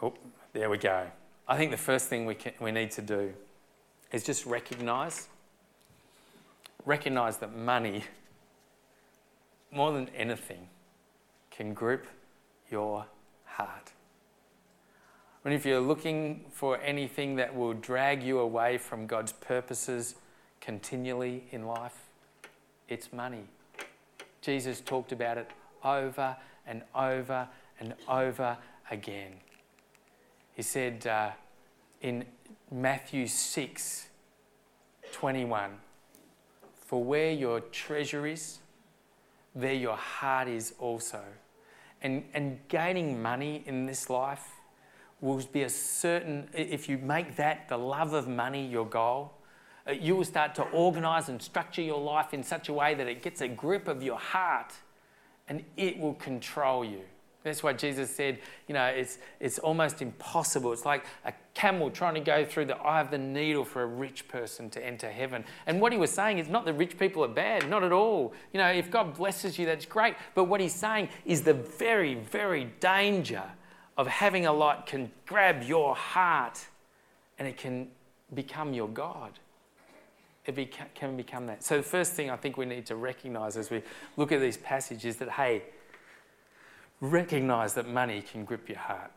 Oh, 0.03 0.15
there 0.53 0.69
we 0.69 0.79
go. 0.79 1.07
I 1.47 1.57
think 1.57 1.71
the 1.71 1.77
first 1.77 2.09
thing 2.09 2.27
we, 2.27 2.35
can, 2.35 2.53
we 2.61 2.73
need 2.73 2.91
to 2.93 3.03
do 3.03 3.33
is 4.13 4.25
just 4.25 4.45
recognize, 4.45 5.29
recognize 6.85 7.37
that 7.39 7.55
money, 7.55 8.05
more 9.71 9.93
than 9.93 10.09
anything, 10.17 10.69
can 11.51 11.75
grip 11.75 12.07
your 12.71 13.07
heart. 13.45 13.93
And 15.45 15.55
if 15.55 15.65
you're 15.65 15.81
looking 15.81 16.45
for 16.51 16.79
anything 16.83 17.37
that 17.37 17.55
will 17.55 17.73
drag 17.73 18.23
you 18.23 18.41
away 18.41 18.77
from 18.77 19.07
God's 19.07 19.33
purposes 19.33 20.17
continually 20.61 21.45
in 21.51 21.67
life, 21.67 22.09
it's 22.89 23.13
money. 23.13 23.45
Jesus 24.43 24.81
talked 24.81 25.13
about 25.13 25.39
it 25.39 25.51
over 25.83 26.37
and 26.67 26.83
over 26.95 27.49
and 27.79 27.95
over 28.07 28.59
again. 28.91 29.33
He 30.53 30.63
said 30.63 31.07
uh, 31.07 31.31
in 32.03 32.27
Matthew 32.71 33.27
6 33.27 34.07
21, 35.13 35.71
For 36.75 37.03
where 37.03 37.33
your 37.33 37.61
treasure 37.61 38.27
is, 38.27 38.59
there 39.55 39.75
your 39.75 39.97
heart 39.97 40.49
is 40.49 40.75
also. 40.79 41.23
And, 42.03 42.25
and 42.35 42.59
gaining 42.69 43.21
money 43.21 43.63
in 43.67 43.87
this 43.87 44.09
life 44.09 44.60
will 45.21 45.43
be 45.53 45.63
a 45.63 45.69
certain, 45.69 46.49
if 46.55 46.89
you 46.89 46.99
make 46.99 47.37
that 47.37 47.69
the 47.69 47.77
love 47.77 48.13
of 48.13 48.27
money 48.29 48.67
your 48.67 48.87
goal, 48.87 49.33
uh, 49.87 49.93
you 49.93 50.17
will 50.17 50.25
start 50.25 50.55
to 50.55 50.63
organize 50.71 51.29
and 51.29 51.41
structure 51.41 51.83
your 51.83 52.01
life 52.01 52.33
in 52.33 52.43
such 52.43 52.69
a 52.69 52.73
way 52.73 52.95
that 52.95 53.07
it 53.07 53.23
gets 53.23 53.41
a 53.41 53.49
grip 53.49 53.89
of 53.89 54.03
your 54.03 54.19
heart 54.19 54.73
and 55.49 55.65
it 55.77 55.99
will 55.99 56.15
control 56.15 56.85
you. 56.85 57.01
That's 57.43 57.63
why 57.63 57.73
Jesus 57.73 58.15
said, 58.15 58.39
you 58.69 58.75
know, 58.75 58.85
it's, 58.85 59.19
it's 59.41 59.59
almost 59.59 60.03
impossible. 60.03 60.73
It's 60.73 60.85
like 60.85 61.05
a 61.25 61.33
camel 61.55 61.91
trying 61.91 62.15
to 62.15 62.21
go 62.21 62.45
through 62.45 62.67
the 62.67 62.77
eye 62.77 63.01
of 63.01 63.11
the 63.11 63.17
needle 63.17 63.65
for 63.65 63.83
a 63.83 63.87
rich 63.87 64.29
person 64.29 64.69
to 64.71 64.87
enter 64.87 65.11
heaven. 65.11 65.45
And 65.67 65.81
what 65.81 65.93
he 65.93 65.99
was 65.99 66.11
saying 66.11 66.39
is 66.39 66.49
not 66.49 66.67
that 66.67 66.75
rich 66.75 66.99
people 66.99 67.25
are 67.25 67.29
bad, 67.29 67.69
not 67.71 67.83
at 67.83 67.93
all. 67.93 68.35
You 68.53 68.59
know, 68.59 68.69
if 68.69 68.91
God 68.91 69.17
blesses 69.17 69.59
you, 69.59 69.65
that's 69.65 69.87
great. 69.87 70.17
But 70.35 70.45
what 70.45 70.61
he's 70.61 70.75
saying 70.75 71.09
is 71.25 71.41
the 71.41 71.55
very, 71.55 72.15
very 72.15 72.65
danger 72.79 73.45
of 73.97 74.07
having 74.07 74.47
a 74.47 74.53
lot 74.53 74.87
can 74.87 75.11
grab 75.27 75.63
your 75.63 75.95
heart 75.95 76.67
and 77.39 77.47
it 77.47 77.57
can 77.57 77.89
become 78.35 78.73
your 78.73 78.89
God. 78.89 79.39
It 80.47 80.55
beca- 80.55 80.93
can 80.95 81.17
become 81.17 81.47
that. 81.47 81.63
So, 81.63 81.77
the 81.77 81.83
first 81.83 82.13
thing 82.15 82.31
I 82.31 82.37
think 82.37 82.57
we 82.57 82.65
need 82.65 82.87
to 82.87 82.97
recognize 82.97 83.57
as 83.57 83.71
we 83.71 83.83
look 84.17 84.33
at 84.33 84.41
these 84.41 84.57
passages 84.57 85.15
is 85.15 85.17
that, 85.17 85.31
hey, 85.31 85.63
recognize 87.01 87.75
that 87.75 87.89
money 87.89 88.23
can 88.23 88.45
grip 88.45 88.69
your 88.69 88.79
heart. 88.79 89.11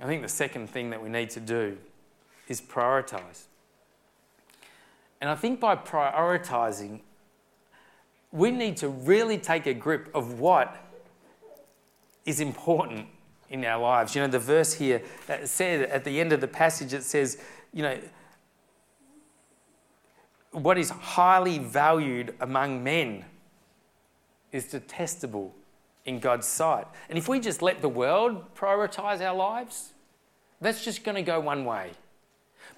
I 0.00 0.06
think 0.06 0.22
the 0.22 0.28
second 0.28 0.68
thing 0.68 0.90
that 0.90 1.02
we 1.02 1.08
need 1.08 1.30
to 1.30 1.40
do 1.40 1.76
is 2.48 2.60
prioritize. 2.60 3.44
And 5.20 5.28
I 5.28 5.34
think 5.34 5.60
by 5.60 5.76
prioritizing, 5.76 7.00
we 8.32 8.50
need 8.50 8.78
to 8.78 8.88
really 8.88 9.36
take 9.36 9.66
a 9.66 9.74
grip 9.74 10.08
of 10.14 10.40
what 10.40 10.76
is 12.24 12.40
important 12.40 13.06
in 13.50 13.64
our 13.64 13.80
lives. 13.80 14.14
You 14.14 14.22
know, 14.22 14.28
the 14.28 14.38
verse 14.38 14.72
here 14.72 15.02
that 15.26 15.48
said 15.48 15.90
at 15.90 16.04
the 16.04 16.20
end 16.20 16.32
of 16.32 16.40
the 16.40 16.48
passage, 16.48 16.94
it 16.94 17.02
says, 17.02 17.38
you 17.72 17.82
know, 17.82 17.98
what 20.52 20.78
is 20.78 20.90
highly 20.90 21.58
valued 21.58 22.34
among 22.40 22.82
men 22.82 23.24
is 24.52 24.64
detestable 24.64 25.54
in 26.04 26.18
God's 26.18 26.46
sight. 26.46 26.86
And 27.08 27.18
if 27.18 27.28
we 27.28 27.38
just 27.38 27.62
let 27.62 27.82
the 27.82 27.88
world 27.88 28.54
prioritize 28.54 29.20
our 29.20 29.34
lives, 29.34 29.92
that's 30.60 30.84
just 30.84 31.04
going 31.04 31.14
to 31.14 31.22
go 31.22 31.38
one 31.40 31.64
way. 31.64 31.92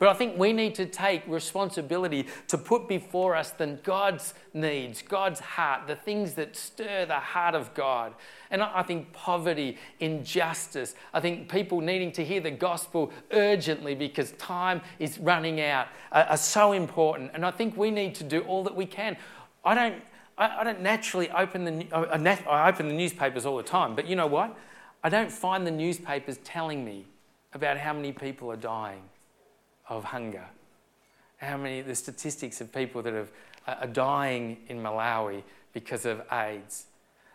But 0.02 0.08
I 0.08 0.14
think 0.14 0.36
we 0.36 0.52
need 0.52 0.74
to 0.74 0.86
take 0.86 1.22
responsibility 1.28 2.26
to 2.48 2.58
put 2.58 2.88
before 2.88 3.36
us 3.36 3.52
the 3.52 3.78
God's 3.84 4.34
needs, 4.52 5.00
God's 5.00 5.38
heart, 5.38 5.86
the 5.86 5.94
things 5.94 6.34
that 6.34 6.56
stir 6.56 7.06
the 7.06 7.20
heart 7.20 7.54
of 7.54 7.72
God. 7.72 8.14
And 8.50 8.64
I 8.64 8.82
think 8.82 9.12
poverty, 9.12 9.78
injustice, 10.00 10.96
I 11.14 11.20
think 11.20 11.48
people 11.48 11.80
needing 11.80 12.10
to 12.14 12.24
hear 12.24 12.40
the 12.40 12.50
gospel 12.50 13.12
urgently 13.30 13.94
because 13.94 14.32
time 14.32 14.80
is 14.98 15.20
running 15.20 15.60
out 15.60 15.86
are, 16.10 16.36
so 16.36 16.72
important. 16.72 17.30
And 17.32 17.46
I 17.46 17.52
think 17.52 17.76
we 17.76 17.92
need 17.92 18.16
to 18.16 18.24
do 18.24 18.40
all 18.40 18.64
that 18.64 18.74
we 18.74 18.86
can. 18.86 19.16
I 19.64 19.76
don't, 19.76 20.02
I, 20.36 20.64
don't 20.64 20.80
naturally 20.80 21.30
open 21.30 21.64
the, 21.64 21.86
uh, 21.92 22.00
uh, 22.00 22.50
I 22.50 22.68
open 22.68 22.88
the 22.88 22.94
newspapers 22.94 23.46
all 23.46 23.56
the 23.56 23.62
time, 23.62 23.94
but 23.94 24.08
you 24.08 24.16
know 24.16 24.26
what? 24.26 24.58
I 25.04 25.08
don't 25.08 25.30
find 25.30 25.64
the 25.64 25.70
newspapers 25.70 26.38
telling 26.38 26.84
me 26.84 27.06
about 27.52 27.78
how 27.78 27.92
many 27.92 28.10
people 28.10 28.50
are 28.50 28.56
dying 28.56 29.02
of 29.88 30.04
hunger. 30.04 30.44
How 31.38 31.56
many, 31.56 31.80
the 31.82 31.94
statistics 31.94 32.60
of 32.60 32.72
people 32.72 33.02
that 33.02 33.14
have, 33.14 33.30
are 33.66 33.86
dying 33.86 34.58
in 34.68 34.78
Malawi 34.78 35.42
because 35.72 36.04
of 36.04 36.22
AIDS. 36.30 36.86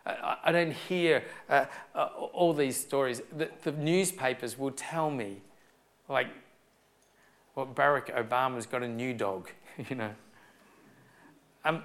I, 0.06 0.36
I 0.44 0.52
don't 0.52 0.72
hear 0.72 1.24
uh, 1.48 1.66
uh, 1.94 2.08
all 2.32 2.52
these 2.52 2.76
stories. 2.76 3.22
The, 3.36 3.50
the, 3.62 3.72
newspapers 3.72 4.58
will 4.58 4.70
tell 4.70 5.10
me, 5.10 5.42
like, 6.08 6.28
well, 7.54 7.66
Barack 7.66 8.14
Obama's 8.16 8.66
got 8.66 8.82
a 8.82 8.88
new 8.88 9.12
dog, 9.12 9.50
you 9.90 9.96
know. 9.96 10.10
Um, 11.64 11.82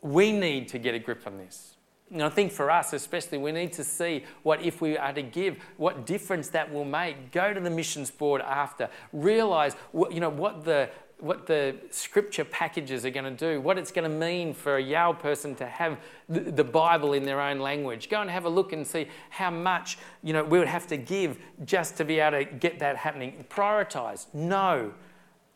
we 0.00 0.32
need 0.32 0.68
to 0.68 0.78
get 0.78 0.94
a 0.94 0.98
grip 0.98 1.26
on 1.26 1.38
this. 1.38 1.76
And 2.12 2.22
I 2.22 2.28
think 2.28 2.52
for 2.52 2.70
us, 2.70 2.92
especially, 2.92 3.38
we 3.38 3.52
need 3.52 3.72
to 3.74 3.84
see 3.84 4.24
what, 4.42 4.60
if 4.62 4.82
we 4.82 4.98
are 4.98 5.14
to 5.14 5.22
give, 5.22 5.56
what 5.78 6.04
difference 6.04 6.48
that 6.48 6.70
will 6.70 6.84
make. 6.84 7.32
Go 7.32 7.54
to 7.54 7.60
the 7.60 7.70
missions 7.70 8.10
board 8.10 8.42
after. 8.42 8.90
Realize, 9.14 9.74
what, 9.92 10.12
you 10.12 10.20
know, 10.20 10.28
what 10.28 10.62
the, 10.62 10.90
what 11.20 11.46
the 11.46 11.74
scripture 11.90 12.44
packages 12.44 13.06
are 13.06 13.10
going 13.10 13.24
to 13.24 13.30
do, 13.30 13.62
what 13.62 13.78
it's 13.78 13.90
going 13.90 14.10
to 14.10 14.14
mean 14.14 14.52
for 14.52 14.76
a 14.76 14.82
Yao 14.82 15.14
person 15.14 15.54
to 15.54 15.66
have 15.66 15.98
the, 16.28 16.40
the, 16.40 16.64
Bible 16.64 17.14
in 17.14 17.22
their 17.22 17.40
own 17.40 17.60
language. 17.60 18.10
Go 18.10 18.20
and 18.20 18.28
have 18.28 18.44
a 18.44 18.48
look 18.50 18.74
and 18.74 18.86
see 18.86 19.08
how 19.30 19.50
much 19.50 19.96
you 20.22 20.32
know 20.34 20.44
we 20.44 20.58
would 20.58 20.68
have 20.68 20.86
to 20.88 20.98
give 20.98 21.38
just 21.64 21.96
to 21.96 22.04
be 22.04 22.20
able 22.20 22.38
to 22.38 22.44
get 22.44 22.78
that 22.80 22.96
happening. 22.96 23.44
Prioritize. 23.48 24.26
know, 24.34 24.92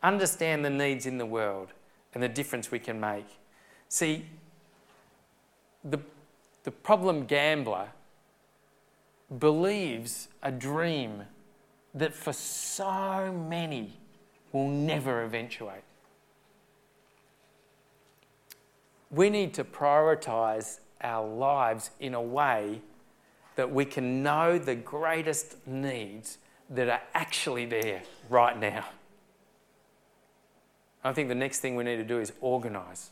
Understand 0.01 0.63
the 0.63 0.69
needs 0.69 1.05
in 1.05 1.17
the 1.17 1.25
world 1.25 1.73
and 2.13 2.23
the 2.23 2.29
difference 2.29 2.71
we 2.71 2.79
can 2.79 2.99
make. 2.99 3.25
See, 3.89 4.25
the 5.83 5.99
the 6.67 6.71
problem 6.71 7.25
gambler 7.25 7.87
believes 9.39 10.27
a 10.43 10.51
dream 10.51 11.23
that 11.93 12.13
for 12.13 12.33
so 12.33 13.31
many 13.31 13.93
will 14.51 14.67
never 14.67 15.23
eventuate. 15.23 15.85
We 19.09 19.29
need 19.29 19.53
to 19.53 19.63
prioritize 19.63 20.81
our 20.99 21.25
lives 21.25 21.91
in 22.01 22.13
a 22.13 22.21
way 22.21 22.81
that 23.55 23.71
we 23.71 23.85
can 23.85 24.21
know 24.21 24.59
the 24.59 24.75
greatest 24.75 25.65
needs 25.65 26.37
that 26.69 26.89
are 26.89 27.01
actually 27.13 27.65
there 27.65 28.01
right 28.27 28.59
now. 28.59 28.83
I 31.01 31.13
think 31.13 31.29
the 31.29 31.35
next 31.35 31.61
thing 31.61 31.77
we 31.77 31.85
need 31.85 31.95
to 31.95 32.03
do 32.03 32.19
is 32.19 32.33
organise. 32.41 33.11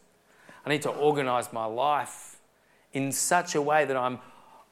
I 0.65 0.69
need 0.69 0.81
to 0.81 0.89
organise 0.89 1.53
my 1.53 1.63
life 1.63 2.34
in 2.95 3.11
such 3.11 3.53
a 3.55 3.61
way 3.61 3.83
that 3.85 3.97
I'm 3.97 4.19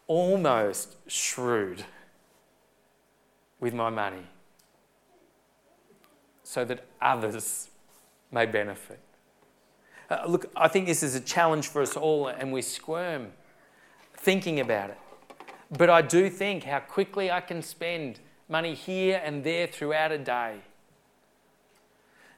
almost 0.08 0.96
shrewd 1.08 1.84
with 3.60 3.74
my 3.74 3.90
money 3.90 4.26
so 6.44 6.64
that 6.66 6.86
others 7.02 7.70
may 8.32 8.46
benefit. 8.46 9.00
Uh, 10.10 10.24
look, 10.26 10.46
I 10.56 10.70
think 10.70 10.88
this 10.88 11.04
is 11.04 11.16
a 11.16 11.20
challenge 11.20 11.68
for 11.68 11.82
us 11.82 11.98
all, 11.98 12.28
and 12.28 12.54
we 12.54 12.62
squirm 12.62 13.32
thinking 14.16 14.60
about 14.60 14.90
it. 14.90 14.98
But 15.78 15.90
I 15.90 16.02
do 16.02 16.30
think 16.30 16.64
how 16.64 16.80
quickly 16.80 17.30
I 17.30 17.42
can 17.42 17.62
spend 17.62 18.20
money 18.48 18.74
here 18.74 19.22
and 19.24 19.44
there 19.44 19.68
throughout 19.68 20.12
a 20.12 20.18
day 20.18 20.60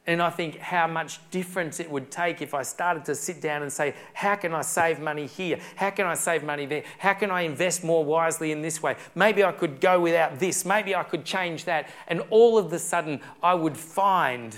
and 0.08 0.22
I 0.22 0.30
think 0.30 0.60
how 0.60 0.86
much 0.86 1.20
difference 1.32 1.80
it 1.80 1.89
would 1.89 2.12
take 2.12 2.41
if 2.41 2.53
I 2.53 2.62
started 2.62 3.06
to 3.06 3.16
sit 3.16 3.41
down 3.41 3.64
and 3.64 3.74
say, 3.74 3.95
How 4.14 4.36
can 4.36 4.53
I 4.53 4.62
save 4.62 4.99
money 4.99 5.26
here? 5.26 5.60
How 5.76 5.89
can 5.89 6.06
I 6.06 6.14
save 6.14 6.43
money 6.43 6.68
there? 6.68 6.84
How 6.99 7.14
can 7.14 7.32
I 7.32 7.41
invest 7.41 7.84
more 7.84 8.06
wisely 8.06 8.51
in 8.51 8.62
this 8.62 8.84
way? 8.84 8.95
Maybe 9.16 9.43
I 9.43 9.51
could 9.51 9.82
go 9.82 9.99
without 9.99 10.38
this. 10.38 10.64
Maybe 10.64 10.93
I 10.93 11.03
could 11.03 11.26
change 11.26 11.66
that. 11.66 11.89
And 12.08 12.22
all 12.30 12.58
of 12.58 12.72
a 12.72 12.80
sudden, 12.80 13.20
I 13.41 13.56
would 13.56 13.76
find 13.76 14.56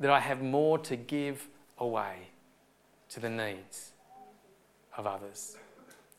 that 0.00 0.10
I 0.10 0.18
have 0.18 0.42
more 0.42 0.78
to 0.78 0.96
give 0.96 1.46
away 1.78 2.30
to 3.10 3.20
the 3.20 3.30
needs 3.30 3.92
of 4.96 5.06
others. 5.06 5.56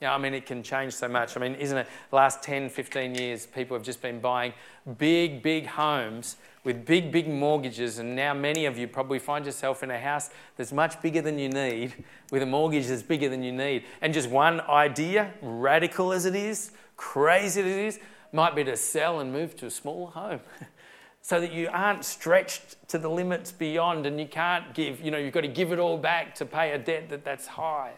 Yeah, 0.02 0.16
I 0.16 0.18
mean, 0.18 0.34
it 0.34 0.48
can 0.48 0.64
change 0.64 0.94
so 0.94 1.08
much. 1.08 1.38
I 1.38 1.40
mean, 1.40 1.54
isn't 1.56 1.78
it? 1.78 1.88
The 2.10 2.16
last 2.16 2.42
10, 2.42 2.70
15 2.70 3.14
years, 3.14 3.46
people 3.46 3.78
have 3.78 3.86
just 3.86 4.02
been 4.02 4.20
buying 4.20 4.52
big, 4.98 5.44
big 5.44 5.68
homes 5.68 6.38
with 6.64 6.86
big, 6.86 7.12
big 7.12 7.28
mortgages, 7.28 8.00
and 8.00 8.16
now 8.16 8.34
many 8.34 8.66
of 8.66 8.80
you 8.80 8.88
probably 8.88 9.20
find 9.20 9.46
yourself 9.46 9.84
in 9.84 9.92
a 9.92 10.00
house 10.00 10.32
that's 10.58 10.72
much 10.72 11.00
bigger 11.04 11.22
than 11.22 11.38
you 11.38 11.50
need, 11.50 12.04
with 12.32 12.42
a 12.42 12.46
mortgage 12.46 12.88
that's 12.88 13.04
bigger 13.04 13.30
than 13.30 13.44
you 13.44 13.52
need. 13.52 13.84
And 14.02 14.12
just 14.12 14.30
one 14.30 14.62
idea, 14.62 15.34
radical 15.42 16.12
as 16.12 16.26
it 16.26 16.36
is, 16.36 16.72
crazy 16.98 17.62
as 17.62 17.68
it 17.68 17.80
is, 17.80 18.00
might 18.32 18.56
be 18.56 18.64
to 18.64 18.78
sell 18.78 19.20
and 19.20 19.32
move 19.32 19.56
to 19.58 19.68
a 19.68 19.72
smaller 19.72 20.10
home. 20.12 20.40
so 21.22 21.40
that 21.40 21.52
you 21.52 21.70
aren't 21.72 22.04
stretched 22.04 22.88
to 22.90 22.98
the 22.98 23.10
limits 23.10 23.52
beyond 23.52 24.08
and 24.08 24.20
you 24.20 24.26
can't 24.26 24.74
give, 24.74 25.00
you 25.00 25.12
know, 25.12 25.20
you've 25.20 25.34
got 25.34 25.42
to 25.42 25.48
give 25.48 25.72
it 25.72 25.78
all 25.78 25.98
back 25.98 26.34
to 26.36 26.46
pay 26.46 26.72
a 26.72 26.80
debt 26.80 27.10
that 27.10 27.24
that's 27.24 27.46
high. 27.46 27.94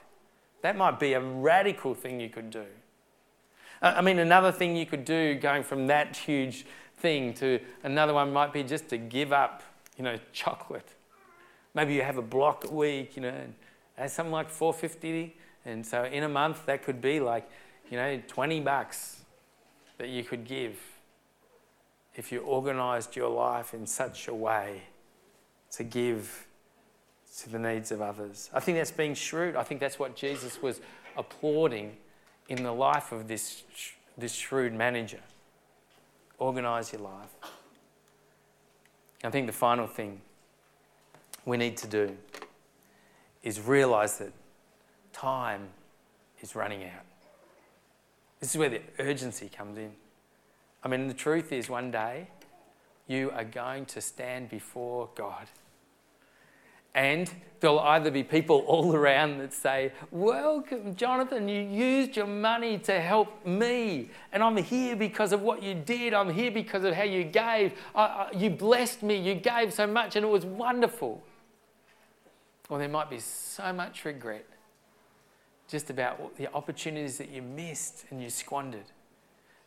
That 0.63 0.77
might 0.77 0.97
be 0.97 1.11
a 1.13 1.19
radical 1.19 1.93
thing 1.93 2.19
you 2.19 2.29
could 2.29 2.49
do. 2.49 2.65
I 3.81 4.01
mean, 4.01 4.19
another 4.19 4.51
thing 4.51 4.77
you 4.77 4.85
could 4.85 5.03
do 5.03 5.35
going 5.35 5.63
from 5.63 5.87
that 5.87 6.15
huge 6.15 6.65
thing 6.97 7.33
to 7.35 7.59
another 7.83 8.13
one 8.13 8.31
might 8.31 8.53
be 8.53 8.63
just 8.63 8.87
to 8.89 8.97
give 8.97 9.33
up, 9.33 9.61
you 9.97 10.05
know, 10.05 10.17
chocolate. 10.31 10.87
Maybe 11.73 11.93
you 11.93 12.01
have 12.01 12.17
a 12.17 12.21
block 12.21 12.63
a 12.63 12.71
week, 12.71 13.17
you 13.17 13.23
know, 13.23 13.27
and 13.27 13.53
that's 13.97 14.13
something 14.13 14.31
like 14.31 14.49
450 14.49 15.35
and 15.65 15.85
so 15.85 16.05
in 16.05 16.23
a 16.23 16.29
month 16.29 16.65
that 16.65 16.83
could 16.83 17.01
be 17.01 17.19
like, 17.19 17.49
you 17.89 17.97
know, 17.97 18.21
20 18.27 18.61
bucks 18.61 19.17
that 19.97 20.09
you 20.09 20.23
could 20.23 20.45
give 20.45 20.79
if 22.15 22.31
you 22.31 22.39
organized 22.39 23.15
your 23.15 23.29
life 23.29 23.73
in 23.73 23.85
such 23.85 24.27
a 24.27 24.33
way 24.33 24.83
to 25.71 25.83
give 25.83 26.47
to 27.39 27.49
the 27.49 27.59
needs 27.59 27.91
of 27.91 28.01
others. 28.01 28.49
I 28.53 28.59
think 28.59 28.77
that's 28.77 28.91
being 28.91 29.15
shrewd. 29.15 29.55
I 29.55 29.63
think 29.63 29.79
that's 29.79 29.97
what 29.97 30.15
Jesus 30.15 30.61
was 30.61 30.79
applauding 31.17 31.97
in 32.47 32.63
the 32.63 32.71
life 32.71 33.11
of 33.11 33.27
this, 33.27 33.63
this 34.17 34.33
shrewd 34.33 34.73
manager 34.73 35.19
organise 36.37 36.91
your 36.91 37.01
life. 37.01 37.29
I 39.23 39.29
think 39.29 39.47
the 39.47 39.53
final 39.53 39.87
thing 39.87 40.21
we 41.45 41.57
need 41.57 41.77
to 41.77 41.87
do 41.87 42.17
is 43.41 43.61
realise 43.61 44.17
that 44.17 44.31
time 45.13 45.69
is 46.41 46.55
running 46.55 46.83
out. 46.83 47.05
This 48.39 48.51
is 48.51 48.57
where 48.57 48.69
the 48.69 48.81
urgency 48.99 49.49
comes 49.49 49.77
in. 49.77 49.91
I 50.83 50.89
mean, 50.89 51.07
the 51.07 51.13
truth 51.13 51.53
is, 51.53 51.69
one 51.69 51.91
day 51.91 52.27
you 53.07 53.31
are 53.31 53.45
going 53.45 53.85
to 53.85 54.01
stand 54.01 54.49
before 54.49 55.09
God 55.15 55.47
and 56.95 57.31
there'll 57.59 57.79
either 57.79 58.11
be 58.11 58.23
people 58.23 58.57
all 58.67 58.95
around 58.95 59.39
that 59.39 59.53
say, 59.53 59.91
Welcome, 60.11 60.95
Jonathan, 60.95 61.47
you 61.47 61.61
used 61.61 62.15
your 62.15 62.27
money 62.27 62.77
to 62.79 62.99
help 62.99 63.45
me. 63.45 64.09
And 64.31 64.43
I'm 64.43 64.57
here 64.57 64.95
because 64.95 65.31
of 65.31 65.41
what 65.41 65.63
you 65.63 65.73
did. 65.73 66.13
I'm 66.13 66.29
here 66.29 66.51
because 66.51 66.83
of 66.83 66.93
how 66.93 67.03
you 67.03 67.23
gave. 67.23 67.73
I, 67.95 68.01
I, 68.01 68.29
you 68.35 68.49
blessed 68.49 69.01
me. 69.03 69.17
You 69.17 69.35
gave 69.35 69.73
so 69.73 69.87
much, 69.87 70.15
and 70.15 70.25
it 70.25 70.29
was 70.29 70.45
wonderful. 70.45 71.23
Or 72.69 72.77
there 72.79 72.89
might 72.89 73.09
be 73.09 73.19
so 73.19 73.73
much 73.73 74.05
regret 74.05 74.45
just 75.67 75.89
about 75.89 76.35
the 76.37 76.53
opportunities 76.53 77.17
that 77.17 77.29
you 77.29 77.41
missed 77.41 78.05
and 78.09 78.21
you 78.21 78.29
squandered 78.29 78.85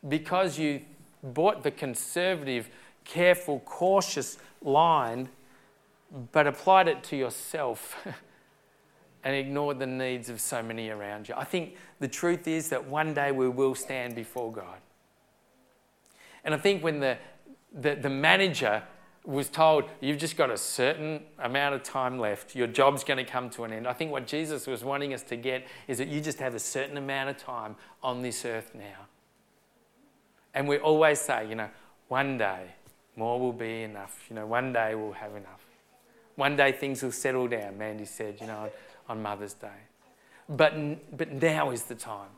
because 0.09 0.59
you 0.59 0.81
bought 1.23 1.63
the 1.63 1.71
conservative, 1.71 2.69
careful, 3.05 3.61
cautious 3.61 4.39
line 4.63 5.29
but 6.33 6.47
applied 6.47 6.89
it 6.89 7.03
to 7.05 7.17
yourself 7.17 7.97
and 9.25 9.35
ignored 9.35 9.79
the 9.79 9.87
needs 9.87 10.29
of 10.29 10.41
so 10.41 10.63
many 10.63 10.89
around 10.89 11.29
you. 11.29 11.35
I 11.37 11.45
think 11.45 11.77
the 11.99 12.09
truth 12.09 12.47
is 12.47 12.69
that 12.69 12.87
one 12.87 13.13
day 13.13 13.33
we 13.33 13.49
will 13.49 13.75
stand 13.75 14.15
before 14.15 14.53
God. 14.53 14.79
And 16.45 16.55
I 16.55 16.59
think 16.59 16.85
when 16.85 17.01
the, 17.01 17.19
the, 17.73 17.97
the 17.97 18.09
manager 18.11 18.83
was 19.25 19.49
told, 19.49 19.85
You've 20.01 20.19
just 20.19 20.37
got 20.37 20.51
a 20.51 20.57
certain 20.57 21.23
amount 21.41 21.75
of 21.75 21.83
time 21.83 22.19
left, 22.19 22.55
your 22.55 22.69
job's 22.69 23.03
going 23.03 23.19
to 23.19 23.31
come 23.31 23.51
to 23.51 23.65
an 23.65 23.73
end. 23.73 23.89
I 23.89 23.93
think 23.93 24.13
what 24.13 24.29
Jesus 24.29 24.67
was 24.67 24.85
wanting 24.85 25.13
us 25.13 25.25
to 25.25 25.37
get 25.37 25.67
is 25.89 25.99
that 25.99 26.07
you 26.07 26.21
just 26.21 26.39
have 26.39 26.55
a 26.55 26.61
certain 26.61 26.97
amount 26.97 27.31
of 27.31 27.37
time 27.37 27.75
on 28.03 28.23
this 28.23 28.45
earth 28.45 28.71
now. 28.75 29.07
And 30.55 30.69
we 30.69 30.79
always 30.79 31.21
say, 31.21 31.49
you 31.49 31.57
know, 31.57 31.69
one 32.09 32.39
day, 32.39 32.71
More 33.17 33.41
will 33.41 33.53
be 33.53 33.83
enough. 33.83 34.25
You 34.31 34.37
know, 34.37 34.47
one 34.47 34.73
day 34.73 34.95
we'll 34.95 35.13
have 35.13 35.35
enough. 35.35 35.66
One 36.37 36.57
day 36.57 36.73
things 36.73 37.03
will 37.03 37.13
settle 37.13 37.49
down, 37.49 37.77
Mandy 37.79 38.05
said, 38.05 38.37
you 38.41 38.47
know, 38.47 38.71
on 39.09 39.23
Mother's 39.23 39.55
Day. 39.55 39.69
But, 40.49 41.17
but 41.17 41.33
now 41.33 41.71
is 41.71 41.85
the 41.85 41.95
time. 41.95 42.29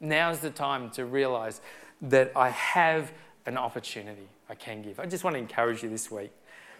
Now 0.00 0.30
is 0.30 0.40
the 0.40 0.50
time 0.50 0.90
to 0.90 1.04
realize 1.04 1.60
that 2.02 2.30
I 2.36 2.50
have 2.50 3.12
an 3.46 3.56
opportunity 3.56 4.28
I 4.48 4.54
can 4.54 4.82
give. 4.82 5.00
I 5.00 5.06
just 5.06 5.24
want 5.24 5.34
to 5.34 5.38
encourage 5.38 5.82
you 5.82 5.88
this 5.88 6.10
week 6.10 6.30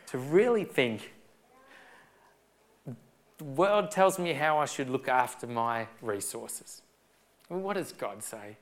to 0.06 0.18
really 0.18 0.64
think 0.64 1.12
the 2.86 3.44
world 3.44 3.90
tells 3.90 4.18
me 4.18 4.32
how 4.32 4.58
I 4.58 4.66
should 4.66 4.90
look 4.90 5.08
after 5.08 5.46
my 5.46 5.86
resources. 6.02 6.82
Well, 7.48 7.60
what 7.60 7.74
does 7.74 7.92
God 7.92 8.22
say? 8.22 8.56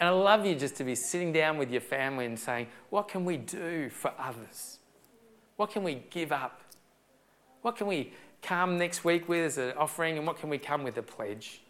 And 0.00 0.08
I 0.08 0.12
love 0.12 0.44
you 0.44 0.54
just 0.54 0.76
to 0.76 0.84
be 0.84 0.94
sitting 0.94 1.32
down 1.32 1.58
with 1.58 1.70
your 1.70 1.80
family 1.80 2.26
and 2.26 2.38
saying, 2.38 2.66
what 2.90 3.08
can 3.08 3.24
we 3.24 3.36
do 3.36 3.88
for 3.88 4.12
others? 4.18 4.78
What 5.56 5.70
can 5.70 5.84
we 5.84 6.02
give 6.10 6.32
up? 6.32 6.61
What 7.62 7.76
can 7.76 7.86
we 7.86 8.12
come 8.42 8.76
next 8.76 9.04
week 9.04 9.28
with 9.28 9.44
as 9.44 9.58
an 9.58 9.72
offering? 9.76 10.18
And 10.18 10.26
what 10.26 10.38
can 10.38 10.50
we 10.50 10.58
come 10.58 10.82
with 10.82 10.98
a 10.98 11.02
pledge? 11.02 11.62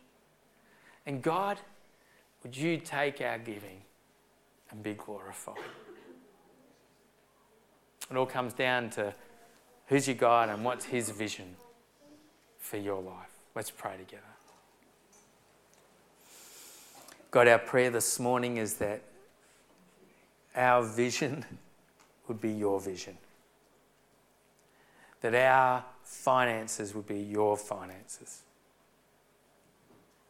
And 1.06 1.22
God, 1.22 1.58
would 2.42 2.56
you 2.56 2.78
take 2.78 3.20
our 3.20 3.38
giving 3.38 3.82
and 4.70 4.82
be 4.82 4.94
glorified? 4.94 5.56
It 8.10 8.16
all 8.16 8.26
comes 8.26 8.52
down 8.52 8.90
to 8.90 9.14
who's 9.86 10.08
your 10.08 10.16
God 10.16 10.48
and 10.48 10.64
what's 10.64 10.86
his 10.86 11.10
vision 11.10 11.56
for 12.58 12.78
your 12.78 13.00
life. 13.00 13.30
Let's 13.54 13.70
pray 13.70 13.96
together. 13.96 14.22
God, 17.30 17.48
our 17.48 17.58
prayer 17.58 17.90
this 17.90 18.18
morning 18.18 18.58
is 18.58 18.74
that 18.74 19.02
our 20.54 20.82
vision 20.82 21.44
would 22.28 22.40
be 22.40 22.50
your 22.50 22.80
vision. 22.80 23.16
That 25.22 25.34
our 25.34 25.84
finances 26.02 26.94
would 26.94 27.06
be 27.06 27.20
your 27.20 27.56
finances. 27.56 28.42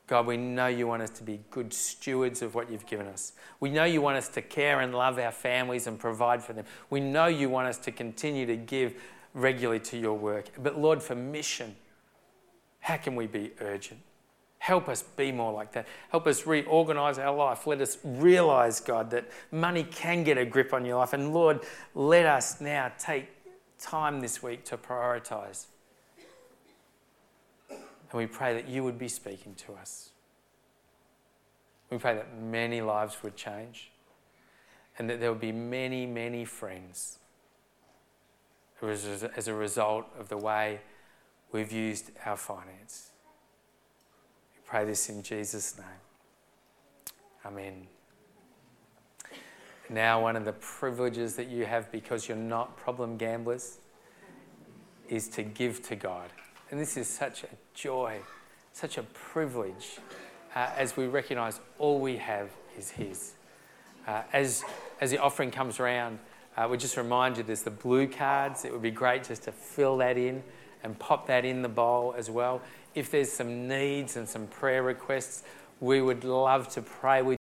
God, 0.07 0.27
we 0.27 0.37
know 0.37 0.67
you 0.67 0.87
want 0.87 1.03
us 1.03 1.11
to 1.11 1.23
be 1.23 1.41
good 1.51 1.73
stewards 1.73 2.43
of 2.43 2.55
what 2.55 2.71
you've 2.71 2.87
given 2.87 3.07
us. 3.07 3.33
We 3.61 3.71
know 3.71 3.85
you 3.85 4.03
want 4.03 4.19
us 4.19 4.29
to 4.29 4.43
care 4.43 4.81
and 4.81 4.95
love 4.95 5.19
our 5.19 5.33
families 5.33 5.87
and 5.87 5.99
provide 5.99 6.43
for 6.43 6.53
them. 6.53 6.67
We 6.91 7.01
know 7.01 7.27
you 7.27 7.49
want 7.49 7.69
us 7.69 7.79
to 7.79 7.93
continue 7.93 8.45
to 8.47 8.57
give 8.57 8.95
regularly 9.33 9.81
to 9.81 9.97
your 9.97 10.15
work. 10.15 10.49
But 10.63 10.79
Lord, 10.79 11.03
for 11.03 11.15
mission, 11.15 11.77
how 12.81 12.99
can 12.99 13.17
we 13.17 13.27
be 13.27 13.53
urgent? 13.61 14.01
Help 14.59 14.89
us 14.89 15.03
be 15.03 15.33
more 15.33 15.53
like 15.53 15.73
that. 15.73 15.89
Help 16.11 16.27
us 16.27 16.47
reorganize 16.47 17.19
our 17.19 17.35
life. 17.35 17.67
Let 17.67 17.81
us 17.81 17.99
realize, 18.05 18.81
God, 18.81 19.11
that 19.11 19.29
money 19.51 19.83
can 19.83 20.25
get 20.25 20.39
a 20.39 20.45
grip 20.45 20.73
on 20.73 20.85
your 20.85 20.99
life. 20.99 21.15
And 21.15 21.33
Lord, 21.33 21.61
let 21.95 22.27
us 22.27 22.61
now 22.61 22.93
take 22.99 23.29
time 23.83 24.21
this 24.21 24.43
week 24.43 24.65
to 24.67 24.77
prioritize. 24.77 25.67
And 27.71 28.19
we 28.19 28.27
pray 28.27 28.55
that 28.55 28.69
you 28.69 28.85
would 28.85 28.99
be 28.99 29.09
speaking 29.09 29.55
to 29.67 29.73
us. 29.75 30.11
We 31.91 31.99
pray 31.99 32.15
that 32.15 32.41
many 32.41 32.81
lives 32.81 33.17
would 33.23 33.37
change 33.37 33.91
and 34.99 35.11
that 35.11 35.21
there 35.21 35.31
would 35.31 35.41
be 35.41 35.53
many, 35.53 36.07
many 36.07 36.45
friends 36.45 37.19
as 38.83 39.49
a 39.49 39.55
result 39.55 40.07
of 40.19 40.29
the 40.29 40.37
way 40.37 40.81
we've 41.53 41.73
used 41.73 42.11
our 42.25 42.37
finance. 42.37 43.11
We 44.55 44.61
pray 44.67 44.85
this 44.85 45.09
in 45.09 45.23
Jesus' 45.23 45.77
name. 45.77 45.87
Amen. 47.45 47.92
Now, 49.93 50.23
one 50.23 50.37
of 50.37 50.47
the 50.47 50.55
privileges 50.55 51.37
that 51.37 51.49
you 51.49 51.67
have 51.67 51.93
because 51.93 52.27
you're 52.27 52.37
not 52.37 52.79
problem 52.79 53.19
gamblers 53.19 53.77
is 55.11 55.29
to 55.29 55.43
give 55.43 55.83
to 55.89 55.97
God. 55.97 56.31
And 56.71 56.81
this 56.81 56.97
is 56.97 57.07
such 57.07 57.45
a 57.45 57.49
joy, 57.75 58.21
such 58.73 58.97
a 58.97 59.03
privilege 59.03 59.99
uh, 60.55 60.71
as 60.79 60.97
we 60.97 61.09
recognize 61.09 61.61
all 61.79 62.01
we 62.01 62.17
have 62.17 62.49
is 62.79 62.91
His. 62.91 63.35
Uh, 64.07 64.23
as, 64.33 64.65
as 65.03 65.11
the 65.11 65.19
offering 65.19 65.51
comes 65.51 65.79
around, 65.79 66.19
uh, 66.57 66.67
we 66.71 66.79
just 66.79 66.97
remind 66.97 67.37
you 67.37 67.43
there's 67.43 67.61
the 67.61 67.71
blue 67.71 68.07
cards. 68.07 68.65
It 68.65 68.73
would 68.73 68.81
be 68.81 68.91
great 68.91 69.25
just 69.25 69.43
to 69.43 69.53
fill 69.53 69.99
that 69.99 70.17
in 70.17 70.43
and 70.83 70.99
pop 70.99 71.27
that 71.27 71.45
in 71.45 71.61
the 71.61 71.69
bowl 71.69 72.15
as 72.17 72.31
well. 72.31 72.63
If 72.95 73.11
there's 73.11 73.31
some 73.31 73.69
needs 73.69 74.17
and 74.17 74.27
some 74.27 74.47
prayer 74.47 74.83
requests, 74.83 75.43
we 75.81 76.01
would 76.01 76.25
love 76.25 76.69
to 76.71 76.81
pray 76.81 77.21
with 77.21 77.39